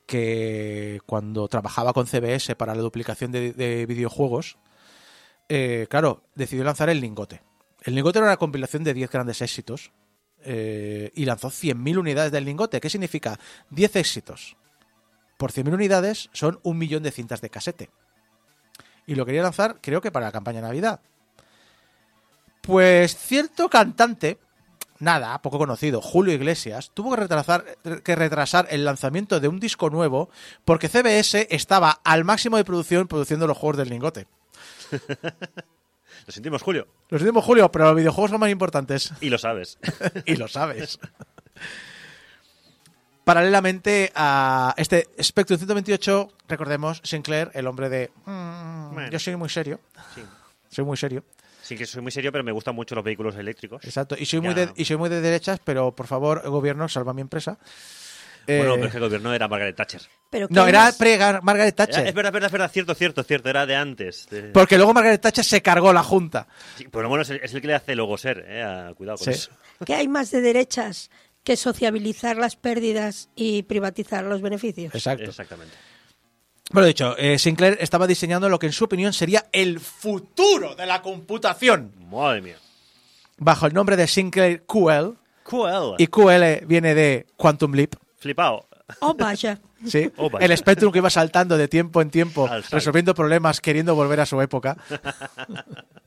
[0.06, 4.58] que cuando trabajaba con CBS para la duplicación de, de videojuegos,
[5.50, 7.42] eh, claro, decidió lanzar el lingote.
[7.82, 9.92] El lingote era una compilación de 10 grandes éxitos
[10.44, 12.80] eh, y lanzó 100.000 unidades del lingote.
[12.80, 13.40] ¿Qué significa?
[13.70, 14.56] 10 éxitos
[15.42, 17.90] por 100.000 unidades son un millón de cintas de casete.
[19.08, 21.02] Y lo quería lanzar, creo que para la campaña de Navidad.
[22.62, 24.38] Pues cierto cantante,
[25.02, 27.66] nada, poco conocido, Julio Iglesias, tuvo que retrasar,
[28.04, 30.30] que retrasar el lanzamiento de un disco nuevo
[30.66, 34.28] porque CBS estaba al máximo de producción produciendo los juegos del lingote.
[36.28, 36.88] Lo sentimos, Julio.
[37.10, 39.12] Lo sentimos, Julio, pero los videojuegos son más importantes.
[39.22, 39.80] Y lo sabes.
[40.26, 41.00] y lo sabes.
[43.24, 48.12] Paralelamente a este Spectrum 128, recordemos, Sinclair, el hombre de...
[48.26, 49.10] "Mm, Bueno.
[49.12, 49.80] yo soy muy serio.
[50.16, 50.22] Sí.
[50.70, 51.24] Soy muy serio.
[51.72, 53.82] Sí que soy muy serio, pero me gustan mucho los vehículos eléctricos.
[53.86, 54.16] Exacto.
[54.20, 57.22] Y soy, muy de, y soy muy de derechas, pero por favor, gobierno, salva mi
[57.22, 57.58] empresa.
[58.46, 60.02] Bueno, Eh, pero es que el gobierno era Margaret Thatcher.
[60.30, 62.08] Pero no, ¿qué era pre-Margaret Era- Thatcher.
[62.08, 64.28] es verdad, es verdad, es verdad, cierto, cierto, cierto, era de antes.
[64.30, 66.50] de- Porque luego Margaret Thatcher se cargó la Junta.
[66.76, 69.26] Sí, pero bueno, es el, es el que le hace luego ser, eh, cuidado con
[69.26, 69.32] Sí.
[69.32, 69.52] eso.
[69.86, 71.10] ¿Qué hay más de derechas
[71.46, 74.94] que sociabilizar las pérdidas y privatizar los beneficios?
[74.94, 75.30] Exacto.
[75.30, 75.74] Exactamente.
[76.72, 80.86] Bueno, dicho, eh, Sinclair estaba diseñando lo que en su opinión sería el futuro de
[80.86, 81.92] la computación.
[82.10, 82.56] Madre mía.
[83.38, 85.18] Bajo el nombre de Sinclair QL.
[85.44, 85.96] Cool.
[85.98, 87.96] Y QL viene de Quantum Leap.
[88.18, 88.68] Flipado.
[89.00, 89.60] Oh, vaya.
[89.86, 90.12] ¿sí?
[90.18, 90.46] Oh, vaya.
[90.46, 94.40] el Spectrum que iba saltando de tiempo en tiempo, resolviendo problemas, queriendo volver a su
[94.42, 94.78] época.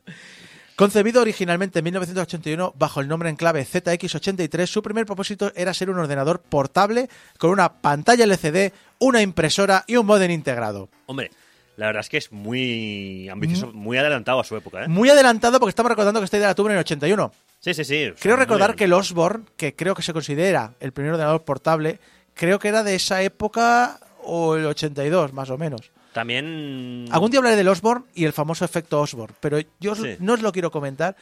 [0.77, 5.89] Concebido originalmente en 1981 bajo el nombre en clave ZX83, su primer propósito era ser
[5.89, 10.89] un ordenador portable con una pantalla LCD, una impresora y un modem integrado.
[11.07, 11.31] Hombre,
[11.77, 14.89] la verdad es que es muy ambicioso, muy adelantado a su época, ¿eh?
[14.89, 17.33] Muy adelantado porque estamos recordando que esta idea la tuvo en el 81.
[17.61, 18.13] Sí, sí, sí.
[18.19, 18.93] Creo recordar que el.
[18.95, 22.01] Osborne, que creo que se considera el primer ordenador portable,
[22.35, 25.93] creo que era de esa época o el 82, más o menos.
[26.15, 27.07] También...
[27.11, 30.17] Algún día hablaré del Osborne y el famoso efecto Osborne, pero yo Sí.
[30.21, 31.17] no os lo quiero comentar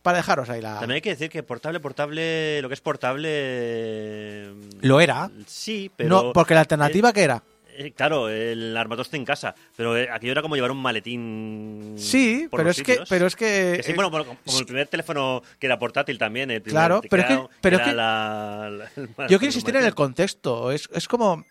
[0.00, 0.74] para dejaros ahí la...
[0.78, 4.46] También hay que decir que portable, portable, lo que es portable...
[4.80, 5.30] Lo era.
[5.46, 6.08] Sí, pero...
[6.08, 7.42] no, porque la alternativa que era.
[7.76, 11.94] Eh, claro, el armatoste en casa, pero eh, aquello era como llevar un maletín.
[11.98, 14.64] Sí, por pero los es que, pero es que, Que sí, eh, bueno, como el
[14.66, 16.52] primer teléfono que era portátil también.
[16.52, 19.74] El primer, Claro, pero es que- pero es que- la- la- el- yo quiero insistir
[19.74, 20.70] en el contexto.
[20.70, 21.44] Es, es como,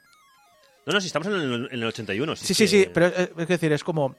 [0.86, 2.36] No, no, si estamos en el, en el 81.
[2.36, 4.16] si sí, sí, que- sí, pero eh, es decir, es como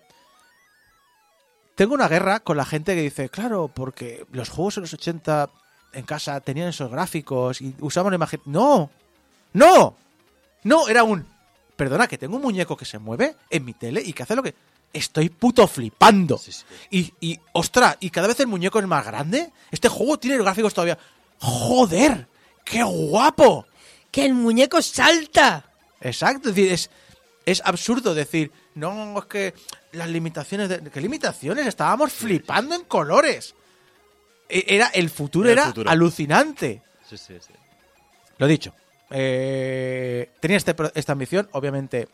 [1.75, 5.51] tengo una guerra con la gente que dice, claro, porque los juegos en los 80
[5.93, 8.41] en casa tenían esos gráficos y usaban la imagen.
[8.45, 8.91] No,
[9.53, 9.97] no,
[10.63, 11.27] no, era un,
[11.77, 14.43] perdona, que tengo un muñeco que se mueve en mi tele y que hace lo
[14.43, 14.55] que
[14.93, 16.39] estoy puto flipando.
[16.39, 16.65] Sí, sí.
[16.91, 19.51] Y, y, ostras, y cada vez el muñeco es más grande.
[19.73, 20.99] Este juego tiene los gráficos todavía.
[21.41, 22.29] ¡Joder!
[22.65, 23.67] ¡Qué guapo!
[24.13, 25.67] ¡Que el muñeco salta!
[26.05, 26.91] Exacto, es decir, es,
[27.47, 29.55] es absurdo decir, no, es que
[29.93, 31.67] las limitaciones, de, ¿qué limitaciones?
[31.67, 33.55] Estábamos flipando en colores.
[34.49, 35.91] E- Era, el futuro Era el era futuro.
[35.91, 36.83] alucinante.
[37.09, 37.53] Sí, sí, sí.
[38.39, 38.73] Lo dicho.
[39.11, 42.09] eh, tenía este esta ambición, obviamente.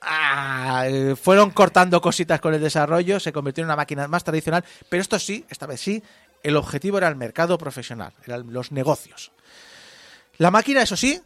[0.00, 0.86] ah,
[1.20, 5.18] fueron cortando cositas con el desarrollo, se convirtió en una máquina más tradicional, pero esto
[5.18, 6.02] sí, esta vez sí,
[6.42, 9.32] el objetivo era el mercado profesional, eran los negocios.
[10.38, 11.20] La máquina, eso sí,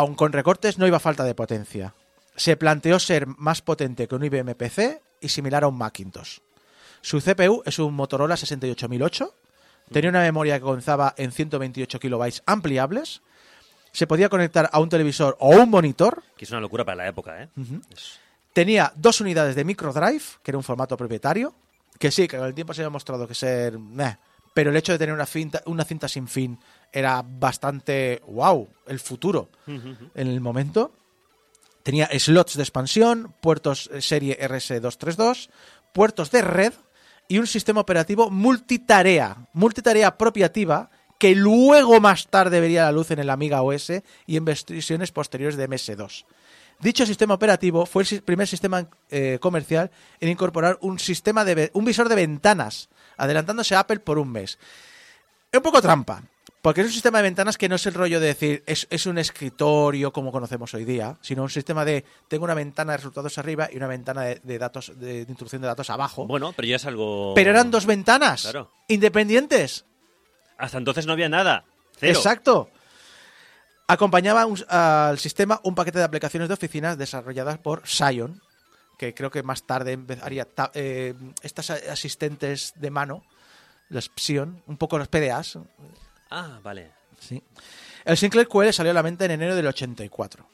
[0.00, 1.94] aun con recortes, no iba a falta de potencia.
[2.36, 6.38] Se planteó ser más potente que un IBM PC y similar a un Macintosh.
[7.02, 9.34] Su CPU es un Motorola 68008.
[9.92, 13.22] Tenía una memoria que comenzaba en 128 kilobytes ampliables.
[13.92, 16.22] Se podía conectar a un televisor o un monitor.
[16.36, 17.48] Que es una locura para la época, ¿eh?
[17.92, 18.18] Es-
[18.52, 21.54] Tenía dos unidades de microdrive, que era un formato propietario.
[21.98, 23.78] Que sí, que con el tiempo se había mostrado que ser.
[23.78, 24.16] meh,
[24.54, 26.58] pero el hecho de tener una cinta, una cinta sin fin
[26.92, 28.22] era bastante.
[28.26, 28.68] ¡Wow!
[28.86, 30.92] El futuro en el momento.
[31.82, 35.48] Tenía slots de expansión, puertos eh, serie RS232,
[35.92, 36.74] puertos de red
[37.26, 43.18] y un sistema operativo multitarea, multitarea apropiativa que luego más tarde vería la luz en
[43.18, 43.92] el Amiga OS
[44.26, 46.24] y en versiones posteriores de MS2.
[46.80, 51.84] Dicho sistema operativo fue el primer sistema eh, comercial en incorporar un sistema de un
[51.84, 52.88] visor de ventanas,
[53.18, 54.58] adelantándose a Apple por un mes.
[55.52, 56.22] Es un poco trampa,
[56.62, 59.06] porque es un sistema de ventanas que no es el rollo de decir es, es
[59.06, 63.38] un escritorio como conocemos hoy día, sino un sistema de tengo una ventana de resultados
[63.38, 66.26] arriba y una ventana de, de datos de, de introducción de datos abajo.
[66.26, 67.32] Bueno, pero ya es algo...
[67.34, 68.70] Pero eran dos ventanas Claro.
[68.88, 69.86] independientes.
[70.58, 71.64] Hasta entonces no había nada.
[71.98, 72.12] Cero.
[72.18, 72.68] Exacto.
[73.88, 78.40] Acompañaba un- al sistema un paquete de aplicaciones de oficinas desarrolladas por Scion,
[78.98, 83.24] que creo que más tarde empezaría ta- eh, estas asistentes de mano,
[83.88, 85.58] los Psion, un poco los PDAs.
[86.30, 86.90] Ah, vale.
[87.18, 87.42] Sí.
[88.04, 90.46] El Sinclair QL salió a la venta en enero del 84.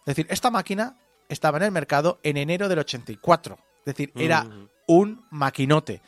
[0.00, 0.96] Es decir, esta máquina
[1.28, 3.58] estaba en el mercado en enero del 84.
[3.78, 4.68] Es decir, era Mm.
[4.88, 6.02] un maquinote.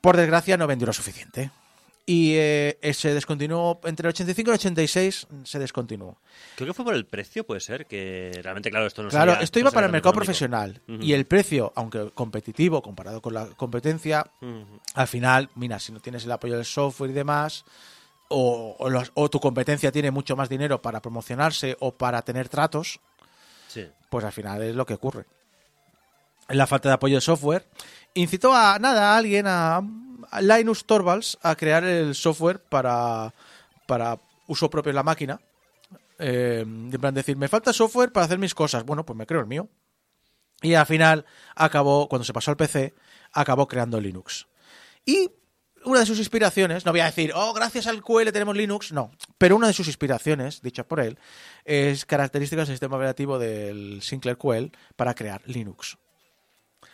[0.00, 1.50] Por desgracia no vendió lo suficiente.
[2.04, 6.18] Y eh, eh, se descontinuó entre el 85 y el 86, se descontinuó.
[6.56, 9.44] Creo que fue por el precio, puede ser, que realmente, claro, esto no Claro, sería-
[9.44, 10.24] esto iba para el mercado económico.
[10.26, 10.80] profesional.
[10.88, 14.26] Y el precio, aunque competitivo comparado con la competencia,
[14.94, 17.64] al final, mira, si no tienes el apoyo del software y demás,
[18.32, 22.48] o, o los- o tu competencia tiene mucho más dinero para promocionarse o para tener
[22.48, 23.00] tratos,
[23.68, 23.86] Sí.
[24.10, 25.26] pues al final es lo que ocurre.
[26.48, 27.66] La falta de apoyo de software
[28.14, 29.80] incitó a nada a alguien, a,
[30.30, 33.32] a Linus Torvalds, a crear el software para,
[33.86, 34.18] para
[34.48, 35.40] uso propio en la máquina.
[36.18, 38.84] Eh, en plan decir, me falta software para hacer mis cosas.
[38.84, 39.68] Bueno, pues me creo el mío.
[40.60, 41.24] Y al final
[41.56, 42.94] acabó, cuando se pasó al PC,
[43.32, 44.46] acabó creando Linux.
[45.06, 45.30] Y
[45.84, 49.10] una de sus inspiraciones, no voy a decir, oh, gracias al QL tenemos Linux, no,
[49.38, 51.18] pero una de sus inspiraciones, dicha por él,
[51.64, 55.98] es características del sistema operativo del Sinclair QL para crear Linux.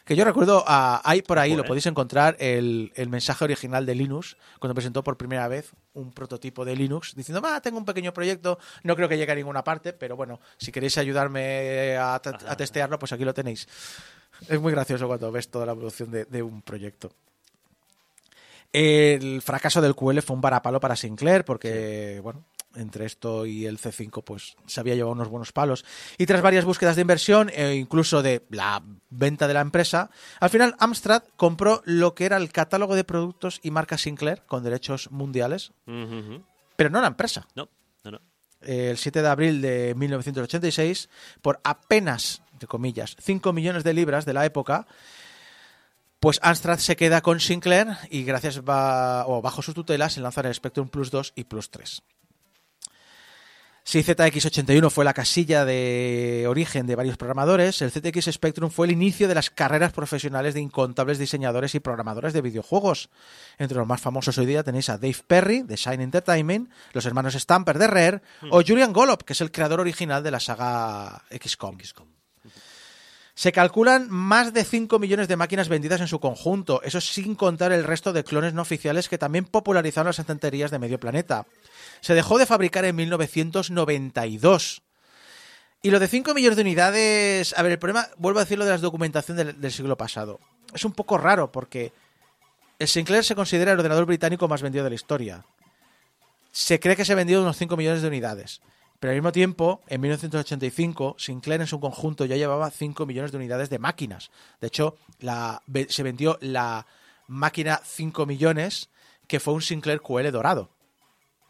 [0.04, 3.94] Que yo recuerdo, ah, ahí por ahí lo podéis encontrar el, el mensaje original de
[3.94, 8.14] Linux, cuando presentó por primera vez un prototipo de Linux, diciendo, ah, tengo un pequeño
[8.14, 12.30] proyecto, no creo que llegue a ninguna parte, pero bueno, si queréis ayudarme a, te-
[12.30, 13.68] a testearlo, pues aquí lo tenéis.
[14.48, 17.12] Es muy gracioso cuando ves toda la evolución de, de un proyecto.
[18.72, 23.78] El fracaso del QL fue un varapalo para Sinclair porque, bueno, entre esto y el
[23.78, 25.84] C5 pues se había llevado unos buenos palos.
[26.16, 30.50] Y tras varias búsquedas de inversión e incluso de la venta de la empresa, al
[30.50, 35.10] final Amstrad compró lo que era el catálogo de productos y marcas Sinclair con derechos
[35.10, 35.72] mundiales,
[36.76, 37.46] pero no la empresa.
[37.54, 37.68] No,
[38.04, 38.20] no, no.
[38.60, 41.08] El 7 de abril de 1986,
[41.42, 44.86] por apenas, entre comillas, 5 millones de libras de la época,
[46.20, 50.46] pues Amstrad se queda con Sinclair y gracias va, o bajo su tutela se lanzan
[50.46, 52.02] el Spectrum Plus 2 y Plus 3.
[53.88, 58.92] Si ZX81 fue la casilla de origen de varios programadores, el ZX Spectrum fue el
[58.92, 63.08] inicio de las carreras profesionales de incontables diseñadores y programadores de videojuegos.
[63.56, 67.32] Entre los más famosos hoy día tenéis a Dave Perry de Shine Entertainment, los hermanos
[67.32, 71.78] Stamper de Rare o Julian Golop, que es el creador original de la saga XCOM.
[73.38, 77.70] Se calculan más de 5 millones de máquinas vendidas en su conjunto, eso sin contar
[77.70, 81.46] el resto de clones no oficiales que también popularizaron las estanterías de medio planeta.
[82.00, 84.82] Se dejó de fabricar en 1992.
[85.82, 88.72] Y lo de 5 millones de unidades, a ver, el problema, vuelvo a decirlo de
[88.72, 90.40] la documentación del, siglo pasado.
[90.74, 91.92] Es un poco raro porque
[92.80, 95.44] el Sinclair se considera el ordenador británico más vendido de la historia.
[96.50, 98.62] Se cree que se ha vendido unos 5 millones de unidades.
[99.00, 103.38] Pero al mismo tiempo, en 1985, Sinclair en su conjunto ya llevaba 5 millones de
[103.38, 104.30] unidades de máquinas.
[104.60, 106.86] De hecho, la, se vendió la
[107.28, 108.90] máquina 5 millones,
[109.28, 110.70] que fue un Sinclair QL dorado.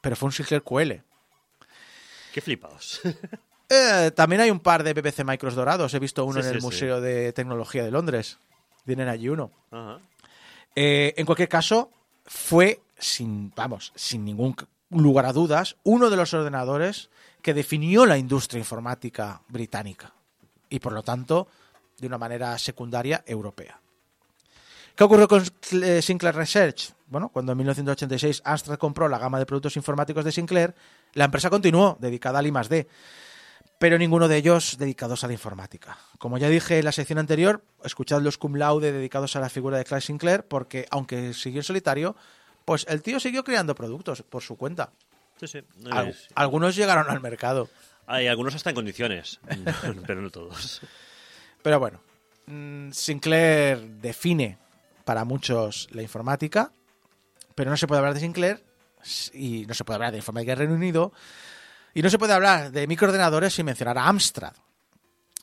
[0.02, 1.02] Pero fue un Sinclair QL.
[2.32, 3.00] Qué flipados.
[3.70, 5.92] Eh, también hay un par de BBC Micros dorados.
[5.92, 6.64] He visto uno Sí, en el sí, sí.
[6.64, 8.38] Museo de Tecnología de Londres.
[8.86, 9.50] Tienen allí uno.
[9.70, 10.00] Ajá.
[10.74, 11.90] Eh, en cualquier caso,
[12.24, 14.56] fue sin, vamos, sin ningún
[14.90, 17.10] lugar a dudas, uno de los ordenadores
[17.42, 20.12] que definió la industria informática británica
[20.68, 21.48] y, por lo tanto,
[21.98, 23.80] de una manera secundaria europea.
[24.94, 26.92] ¿Qué ocurrió con eh, Sinclair Research?
[27.06, 30.74] Bueno, cuando en 1986 Amstrad compró la gama de productos informáticos de Sinclair,
[31.14, 32.88] la empresa continuó dedicada al I+D,
[33.78, 35.98] pero ninguno de ellos dedicados a la informática.
[36.18, 39.78] Como ya dije en la sección anterior, escuchad los cum laude dedicados a la figura
[39.78, 42.16] de Clark Sinclair, porque aunque siguió en solitario,
[42.68, 44.90] pues el tío siguió creando productos por su cuenta.
[45.40, 45.60] Sí, sí.
[45.90, 47.70] Al- algunos llegaron al mercado.
[48.06, 49.40] Hay algunos hasta en condiciones,
[50.06, 50.82] pero no todos.
[51.62, 52.00] Pero bueno,
[52.46, 54.58] mm, Sinclair define
[55.06, 56.70] para muchos la informática,
[57.54, 58.62] pero no se puede hablar de Sinclair
[59.32, 61.12] y no se puede hablar de informática del Reino Unido
[61.94, 64.52] y no se puede hablar de microordenadores sin mencionar a Amstrad.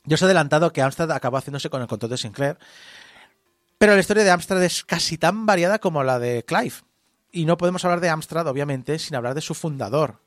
[0.04, 2.56] Yo os he adelantado que Amstrad acabó haciéndose con el control de Sinclair,
[3.78, 6.76] pero la historia de Amstrad es casi tan variada como la de Clive.
[7.36, 10.20] Y no podemos hablar de Amstrad, obviamente, sin hablar de su fundador.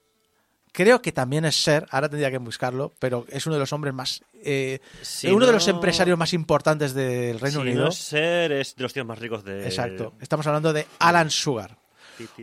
[0.71, 3.93] Creo que también es Ser, ahora tendría que buscarlo, pero es uno de los hombres
[3.93, 4.21] más.
[4.43, 7.83] eh, Si uno de los empresarios más importantes del Reino Si Unido.
[7.85, 9.65] no es ser, es de los tíos más ricos de...
[9.65, 10.13] Exacto.
[10.21, 11.77] Estamos hablando de Alan Sugar.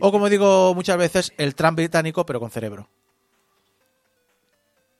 [0.01, 2.89] O como digo muchas veces, el Trump británico, pero con cerebro.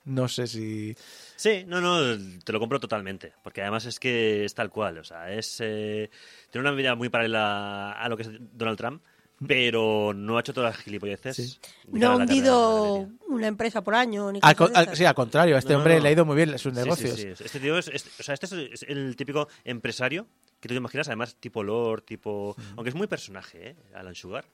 [0.05, 0.95] No sé si.
[1.35, 1.99] Sí, no, no,
[2.45, 3.33] te lo compro totalmente.
[3.43, 4.99] Porque además es que es tal cual.
[4.99, 5.57] O sea, es.
[5.59, 6.09] eh,
[6.49, 9.03] tiene una vida muy paralela a lo que es Donald Trump,
[9.45, 11.35] pero no ha hecho todas las gilipolleces.
[11.35, 11.59] Sí.
[11.91, 14.31] No ha hundido una empresa por año.
[14.31, 16.03] Ni Al al- sí, al contrario, a este No, hombre no.
[16.03, 17.15] le ha ido muy bien sus negocios.
[17.15, 20.27] Sí, sí, Este tío es, es- o sea, este es, el típico empresario
[20.59, 22.55] que tú te imaginas, además, tipo Lord, tipo.
[22.75, 23.75] Aunque es muy personaje, ¿eh?
[23.93, 24.45] Alan Sugar.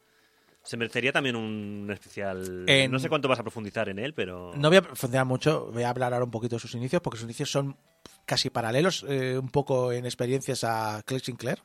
[0.66, 2.64] Se merecería también un especial.
[2.68, 4.52] En- No sé cuánto vas a profundizar en él, pero.
[4.56, 7.18] No voy a profundizar mucho, voy a hablar ahora un poquito de sus inicios, porque
[7.20, 7.78] sus inicios son
[8.26, 11.60] casi paralelos, eh, un poco en experiencias a Clay Sinclair.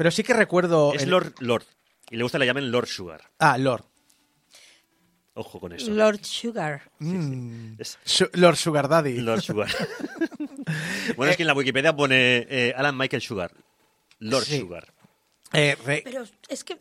[0.00, 0.94] Pero sí que recuerdo.
[0.94, 1.64] Es el- Lord Lord.
[2.10, 3.20] Y le gusta que le llamen Lord Sugar.
[3.38, 3.84] Ah, Lord.
[5.34, 5.90] Ojo con eso.
[5.90, 6.90] Lord Sugar.
[7.00, 7.74] Mm.
[7.78, 7.98] Es
[8.32, 9.20] Lord Sugar Daddy.
[9.20, 9.68] Lord Sugar.
[11.18, 13.52] bueno, es que en la Wikipedia pone eh, Alan Michael Sugar.
[14.20, 14.60] Lord Sí.
[14.60, 14.90] Sugar.
[15.52, 16.78] Eh, re- Pero es que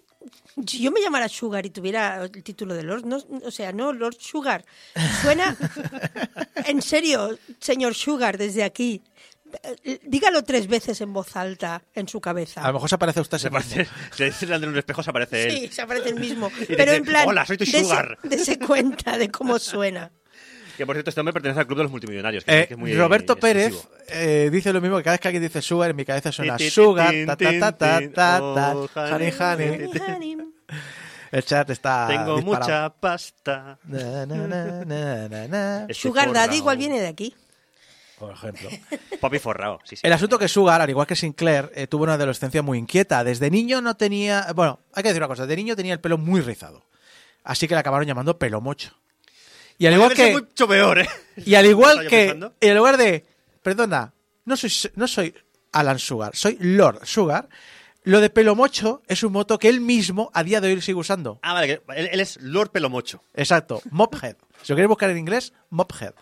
[0.65, 3.91] si yo me llamara Sugar y tuviera el título de Lord, no, o sea, no
[3.91, 4.63] Lord Sugar.
[5.21, 5.57] Suena,
[6.67, 9.01] en serio, señor Sugar, desde aquí.
[9.83, 12.61] Eh, Dígalo tres veces en voz alta en su cabeza.
[12.61, 13.75] a lo mejor se aparece usted Se ese mismo.
[13.75, 15.51] parece, se dice delante de un espejo, se aparece él.
[15.51, 16.51] Sí, se aparece el mismo.
[16.67, 18.17] Pero dice, en plan, "Hola, soy tu sugar".
[18.23, 20.11] dese cuenta de cómo suena.
[20.79, 22.45] Que por cierto, este hombre pertenece al club de los multimillonarios.
[22.45, 23.93] Que, Eh, es muy Roberto Pérez exclusivo.
[24.07, 26.57] eh, dice lo mismo que cada vez que alguien dice sugar en mi cabeza suena
[26.57, 29.89] sugar tin, ta ta ta ta tin, ta oh, ta honey, honey
[31.31, 32.41] el chat está Tengo disparado.
[32.41, 33.77] mucha pasta.
[33.83, 35.79] Na, na, na, na, na, na.
[35.89, 36.31] Estoy Sugar.
[36.33, 37.35] Daddy igual viene de aquí.
[38.19, 38.69] Por ejemplo.
[39.83, 40.01] Sí, sí.
[40.03, 43.51] el asunto que Sugar al igual que Sinclair eh, tuvo una adolescencia muy inquieta desde
[43.51, 46.39] niño no tenía bueno hay que decir una cosa de niño tenía el pelo muy
[46.39, 46.85] rizado
[47.43, 48.95] así que le acabaron llamando pelo mocho
[49.79, 51.09] y al igual que mucho peor, ¿eh?
[51.37, 53.25] Y al igual que, en lugar de,
[53.63, 54.13] perdona,
[54.43, 55.33] no soy, no soy
[55.71, 57.47] Alan Sugar, soy Lord Sugar,
[58.03, 60.99] lo de pelo mocho es un moto que él mismo a día de hoy sigue
[60.99, 61.39] usando.
[61.43, 63.23] Ah, vale, que él, él es Lord Pelomocho.
[63.33, 64.35] Exacto, Mophead.
[64.63, 66.13] Si lo queréis buscar en inglés, Mophead.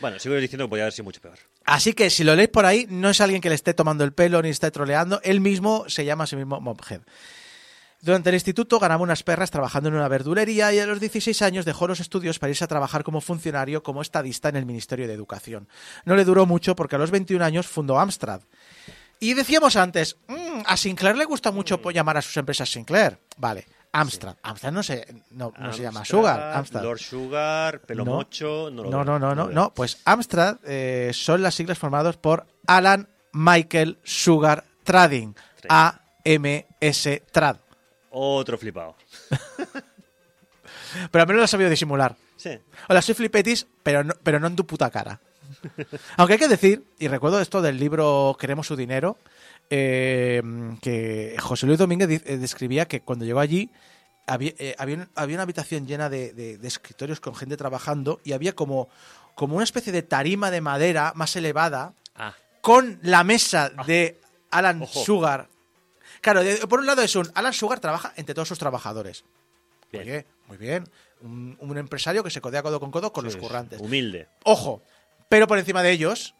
[0.00, 1.38] Bueno, sigo diciendo que podría haber sido mucho peor.
[1.64, 4.12] Así que si lo leéis por ahí, no es alguien que le esté tomando el
[4.12, 7.00] pelo ni esté troleando, él mismo se llama a sí mismo Mophead.
[8.02, 11.64] Durante el instituto ganaba unas perras trabajando en una verdulería y a los 16 años
[11.64, 15.14] dejó los estudios para irse a trabajar como funcionario, como estadista en el Ministerio de
[15.14, 15.66] Educación.
[16.04, 18.42] No le duró mucho porque a los 21 años fundó Amstrad.
[19.18, 23.18] Y decíamos antes, "Mm, a Sinclair le gusta mucho po- llamar a sus empresas Sinclair.
[23.38, 23.66] Vale,
[24.00, 24.36] Amstrad.
[24.42, 26.54] Amstrad no se, no, no se llama Sugar.
[26.54, 26.82] Amstrad.
[26.82, 28.70] Lord Sugar, Pelomocho.
[28.70, 29.54] No, No, no, no, no, veo.
[29.54, 29.72] no.
[29.74, 35.32] Pues Amstrad eh, son las siglas formadas por Alan Michael Sugar Trading.
[35.68, 37.56] AMS Trad.
[38.10, 38.96] Otro flipado.
[41.10, 42.16] Pero al menos lo ha sabido disimular.
[42.36, 42.50] Sí.
[42.88, 45.20] Hola, soy Flipetis, pero no, pero no en tu puta cara.
[46.16, 49.18] Aunque hay que decir, y recuerdo esto del libro Queremos su dinero,
[49.70, 50.42] eh,
[50.80, 53.70] que José Luis Domínguez eh, describía que cuando llegó allí
[54.26, 58.20] había, eh, había, un- había una habitación llena de, de- de escritorios con gente trabajando
[58.24, 58.88] y había como,
[59.34, 64.18] como una especie de tarima de madera más elevada Ah, con la mesa de
[64.50, 65.04] Alan Ojo.
[65.04, 65.48] Sugar.
[66.22, 69.24] Claro, de- por un lado es un Alan Sugar trabaja entre todos sus trabajadores.
[69.92, 70.02] bien.
[70.02, 70.88] Oye, muy bien.
[71.20, 73.80] Un, un empresario que se codea codo con codo con los currantes.
[73.80, 74.28] Humilde.
[74.44, 74.82] Ojo,
[75.28, 76.34] pero por encima de ellos,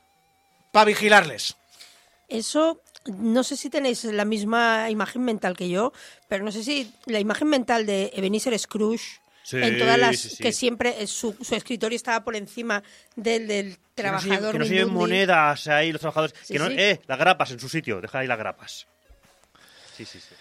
[0.72, 1.56] para vigilarles.
[2.28, 5.92] Eso, no sé si tenéis la misma imagen mental que yo,
[6.28, 10.30] pero no sé si la imagen mental de Ebenezer Scrooge, Sí, en todas las sí,
[10.30, 10.42] sí.
[10.42, 12.82] que siempre eh, su, su escritorio estaba por encima
[13.14, 14.52] del, del Que no se- trabajador.
[14.52, 16.34] Que no se monedas ahí los trabajadores.
[16.42, 16.74] Sí, que no, sí.
[16.76, 18.00] eh, las grapas en su sitio.
[18.00, 18.88] Deja ahí las grapas.
[19.96, 20.34] Sí, sí, sí.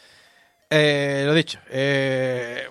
[0.72, 2.68] Eh, lo dicho, eh,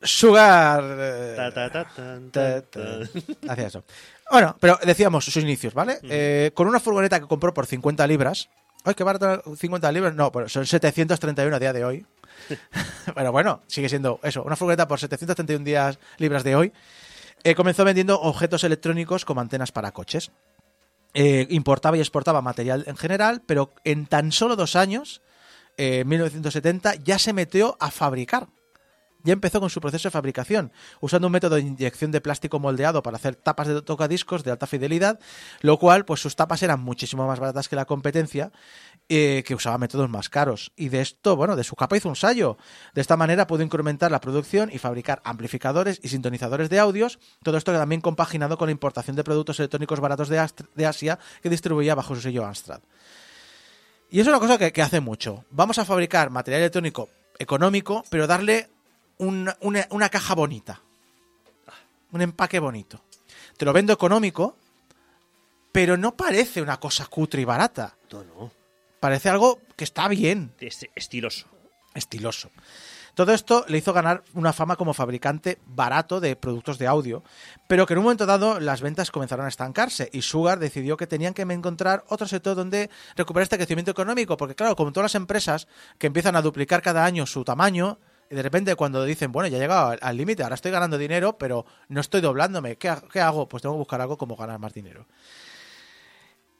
[0.00, 1.34] Sugar...
[1.36, 3.50] Ta, ta, ta, tan, ta- tan, ta- tan.
[3.50, 3.84] hacía eso.
[4.30, 5.98] Bueno, pero decíamos sus inicios, ¿vale?
[6.04, 8.48] Eh, con una furgoneta que compró por 50 libras.
[8.86, 9.56] ¡Ay, qué barato!
[9.56, 10.14] 50 libras.
[10.14, 12.06] No, pero son 731 a día de hoy.
[13.14, 14.44] Pero bueno, sigue siendo eso.
[14.44, 16.72] Una furgoneta por 731 días libras de hoy.
[17.42, 20.30] Eh, comenzó vendiendo objetos electrónicos como antenas para coches.
[21.14, 25.20] Eh, importaba y exportaba material en general, pero en tan solo dos años,
[25.76, 28.46] eh, en 1970, ya se metió a fabricar.
[29.26, 30.70] Ya empezó con su proceso de fabricación,
[31.00, 34.68] usando un método de inyección de plástico moldeado para hacer tapas de tocadiscos de alta
[34.68, 35.18] fidelidad,
[35.62, 38.52] lo cual, pues sus tapas eran muchísimo más baratas que la competencia,
[39.08, 40.70] eh, que usaba métodos más caros.
[40.76, 42.56] Y de esto, bueno, de su capa hizo un sallo.
[42.94, 47.56] De esta manera pudo incrementar la producción y fabricar amplificadores y sintonizadores de audios, todo
[47.56, 52.14] esto también compaginado con la importación de productos electrónicos baratos de, Asia que distribuía bajo
[52.14, 52.80] su sello Amstrad.
[54.08, 55.44] Y es una cosa que hace mucho.
[55.50, 57.08] Vamos a fabricar material electrónico
[57.40, 58.70] económico, pero darle
[59.18, 60.80] una, una- una caja bonita.
[62.12, 63.00] Un empaque bonito.
[63.56, 64.56] Te lo vendo económico,
[65.72, 67.96] pero no parece una cosa cutre y barata.
[68.12, 68.52] No, no.
[69.00, 71.46] Parece algo que está bien, Es estiloso.
[71.94, 72.50] estiloso.
[73.14, 77.22] Todo esto le hizo ganar una fama como fabricante barato de productos de audio,
[77.66, 81.06] pero que en un momento dado las ventas comenzaron a estancarse y Sugar decidió que
[81.06, 85.14] tenían que encontrar otro sector donde recuperar este crecimiento económico, porque claro, como todas las
[85.14, 85.66] empresas
[85.98, 87.98] que empiezan a duplicar cada año su tamaño,
[88.30, 91.64] de repente cuando dicen, bueno, ya he llegado al- límite, ahora estoy ganando dinero, pero
[91.88, 93.48] no estoy doblándome, ¿qué, qué hago?
[93.48, 95.06] Pues tengo que buscar algo como ganar más dinero.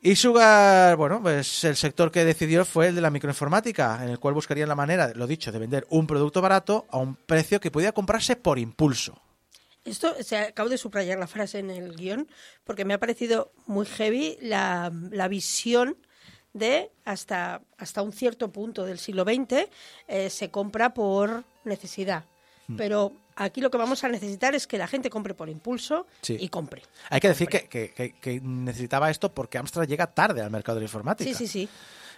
[0.02, 4.18] Y Sugar, bueno, pues el sector que decidió fue el de la microinformática, en el
[4.20, 7.70] cual buscarían la manera, lo dicho, de vender un producto barato a un precio que
[7.72, 9.20] pudiera comprarse por impulso.
[9.84, 12.28] Esto, o sea, acabo de subrayar la frase en el guion
[12.64, 15.97] porque me ha parecido muy heavy la, la visión
[16.58, 19.68] de hasta, hasta un cierto punto del siglo XX
[20.08, 22.24] eh, se compra por necesidad.
[22.68, 22.76] Hmm.
[22.76, 26.36] Pero aquí lo que vamos a necesitar es que la gente compre por impulso Sí.
[26.40, 26.82] y compre.
[27.10, 30.86] Hay que decir que, que- necesitaba esto porque Amstrad llega tarde al mercado de la
[30.86, 31.28] informática.
[31.30, 31.68] Sí, sí, sí.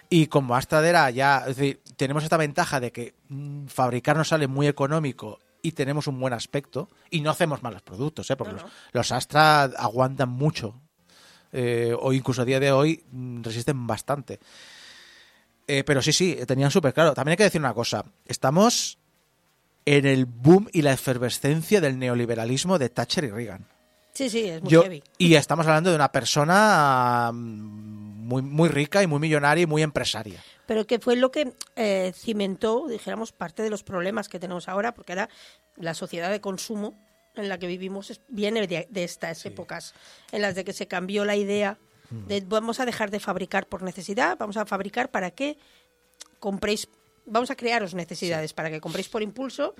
[0.09, 4.29] Y como Amstrad era ya, es decir, tenemos esta ventaja de que mm, fabricar nos
[4.29, 8.35] sale muy económico y tenemos un buen aspecto y no hacemos malos productos, ¿eh?
[8.35, 8.71] porque No, los, no.
[8.93, 10.81] los Amstrad aguantan mucho
[11.51, 14.39] eh, o incluso a día de hoy mm, resisten bastante.
[15.67, 17.13] Eh, pero sí, sí, tenían súper claro.
[17.13, 18.97] También hay que decir una cosa, estamos
[19.85, 23.67] en el boom y la efervescencia del neoliberalismo de Thatcher y Reagan.
[24.13, 25.03] Sí, sí, es muy Yo- heavy.
[25.17, 27.37] y estamos hablando de una persona mm,
[28.27, 30.43] muy, muy rica y muy millonaria y muy empresaria.
[30.65, 34.93] Pero que fue lo que eh, cimentó, dijéramos, parte de los problemas que tenemos ahora,
[34.93, 35.29] porque ahora
[35.77, 36.99] la sociedad de consumo
[37.39, 39.93] en la que vivimos viene de, de estas épocas
[40.31, 41.77] en las de que se cambió la idea
[42.09, 45.57] de vamos a dejar de fabricar por necesidad, vamos a fabricar para que
[46.39, 46.87] compréis,
[47.25, 49.75] vamos a crearos necesidades para que compréis por impulso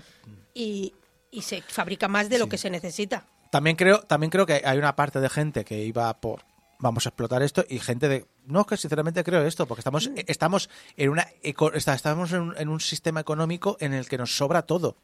[0.53, 0.93] y,
[1.31, 3.25] y se fabrica más de lo que se necesita.
[3.51, 6.43] También creo, también creo que hay una parte de gente que iba por
[6.79, 10.69] vamos a explotar esto y gente de no que sinceramente creo esto porque estamos estamos
[10.95, 14.95] en una estamos en un, en un sistema económico en el que nos sobra todo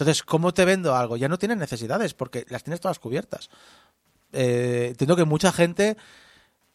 [0.00, 3.50] entonces cómo te vendo algo ya no tienes necesidades porque las tienes todas cubiertas
[4.32, 5.96] Eh, entiendo que mucha gente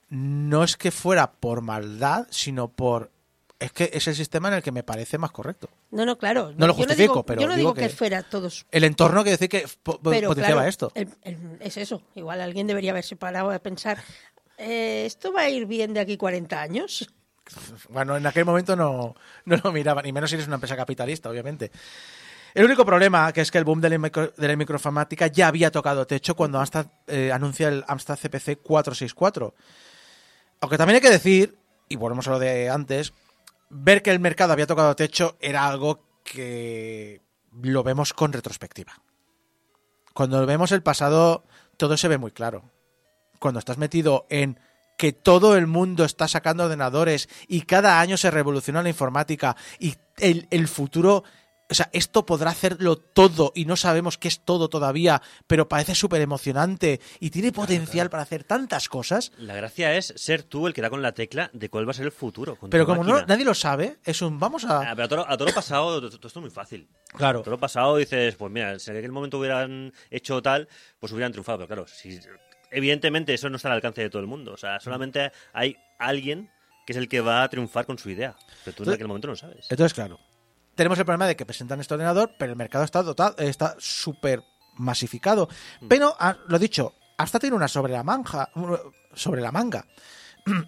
[0.09, 3.11] no es que fuera por maldad sino por
[3.57, 6.51] es que es el sistema en el que me parece más correcto No, no, claro.
[6.57, 8.83] No lo yo justifico, digo, pero yo no digo digo que, que- fuera todos el
[8.83, 12.01] entorno que decir que po- Pero potenciaba claro, esto el- el- es eso.
[12.15, 13.97] Igual alguien debería haberse parado a pensar,
[14.57, 17.07] eh, ¿esto va a ir bien de aquí 40 años?
[17.89, 19.15] Bueno, en aquel momento no,
[19.45, 21.71] no lo miraban, y menos si eres una empresa capitalista, obviamente.
[22.55, 26.37] El único problema que es que el boom de la, microinformática ya había tocado techo
[26.37, 29.53] cuando Amstrad eh, anuncia el Amstrad CPC 464.
[30.61, 31.57] Aunque también hay que decir,
[31.89, 33.11] y volvemos a lo de antes,
[33.69, 37.21] ver que el mercado había tocado techo era algo que
[37.61, 38.93] lo vemos con retrospectiva.
[40.13, 41.43] Cuando vemos el pasado,
[41.75, 42.71] todo se ve muy claro.
[43.37, 44.61] Cuando estás metido en
[44.97, 49.95] que todo el mundo está sacando ordenadores y cada año se revoluciona la informática y
[50.21, 51.25] el futuro,
[51.69, 55.95] o sea, esto podrá hacerlo todo y no sabemos qué es todo todavía, pero parece
[55.95, 59.31] súper emocionante y tiene potencial para hacer tantas cosas.
[59.37, 61.95] La gracia es ser tú el que da con la tecla de cuál va a
[61.95, 62.55] ser el futuro.
[62.55, 64.95] con Pero como no, nadie lo sabe, es un vamos Ah, a...
[64.95, 66.87] pero a todo, a todo lo pasado, todo esto es muy fácil.
[67.15, 67.39] Claro.
[67.39, 70.67] A todo lo pasado dices, pues mira, si en aquel momento hubieran hecho tal,
[70.99, 71.57] pues hubieran triunfado.
[71.59, 72.19] Pero claro, si,
[72.71, 74.53] evidentemente eso no está al alcance de todo el mundo.
[74.53, 76.51] O sea, solamente hay alguien
[76.85, 78.35] que es el que va a triunfar con su idea.
[78.63, 79.65] Pero tú en aquel momento no lo sabes.
[79.69, 80.19] Entonces, claro,
[80.75, 84.43] tenemos el problema de que presentan este ordenador, pero el mercado está dotado, está súper
[84.77, 85.47] masificado.
[85.87, 88.49] Pero, ah, lo dicho, hasta tiene una sobre la manja,
[89.13, 89.85] sobre la manga.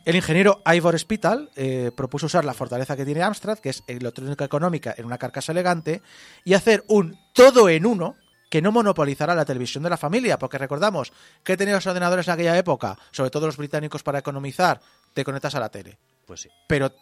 [0.06, 4.46] El ingeniero Ivor Spital eh, propuso usar la fortaleza que tiene Amstrad, que es electrónica
[4.46, 6.02] económica en una carcasa elegante,
[6.44, 8.16] y hacer un todo en uno
[8.50, 11.12] que no monopolizara la televisión de la familia, porque recordamos
[11.44, 14.80] que tenían los ordenadores en aquella época, sobre todo los británicos para economizar,
[15.14, 16.00] te conectas a la tele.
[16.26, 16.50] Pues sí.
[16.68, 16.94] Pero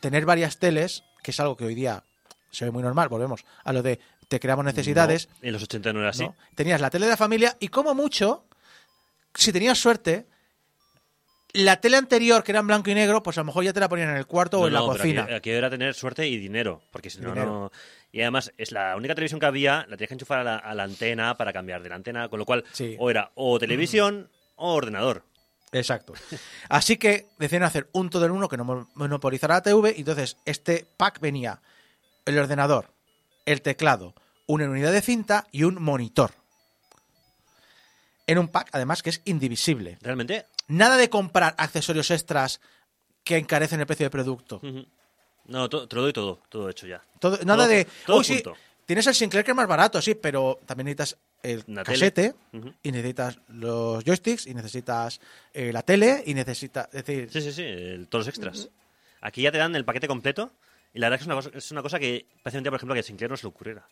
[0.00, 2.04] tener varias teles, que es algo que hoy día
[2.52, 3.98] se ve muy normal, volvemos a lo de
[4.28, 6.22] te creamos necesidades, No, en los 80 no era así.
[6.24, 6.36] ¿no?
[6.54, 8.44] tenías la tele de la familia y como mucho,
[9.34, 10.26] si tenías suerte,
[11.54, 13.80] la tele anterior, que era en blanco y negro, pues a lo mejor ya te
[13.80, 15.24] la ponían en el cuarto o en la cocina.
[15.24, 17.70] Aquí, aquí era tener suerte y dinero, porque si no, no.
[18.10, 20.74] Y además, es la única televisión que había, la tenías que enchufar a la, a
[20.74, 22.96] la antena para cambiar de la antena, con lo cual, Sí.
[22.98, 25.24] o era o televisión o ordenador.
[25.72, 26.12] Exacto.
[26.68, 29.94] Así que decidieron hacer un todo en uno que no mo- monopolizara la TV.
[29.96, 31.60] Y entonces, este pack venía
[32.26, 32.92] el ordenador,
[33.46, 34.14] el teclado,
[34.46, 36.32] una unidad de cinta y un monitor.
[38.26, 39.98] En un pack, además, que es indivisible.
[40.00, 42.60] Realmente, Nada de comprar accesorios extras
[43.24, 44.60] que encarecen el precio del producto.
[45.46, 47.02] no, to- te lo doy todo, todo hecho ya.
[47.18, 47.86] Todo- nada Todo- de.
[48.06, 48.54] todo "Uy, sí, junto".
[48.86, 52.34] tienes el Sinclair que es más barato, sí, pero también necesitas el Una casete
[52.84, 55.20] y necesitas los joysticks y necesitas
[55.52, 56.88] eh, la tele y necesitas.
[56.92, 58.68] Decir, Sí, sí, sí, el- todos los extras.
[59.20, 60.52] Aquí ya te dan el paquete completo
[60.94, 63.02] y la verdad que es una es una cosa que día, por ejemplo, que a
[63.02, 63.86] Sinclair no se le ocurriera.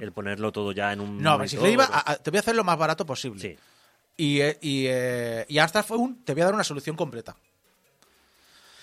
[0.00, 1.22] El ponerlo todo ya en un.
[1.22, 1.48] no, pero.
[1.48, 3.40] Sinclair iba a- a- te voy a hacer lo más barato posible.
[3.40, 3.56] Sí.
[4.16, 6.24] Y, eh, y, eh, y Amstrad fue un.
[6.24, 7.36] Te voy a dar una solución completa.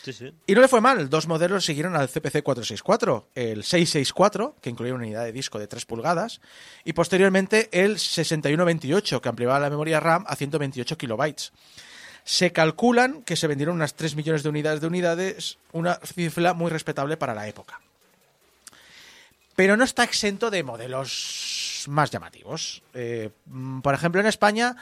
[0.04, 0.32] Sí, sí.
[0.46, 4.94] Y no le fue mal, dos modelos siguieron al CPC 464, el 664, que incluía
[4.94, 6.42] una unidad de disco de 3 pulgadas,
[6.84, 11.52] y posteriormente el 6128, que ampliaba la memoria RAM a 128 kilobytes.
[12.26, 16.70] Se calculan que se vendieron unas 3 millones de unidades de unidades, una cifra muy
[16.70, 17.80] respetable para la época.
[19.56, 22.84] Pero no está exento de modelos más llamativos.
[22.94, 24.76] Eh, mm, por ejemplo, en España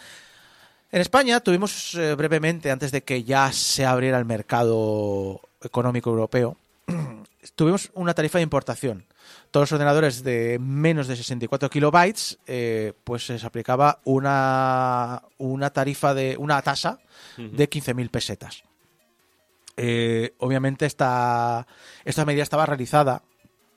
[0.94, 6.56] en España tuvimos eh, brevemente, antes de que ya se abriera el mercado económico europeo,
[7.56, 9.06] tuvimos una tarifa de importación.
[9.52, 15.70] Todos los ordenadores de menos de 64 kilobytes, eh, pues se les aplicaba una, una
[15.70, 16.99] tarifa de una tasa
[17.38, 18.64] de 15.000 pesetas.
[19.78, 21.65] Eh, obviamente esta,
[22.06, 23.24] esta medida estaba realizada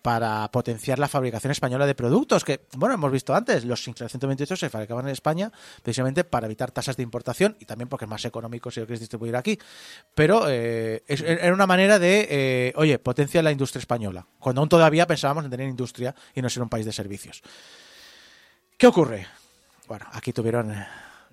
[0.07, 4.55] para potenciar la fabricación española de productos que, bueno, hemos visto antes, los Sinclair 128
[4.55, 5.51] se fabricaban en España
[5.83, 9.01] precisamente para evitar tasas de importación y también porque es más económico si lo quieres
[9.01, 9.59] distribuir aquí.
[10.15, 15.09] Pero eh, era una manera de, eh, oye, potencia la industria española, cuando aún todavía
[15.09, 17.43] pensábamos en tener industria y no ser un país de servicios.
[18.79, 19.27] ¿Qué ocurre?
[19.89, 20.73] Bueno, aquí tuvieron...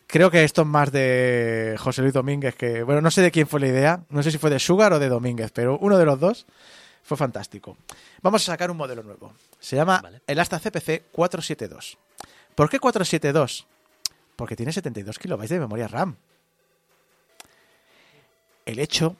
[0.07, 3.45] Creo que esto es más de José Luis Domínguez, que, bueno, no sé de quién
[3.45, 6.05] fue la idea, no sé si fue de Sugar o de Domínguez, pero uno de
[6.05, 6.47] los dos
[7.03, 7.77] fue fantástico.
[8.21, 9.33] Vamos a sacar un modelo nuevo.
[9.59, 10.21] Se llama Vale.
[10.25, 11.97] el Asta CPC 472.
[12.55, 13.67] ¿Por qué 472?
[14.35, 16.15] Porque tiene 72 kilobytes de memoria RAM.
[18.65, 19.15] El hecho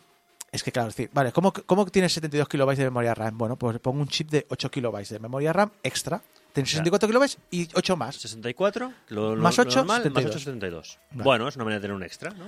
[0.52, 3.38] es que, claro, es decir, vale, ¿cómo, ¿cómo tiene 72 kilobytes de memoria RAM?
[3.38, 6.22] Bueno, pues pongo un chip de 8 kilobytes de memoria RAM extra.
[6.54, 8.16] Tiene 64 kilobytes y 8 más.
[8.18, 10.24] 64, lo, lo- Más lo ocho, normal, 72.
[10.26, 11.00] más 8, 72.
[11.12, 11.24] Vale.
[11.24, 12.46] Bueno, es una manera de tener un extra, ¿no?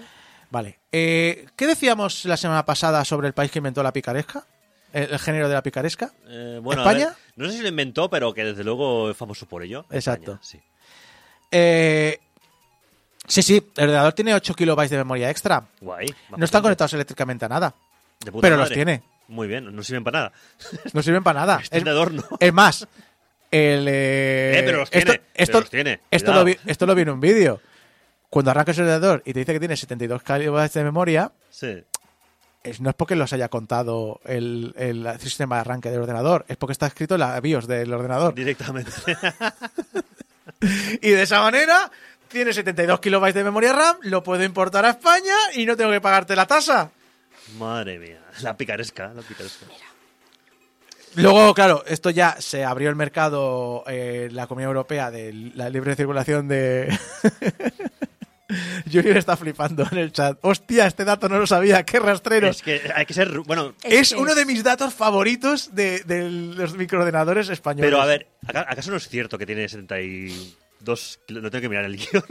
[0.51, 0.79] Vale.
[0.91, 4.45] Eh, ¿Qué decíamos la semana pasada sobre el país que inventó la picaresca?
[4.95, 6.11] El, el género de la picaresca.
[6.27, 7.07] Eh, bueno, ¿España?
[7.07, 9.85] ver, no sé si lo inventó, pero que desde luego es famoso por ello.
[9.91, 10.39] Exacto.
[10.41, 10.61] España, sí.
[11.51, 12.19] Eh,
[13.27, 15.63] sí, sí, el ordenador tiene 8 kilobytes de memoria extra.
[15.81, 16.13] Guay.
[16.37, 17.75] No están conectados eléctricamente a nada.
[18.23, 19.03] De puta pero los tiene.
[19.27, 20.31] Muy bien, no sirven para nada.
[20.93, 21.59] No sirven para nada.
[21.61, 22.23] Están de adorno.
[22.39, 22.87] es más,
[23.51, 26.85] el, eh, Eh, pero los esto, tiene, esto, pero los tiene, Esto, lo vi, esto
[26.85, 27.59] lo vi en un vídeo.
[28.29, 31.83] Cuando arrancas el ordenador y te dice que tiene 72 kilobytes de memoria, Sí.
[32.65, 36.57] Es- no es porque los haya contado el, el sistema de arranque del ordenador, es
[36.57, 38.33] porque está escrito en la BIOS del ordenador.
[38.35, 38.91] Directamente.
[41.01, 41.91] Y de esa manera
[42.27, 46.01] tiene 72 kilobytes de memoria RAM, lo puedo importar a España y no tengo que
[46.01, 46.89] pagarte la tasa.
[47.57, 48.19] Madre mía.
[48.41, 49.65] La picaresca, la picaresca.
[51.15, 55.95] Luego, claro, esto ya se abrió el mercado, eh, la Comunidad Europea de la libre
[55.95, 56.87] circulación de...
[58.91, 60.37] Junior está flipando en el chat.
[60.41, 62.47] Hostia, este dato no lo sabía, qué rastrero.
[62.47, 63.39] Es que hay que ser.
[63.39, 67.87] Bueno, Es uno de mis datos favoritos de, de los microordenadores españoles.
[67.89, 71.69] pero a ver, ¿aca- ¿acaso no es cierto que tiene 72 kilo- No tengo que
[71.69, 72.23] mirar el guion.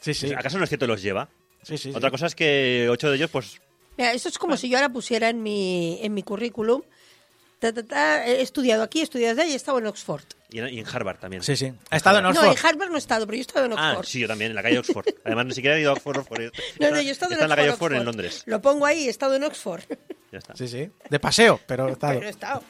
[0.00, 0.32] Sí, sí.
[0.32, 1.28] ¿Acaso no es cierto que los lleva?
[1.62, 1.96] sí, sí, sí.
[1.96, 3.60] Otra cosa es que ocho de ellos, pues.
[3.96, 6.82] Mira, eso es como si yo ahora pusiera en mi, en mi currículum,
[7.72, 10.24] ta, ta, ta, he estudiado aquí, he estudiado allá y he estado en Oxford.
[10.50, 11.42] Y en, y en Harvard también.
[11.42, 11.72] Sí, sí.
[11.90, 12.46] Ha estado en No, Oxford.
[12.58, 14.06] en Harvard no he estado, pero yo he estado en Ah, Oxford.
[14.06, 15.06] sí, yo también, en la calle Oxford.
[15.24, 16.18] Además, ni siquiera he ido a Oxford.
[16.18, 16.42] Oxford.
[16.80, 18.42] No, no, yo he estado Está en, en la calle Oxford, Oxford en Londres.
[18.46, 19.82] Lo pongo ahí, he estado en Oxford.
[20.32, 20.56] Ya está.
[20.56, 20.90] Sí, sí.
[21.10, 22.14] De paseo, pero he estado.
[22.14, 22.62] Pero he estado.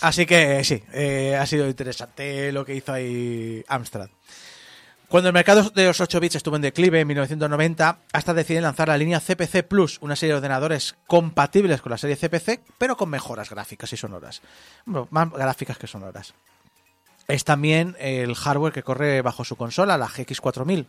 [0.00, 4.08] Así que sí, eh, ha sido interesante lo que hizo ahí Amstrad.
[5.10, 8.86] Cuando el mercado de los 8 bits estuvo en declive en 1990, hasta deciden lanzar
[8.86, 13.10] la línea CPC Plus, una serie de ordenadores compatibles con la serie CPC, pero con
[13.10, 14.40] mejoras gráficas y sonoras.
[14.84, 16.32] Bueno, más gráficas que sonoras.
[17.26, 20.86] es también el hardware que corre bajo su consola, la GX4000.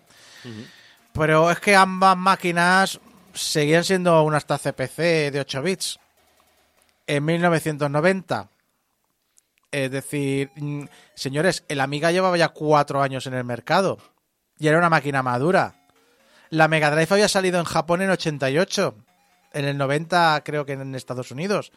[1.13, 2.99] Pero es que ambas máquinas
[3.33, 5.99] seguían siendo una hasta CPC de 8 bits.
[7.07, 8.49] En 1990.
[9.71, 10.83] Es decir, mm,
[11.15, 14.10] señores, el Amiga llevaba ya cuatro años en el mercado.
[14.61, 15.73] Y era una máquina madura.
[16.51, 18.93] La Mega Drive había salido en Japón en 88.
[19.53, 21.71] En el 90 creo que en Estados Unidos.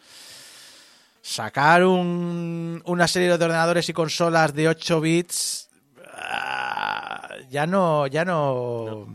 [1.21, 5.69] Sacar un- una serie de ordenadores y consolas de 8 bits
[6.15, 9.07] ah, ya no ya no,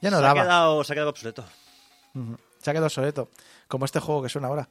[0.00, 0.42] ya no se, ha daba.
[0.42, 1.44] quedado, se ha quedado obsoleto.
[2.62, 3.28] Se ha quedado obsoleto.
[3.68, 4.66] Como este juego que suena ahora.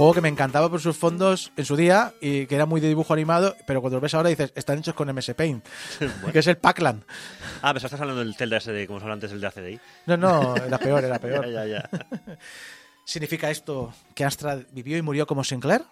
[0.00, 2.88] Juego que me encantaba por sus fondos en su día y que era muy de
[2.88, 5.62] dibujo animado, pero cuando lo ves ahora dices, están hechos con MS Paint,
[6.32, 7.04] que es el Pac-Lan.
[7.60, 9.80] Ah, pero estás hablando del Tel de ACDI, como hablaba antes del de ACDI.
[10.06, 11.44] No, no, era peor, era peor.
[11.50, 11.90] Ya, ya, ya.
[13.04, 15.82] ¿Significa esto que Amstrad vivió y murió como Sinclair?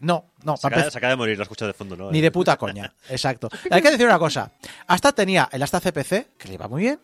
[0.00, 2.10] No, no, Se acaba, se acaba de morir, lo escucho de fondo, ¿no?
[2.10, 3.48] Ni de puta coña, exacto.
[3.70, 4.52] Hay que decir una cosa.
[4.86, 7.00] Hasta tenía el Asta CPC, que le iba muy bien,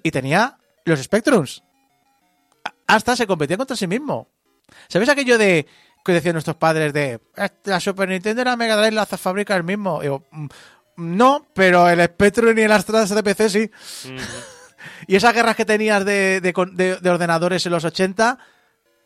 [0.00, 1.64] y tenía los Spectrums.
[2.86, 4.28] Hasta se competía contra sí mismo.
[4.88, 5.66] ¿Sabéis aquello de
[6.04, 9.56] que decían nuestros padres de "Eh, la Super Nintendo y la Mega Drive la fabrica
[9.56, 10.00] el mismo?
[10.02, 10.46] Digo, "Mm,
[10.96, 13.70] no, pero el Spectrum y el Astra CPC sí.
[14.10, 14.16] Mm.
[15.08, 18.38] Y esas guerras que tenías de, de de- de ordenadores en los 80,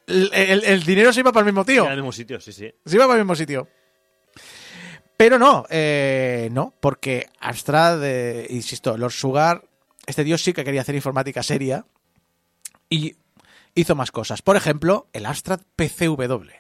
[0.08, 1.84] el, el- el dinero se iba para el mismo tío.
[1.84, 2.68] Era el mismo sitio, sí, sí.
[2.84, 3.68] Se iba para el mismo sitio.
[5.16, 9.64] Pero no, eh, no, porque Amstrad, eh, insisto, Lord Sugar,
[10.06, 11.84] este dios sí que quería hacer informática seria
[12.88, 13.16] y
[13.74, 14.42] hizo más cosas.
[14.42, 16.50] Por ejemplo, el Amstrad PCW.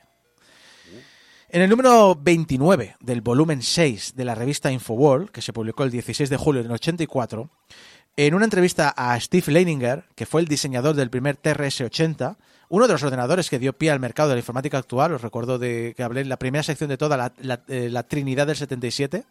[1.50, 5.90] En el número 29 del volumen 6 de la revista Infoworld, que se publicó el
[5.90, 7.48] 16 de julio del 84,
[8.16, 12.36] en una entrevista a Steve Leininger, que fue el diseñador del primer TRS-80,
[12.68, 15.58] uno de los ordenadores que dio pie al mercado de la informática actual, os recuerdo
[15.58, 18.56] de que hablé en la primera sección de toda la, la- eh, la Trinidad del
[18.56, 19.24] 77,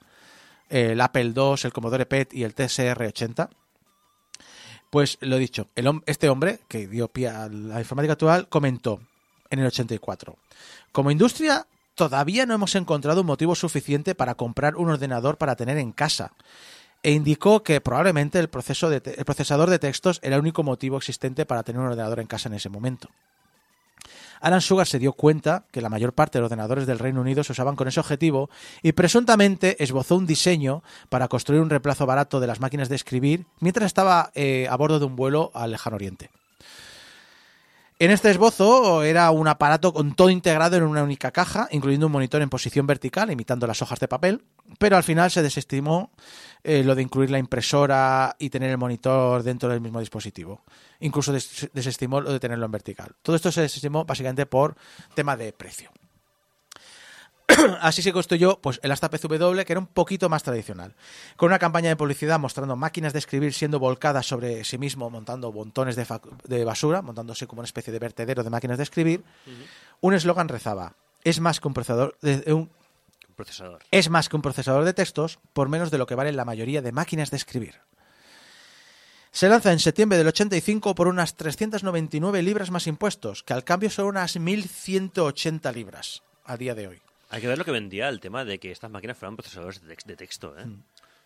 [0.69, 3.49] el Apple II, el Commodore PET y el TSR-80.
[4.97, 8.99] Pues lo dicho, el este hombre que dio pie a la informática actual comentó
[9.51, 10.35] en el 84.
[10.91, 15.77] Como industria, todavía no hemos encontrado un motivo suficiente para comprar un ordenador para tener
[15.77, 16.31] en casa.
[17.03, 21.79] E indicó que probablemente el procesador de textos era el único motivo existente para tener
[21.79, 23.07] un ordenador en casa en ese momento.
[24.41, 27.43] Alan Sugar se dio cuenta que la mayor parte de los ordenadores del Reino Unido
[27.43, 28.49] se usaban con ese objetivo
[28.81, 33.45] y presuntamente esbozó un diseño para construir un reemplazo barato de las máquinas de escribir
[33.59, 36.29] mientras estaba eh, a bordo de un vuelo al lejano oriente.
[37.99, 42.11] En este esbozo era un aparato con todo integrado en una única caja, incluyendo un
[42.11, 44.43] monitor en posición vertical, imitando las hojas de papel,
[44.77, 46.11] pero al final se desestimó
[46.63, 50.61] eh, lo de incluir la impresora y tener el monitor dentro del mismo dispositivo.
[50.99, 53.15] Incluso des- desestimó lo de tenerlo en vertical.
[53.23, 54.75] Todo esto se desestimó básicamente por
[55.15, 55.89] tema de precio.
[57.81, 60.95] Así se construyó pues, el Asta PCW, que era un poquito más tradicional,
[61.35, 65.51] con una campaña de publicidad mostrando máquinas de escribir siendo volcadas sobre sí mismo, montando
[65.51, 69.23] montones de, basura, montándose como una especie de vertedero de máquinas de escribir.
[70.01, 70.93] Un eslogan rezaba:
[71.23, 72.69] es más que un procesador de, un,
[73.29, 73.83] Un procesador.
[73.91, 76.81] es más que un procesador de textos por menos de lo que valen la mayoría
[76.81, 77.75] de máquinas de escribir.
[79.31, 83.89] Se lanza en septiembre del 85 por unas 399 libras más impuestos, que al cambio
[83.89, 87.01] son unas 1.180 libras a día de hoy.
[87.29, 89.93] Hay que ver lo que vendía el tema de que estas máquinas fueran procesadores de,
[89.95, 90.65] tex- de texto, ¿eh?
[90.65, 90.81] Mm.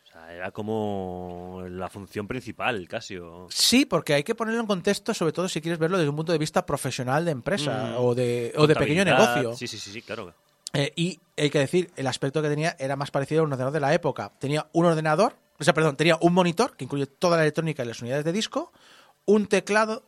[0.08, 3.18] O sea, era como la función principal, casi.
[3.18, 3.48] O...
[3.50, 6.32] Sí, porque hay que ponerlo en contexto, sobre todo si quieres verlo desde un punto
[6.34, 8.04] de vista profesional de empresa Mm.
[8.04, 9.56] o de, o de pequeño negocio.
[9.56, 10.34] Sí, sí, sí, sí, claro.
[10.74, 13.74] Eh, y hay que decir, el aspecto que tenía era más parecido a un ordenador
[13.74, 14.32] de la época.
[14.40, 17.88] Tenía un ordenador, o sea, perdón, tenía un monitor que incluye toda la electrónica y
[17.88, 18.72] las unidades de disco,
[19.26, 20.04] un teclado,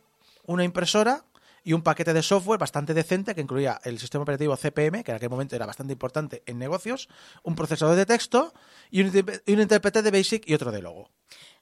[0.46, 1.24] una impresora
[1.64, 5.16] y un paquete de software bastante decente que incluía el sistema operativo CPM, que en
[5.16, 7.08] aquel momento era bastante importante en negocios,
[7.42, 8.52] un procesador de texto
[8.90, 9.12] y un,
[9.60, 11.08] intérprete de BASIC y otro de logo.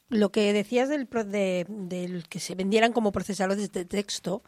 [0.09, 4.43] Lo que decías del, de- del que se vendieran como procesadores de texto,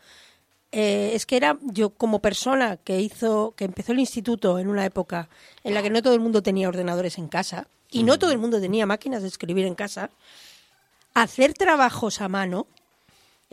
[0.72, 4.84] eh, es que era yo como persona que hizo, que empezó el instituto en una
[4.84, 5.28] época
[5.62, 8.38] en la que no todo el mundo tenía ordenadores en casa y no todo el
[8.38, 10.10] mundo tenía máquinas de escribir en casa,
[11.14, 12.66] hacer trabajos a mano.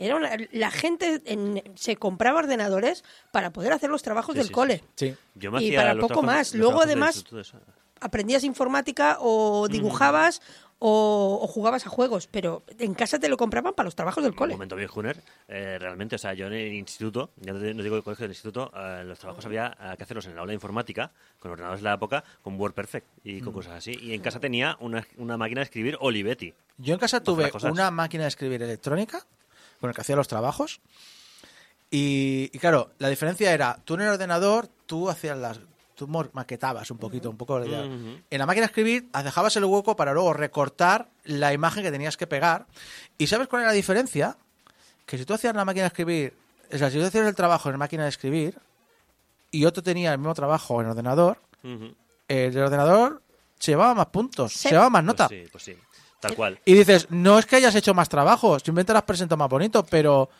[0.02, 4.46] Era una- la gente en- se compraba ordenadores para poder hacer los trabajos Sí, del
[4.48, 4.84] sí, cole.
[4.96, 5.14] Sí.
[5.34, 6.54] Yo me Y hacía para poco más.
[6.54, 7.24] Luego, además,
[8.00, 10.40] aprendías informática o dibujabas
[10.84, 14.32] o, o jugabas a juegos, pero en casa te lo compraban para los trabajos del
[14.32, 14.54] Un cole.
[14.54, 15.16] momento bien, Juner.
[15.46, 18.72] Eh, realmente, o sea, yo en el instituto, ya no digo el colegio del instituto,
[18.74, 21.88] eh, los trabajos había eh, que hacerlos en el aula de informática, con ordenadores de
[21.88, 23.44] la época, con WordPerfect y Mm.
[23.44, 23.92] con cosas así.
[24.02, 26.52] Y en casa tenía una, una máquina de escribir Olivetti.
[26.78, 29.24] Yo en casa tuve una máquina de escribir electrónica
[29.82, 30.80] con la que hacía los trabajos
[31.90, 35.60] Y, y claro, la diferencia era, tú en el ordenador, tú hacías las...
[35.94, 37.80] Tú maquetabas un poquito, un poco la idea.
[37.84, 38.18] Ujú.
[38.30, 42.16] En la máquina de escribir, dejabas el hueco para luego recortar la imagen que tenías
[42.16, 42.66] que pegar.
[43.18, 44.36] ¿Y sabes cuál era la diferencia?
[45.04, 46.34] Que si tú hacías la máquina de escribir,
[46.72, 48.58] o sea, si tú hacías el trabajo en la máquina de escribir
[49.50, 51.94] y otro tenía el mismo trabajo en ordenador, Ujú.
[52.26, 53.22] el del ordenador
[53.60, 54.58] se llevaba más puntos, Sí.
[54.60, 55.28] se llevaba más nota.
[55.28, 55.76] Pues sí, pues sí.
[56.22, 56.58] Tal cual.
[56.64, 59.84] Y dices, no es que hayas hecho más trabajo, simplemente lo has presentado más bonito,
[59.84, 60.30] pero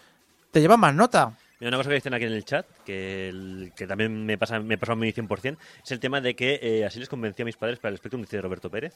[0.50, 1.32] te lleva más nota.
[1.58, 4.58] Mira, una cosa que dicen aquí en el chat, que, el- que también me pasa
[4.58, 7.44] me pasó a mí 100%, es el tema de que eh, así les convencí a
[7.44, 8.94] mis padres para el Spectrum, dice Roberto Pérez,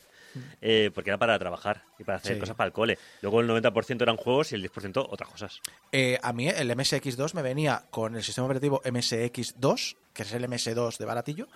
[0.60, 2.40] eh, porque era para trabajar y para hacer Sí.
[2.40, 2.98] cosas para el cole.
[3.22, 5.60] Luego el 90% eran juegos y el 10% otras cosas.
[5.92, 10.44] Eh, a mí el MSX2 me venía con el sistema operativo MSX2, que es el
[10.48, 11.46] MS2 de baratillo,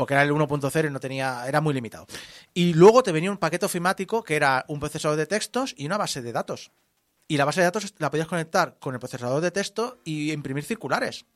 [0.00, 2.06] porque era el 1.0 y no tenía, era muy limitado.
[2.54, 5.98] Y luego te venía un paquete ofimático que era un procesador de textos y una
[5.98, 6.72] base de datos.
[7.28, 10.64] Y la base de datos la podías conectar con el procesador de texto y imprimir
[10.64, 11.26] circulares.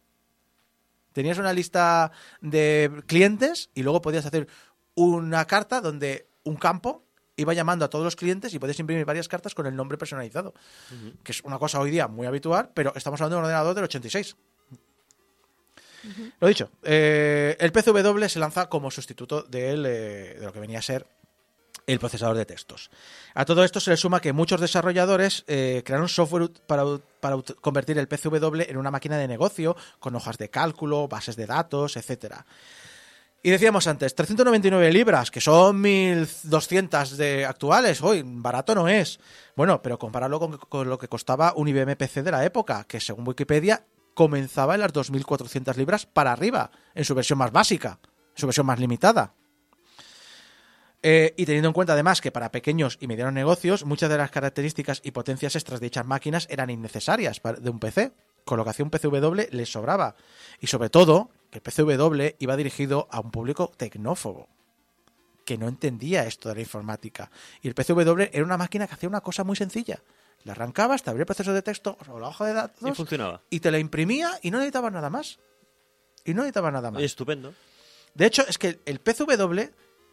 [1.12, 2.10] Tenías una lista
[2.40, 4.48] de clientes y luego podías hacer
[4.94, 7.04] una carta donde un campo
[7.36, 10.54] iba llamando a todos los clientes y podías imprimir varias cartas con el nombre personalizado.
[11.22, 13.84] Que es una cosa hoy día muy habitual, pero estamos hablando de un ordenador del
[13.84, 14.36] 86.
[16.40, 20.82] Lo dicho, eh, el PCW se lanza como sustituto eh, de lo que venía a
[20.82, 21.06] ser
[21.86, 22.90] el procesador de textos.
[23.34, 26.84] A todo esto se le suma que muchos desarrolladores eh, crearon software para,
[27.60, 31.96] convertir el PCW en una máquina de negocio con hojas de cálculo, bases de datos,
[31.96, 32.46] etcétera.
[33.42, 39.20] Y decíamos antes, 399 libras, que son 1200 de actuales, hoy barato no es.
[39.54, 43.00] Bueno, pero compararlo con, con lo que costaba un IBM PC de la época, que
[43.00, 43.84] según Wikipedia
[44.14, 48.66] comenzaba en las 2400 libras para arriba, en su versión más básica, en su versión
[48.66, 49.34] más limitada.
[51.02, 54.30] Eh, y teniendo en cuenta además que para pequeños y medianos negocios muchas de las
[54.30, 58.14] características y potencias extras de dichas máquinas eran innecesarias de un PC,
[58.46, 60.14] un PCW les sobraba.
[60.60, 64.48] Y sobre todo, que el PCW iba dirigido a un público tecnófobo,
[65.44, 67.30] que no entendía esto de la informática.
[67.62, 70.02] Y el PCW era una máquina que hacía una cosa muy sencilla.
[70.44, 73.42] La arrancabas, te abría el proceso de texto o la hoja de datos Y funcionaba.
[73.50, 75.38] y te la imprimía y no necesitabas nada más.
[76.24, 77.02] Y no necesitabas nada más.
[77.02, 77.54] Estupendo.
[78.14, 79.70] De hecho, es que el PCW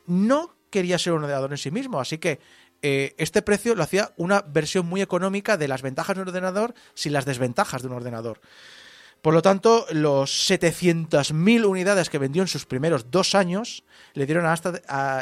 [0.08, 2.40] no quería ser un ordenador en sí mismo, así que
[2.82, 6.74] eh, este precio lo hacía una versión muy económica de las ventajas de un ordenador
[6.96, 8.40] sin las desventajas de un ordenador.
[9.22, 13.84] Por lo tanto, los 700.000 unidades que vendió en sus primeros dos años
[14.14, 14.70] le dieron hasta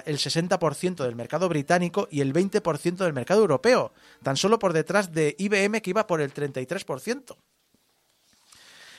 [0.05, 3.91] el 60% del mercado británico y el 20% del mercado europeo,
[4.23, 7.35] tan solo por detrás de IBM que iba por el 33%.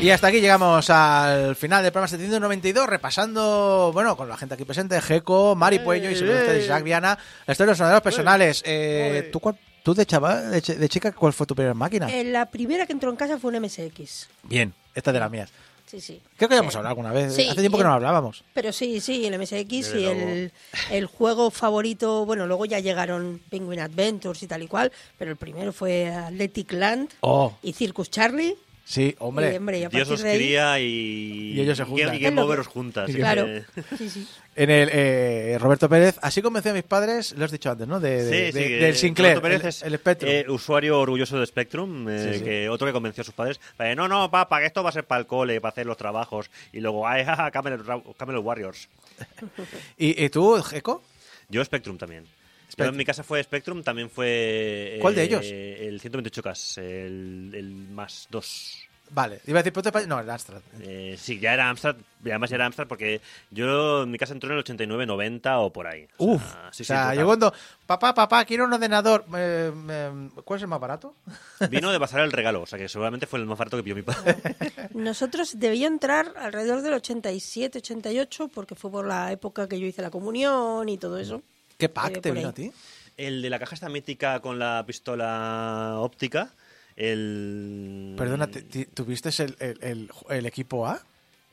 [0.03, 4.65] Y hasta aquí llegamos al final del programa 792, repasando, bueno, con la gente aquí
[4.65, 7.17] presente, Geco, Mari Puello y sobre ustedes, Isaac Viana,
[7.47, 8.61] la historia de los ordenadores personales.
[8.65, 12.09] Eh, ¿tú, cuál- tú de chaval, de, ch- de chica, cuál fue tu primera máquina?
[12.13, 14.27] Eh, la primera que entró en casa fue un MSX.
[14.43, 15.49] Bien, esta es de las mías.
[15.85, 16.21] sí, sí.
[16.35, 17.33] Creo que ya hemos Eh, hablado alguna vez.
[17.33, 18.43] sí, Hace tiempo que no hablábamos.
[18.53, 20.51] Pero sí, sí, el MSX Desde y el,
[20.91, 25.37] el juego favorito, bueno, luego ya llegaron Penguin Adventures y tal y cual, pero el
[25.37, 28.57] primero fue Athletic Land Oh, y Circus Charlie.
[28.85, 29.57] Sí, Y, hombre.
[29.57, 32.15] hombre, y Dios os cría y, Y ellos se juntan.
[32.15, 33.09] Y Game Es lo que- Over os juntas.
[33.09, 33.63] así Claro, que-
[33.97, 34.27] sí, sí.
[34.55, 37.99] En el eh, Roberto Pérez, así convencí a mis padres, lo has dicho antes, ¿no?
[37.99, 40.31] De, de- Sí, de- sí, que del Sinclair, Roberto Pérez el, es, el Spectrum.
[40.31, 42.43] eh, usuario orgulloso de Spectrum, eh, Sí, sí.
[42.45, 43.59] que otro que convenció a sus padres.
[43.79, 45.97] eh, no, no, papá, que esto va a ser para el cole, para hacer los
[45.97, 46.51] trabajos.
[46.71, 48.89] Y luego, ay, jaja, Camelot, Warriors.
[49.97, 51.01] ¿Y, y tú, Geco?
[51.49, 52.25] Yo Spectrum también.
[52.73, 52.93] Spectrum.
[52.93, 54.97] en mi casa fue Spectrum, también fue...
[55.01, 55.45] ¿Cuál de eh, ellos?
[55.45, 58.79] El 128K, el, el más 2.
[59.11, 60.61] Vale, iba a decir Prototype- No, el Amstrad.
[60.81, 63.21] Eh, sí, ya era Amstrad, además ya era Amstrad porque
[63.51, 66.07] yo en mi casa entró en el 89-90 o por ahí.
[66.17, 67.53] O Uf, sea, sí, o sea, yo cuando,
[67.85, 71.15] papá, papá, quiero un ordenador, eh, eh, ¿cuál es el más barato?
[71.69, 73.95] Vino de pasar el regalo, o sea que seguramente fue el más barato que pidió
[73.95, 74.35] mi padre.
[74.95, 80.01] Nosotros debía entrar alrededor del 87, 88, porque fue por la época que yo hice
[80.01, 81.43] la comunión y todo eso.
[81.77, 82.71] ¿Qué pack te vino a ti?
[83.17, 86.51] El de la caja esta mítica con la pistola óptica.
[86.95, 88.15] El.
[88.17, 90.99] Perdona, ¿te- te- ¿tuviste el, el- el- el equipo A?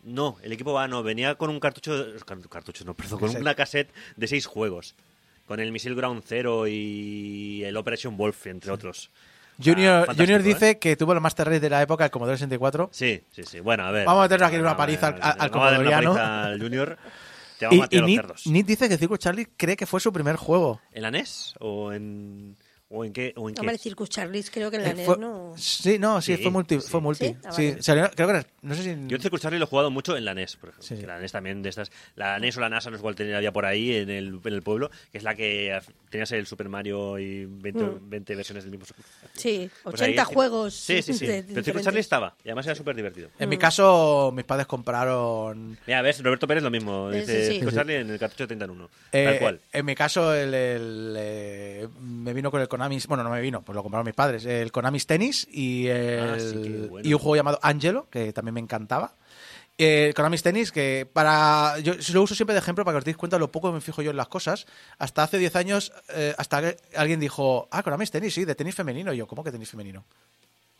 [0.04, 1.02] No, el equipo A no.
[1.02, 2.06] Venía con un cartucho.
[2.26, 3.18] car- Cartucho, no, perdón.
[3.20, 4.94] Con una cassette de seis juegos.
[5.46, 9.10] Con el Missile Ground Zero y el Operation Wolf, entre otros.
[9.62, 10.44] Junior, Ah, Junior ¿eh?
[10.44, 12.88] dice que tuvo el Master Race de la época, el Commodore 64.
[12.92, 13.60] Sí, sí, sí.
[13.60, 14.06] Bueno, a ver.
[14.06, 16.98] Vamos a meterle aquí una paliza ver, al- al vamos a una paliza al Junior.
[17.60, 18.46] Te vamos a Y, matar y los Nick, cerdos.
[18.46, 20.80] Nick dice que Circus Charlie cree que fue su primer juego.
[20.92, 21.54] ¿En la NES?
[21.60, 22.56] ¿O en.
[22.92, 23.32] ¿O en qué?
[23.36, 23.60] ¿O en qué?
[23.60, 25.54] Hombre, Circus Charlie creo que en la Eh, NES fue- no...
[25.56, 26.80] Sí, no, sí, Sí, fue multi.
[26.80, 26.88] sí.
[26.88, 27.26] Fue multi.
[27.28, 27.36] ¿Sí?
[27.44, 27.82] Ah, Sí, vale.
[27.84, 28.88] salió- creo que era- no sé si...
[29.06, 30.96] Yo el Circus Charlie lo he jugado mucho en la NES, por ejemplo.
[30.98, 31.92] Que la NES también de estas.
[32.16, 34.52] La NES o la NASA no es igual tenía había por ahí en el, en
[34.52, 35.80] el pueblo, que es la que
[36.10, 38.10] tenías el Super Mario y 20, Mm.
[38.10, 38.86] 20 versiones del mismo.
[39.34, 40.74] Sí, Pues 80 ahí- juegos.
[40.74, 41.26] Sí, sí, sí.
[41.26, 41.84] de- Pero el Circus diferentes.
[41.84, 43.28] Charlie estaba, y además era súper divertido.
[43.38, 45.78] En mi caso, mis padres compraron...
[45.86, 47.08] Mira, ves, Roberto Pérez lo mismo.
[47.12, 47.54] Sí, Dice sí, sí.
[47.60, 48.90] Circus Charlie en el cartucho 31.
[49.12, 49.60] Eh, Tal cual.
[49.72, 52.98] En mi caso, el, el, eh, me vino con el Konami.
[53.08, 54.44] Bueno, no me vino, pues lo compraron mis padres.
[54.46, 57.08] El Konami Tennis y, el, Ah, sí, bueno.
[57.08, 59.14] y un juego llamado Angelo, que también me encantaba.
[59.76, 61.78] Eh, El Konami Tennis, que para.
[61.80, 63.80] Yo lo uso siempre de ejemplo para que os deis cuenta lo poco que me
[63.80, 64.66] fijo yo en las cosas.
[64.98, 68.74] Hasta hace 10 años, eh, hasta que alguien dijo, ah, Konami Tennis, sí, de tenis
[68.74, 69.12] femenino.
[69.12, 70.04] Y yo, ¿cómo que tenis femenino?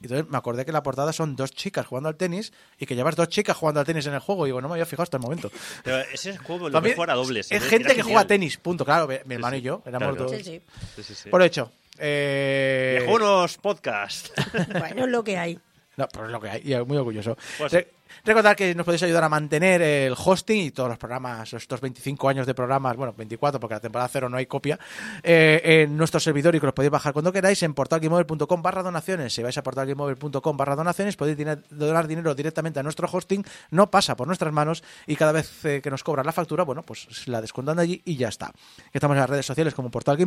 [0.03, 2.95] Y entonces me acordé que la portada son dos chicas jugando al tenis y que
[2.95, 4.47] llevas dos chicas jugando al tenis en el juego.
[4.47, 5.51] Y digo, no me había fijado hasta el momento.
[5.85, 7.53] Pero ese juego lo jugar a dobles.
[7.53, 8.07] Es gente que genial.
[8.07, 8.85] juega tenis, punto.
[8.85, 9.61] Claro, mi mi hermano sí.
[9.61, 10.37] y yo éramos Claro, dos.
[10.39, 10.63] Sí, sí.
[10.97, 11.29] Sí, sí, sí.
[11.29, 11.71] Por hecho.
[11.99, 12.97] Eh...
[13.01, 14.33] Viejó unos podcasts.
[14.79, 15.59] Bueno, es lo que hay.
[15.97, 17.37] No, pues es lo que hay, y muy orgulloso.
[17.59, 17.89] Pues Re-
[18.25, 22.29] recordar que nos podéis ayudar a mantener el hosting y todos los programas, estos 25
[22.29, 24.79] años de programas, bueno, 24 porque la temporada cero no hay copia,
[25.23, 29.33] eh, en nuestro servidor y que los podéis bajar cuando queráis en portalgameover.com barra donaciones.
[29.35, 31.39] Si vais a portalgameover.com barra donaciones podéis
[31.71, 35.81] donar dinero directamente a nuestro hosting, no pasa por nuestras manos y cada vez eh,
[35.83, 38.53] que nos cobran la factura, bueno, pues la descuentan de allí y ya está.
[38.93, 40.19] Estamos en las redes sociales como Portal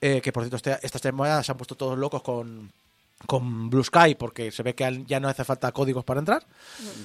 [0.00, 2.70] eh, que por cierto este- estas temporadas se han puesto todos locos con
[3.26, 6.44] con Blue Sky porque se ve que ya no hace falta códigos para entrar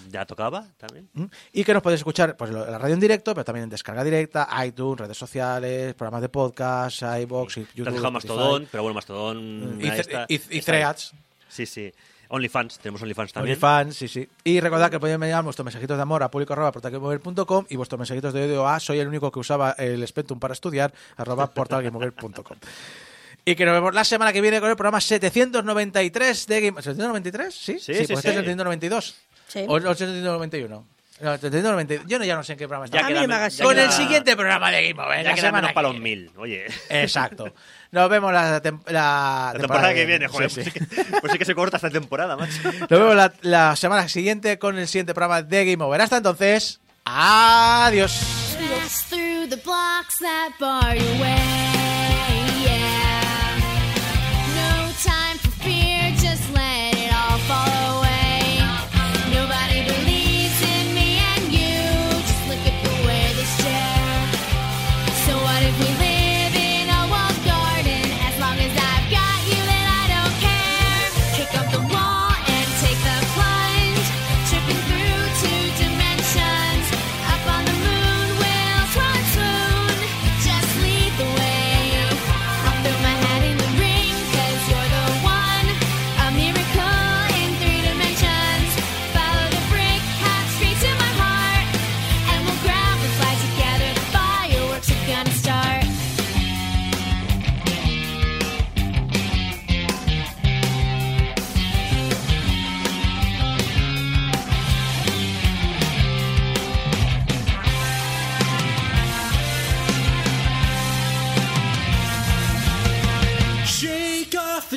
[0.09, 1.09] ya tocaba también.
[1.15, 1.27] ¿m?
[1.51, 4.03] y que nos podéis escuchar pues lo- la radio en directo pero también en descarga
[4.03, 8.13] directa iTunes redes sociales programas de podcast iBox y Te has YouTube Spotify.
[8.13, 9.77] Mastodon, pero bueno, Mastodon.
[9.81, 10.25] y, ahí Thre- está.
[10.29, 10.61] y- y.
[10.61, 11.13] Threads
[11.49, 11.91] Sí, sí.
[12.29, 13.53] OnlyFans, tenemos OnlyFans también.
[13.53, 14.27] OnlyFans, sí, sí.
[14.43, 18.45] Y recordad que podéis enviar vuestros mensajitos de amor a público.portalgamemover.com y vuestros mensajitos de
[18.45, 22.57] odio a soy el único que usaba el Spectrum para estudiar arroba portalgamemover.com.
[23.45, 26.81] Y que nos vemos la semana que viene con el programa 793 de Game...
[26.81, 27.51] ¿793?
[27.51, 28.29] Sí, Sí, sí, pues este sí.
[28.29, 29.15] es el 792.
[29.47, 29.65] Sí.
[29.67, 30.87] O el 791.
[31.21, 32.05] No, el 792.
[32.07, 33.07] Yo no, ya no sé en qué programa Ya está.
[33.07, 35.17] A mí queda me ya Con queda- el siguiente programa de Game Over.
[35.17, 36.31] Ya la queda semana menos que para los mil.
[36.37, 36.65] Oye.
[36.89, 37.53] Exacto.
[37.91, 40.49] Nos vemos la, tem- la, La temporada que viene, sí, joder.
[40.49, 40.61] sí.
[40.63, 42.61] Pues, sí que, pues sí que se corta esta temporada, macho.
[42.63, 46.01] Nos vemos la, la semana siguiente con el siguiente programa de Game Over.
[46.01, 48.19] Hasta entonces, adiós.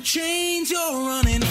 [0.06, 1.45] change you're running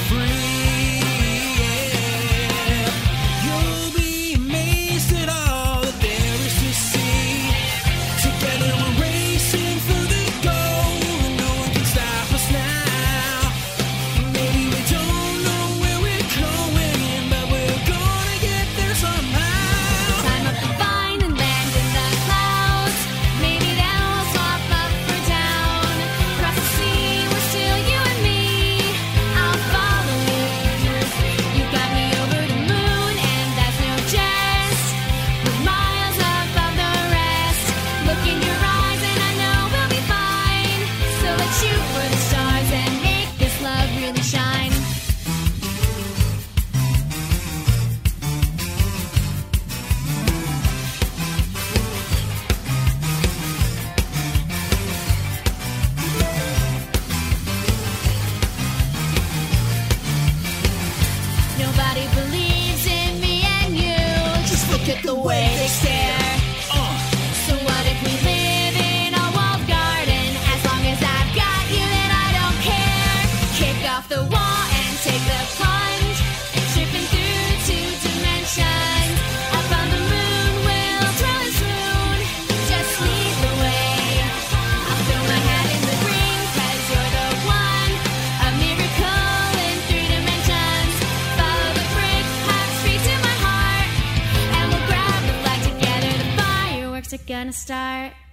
[97.35, 98.24] gonna start.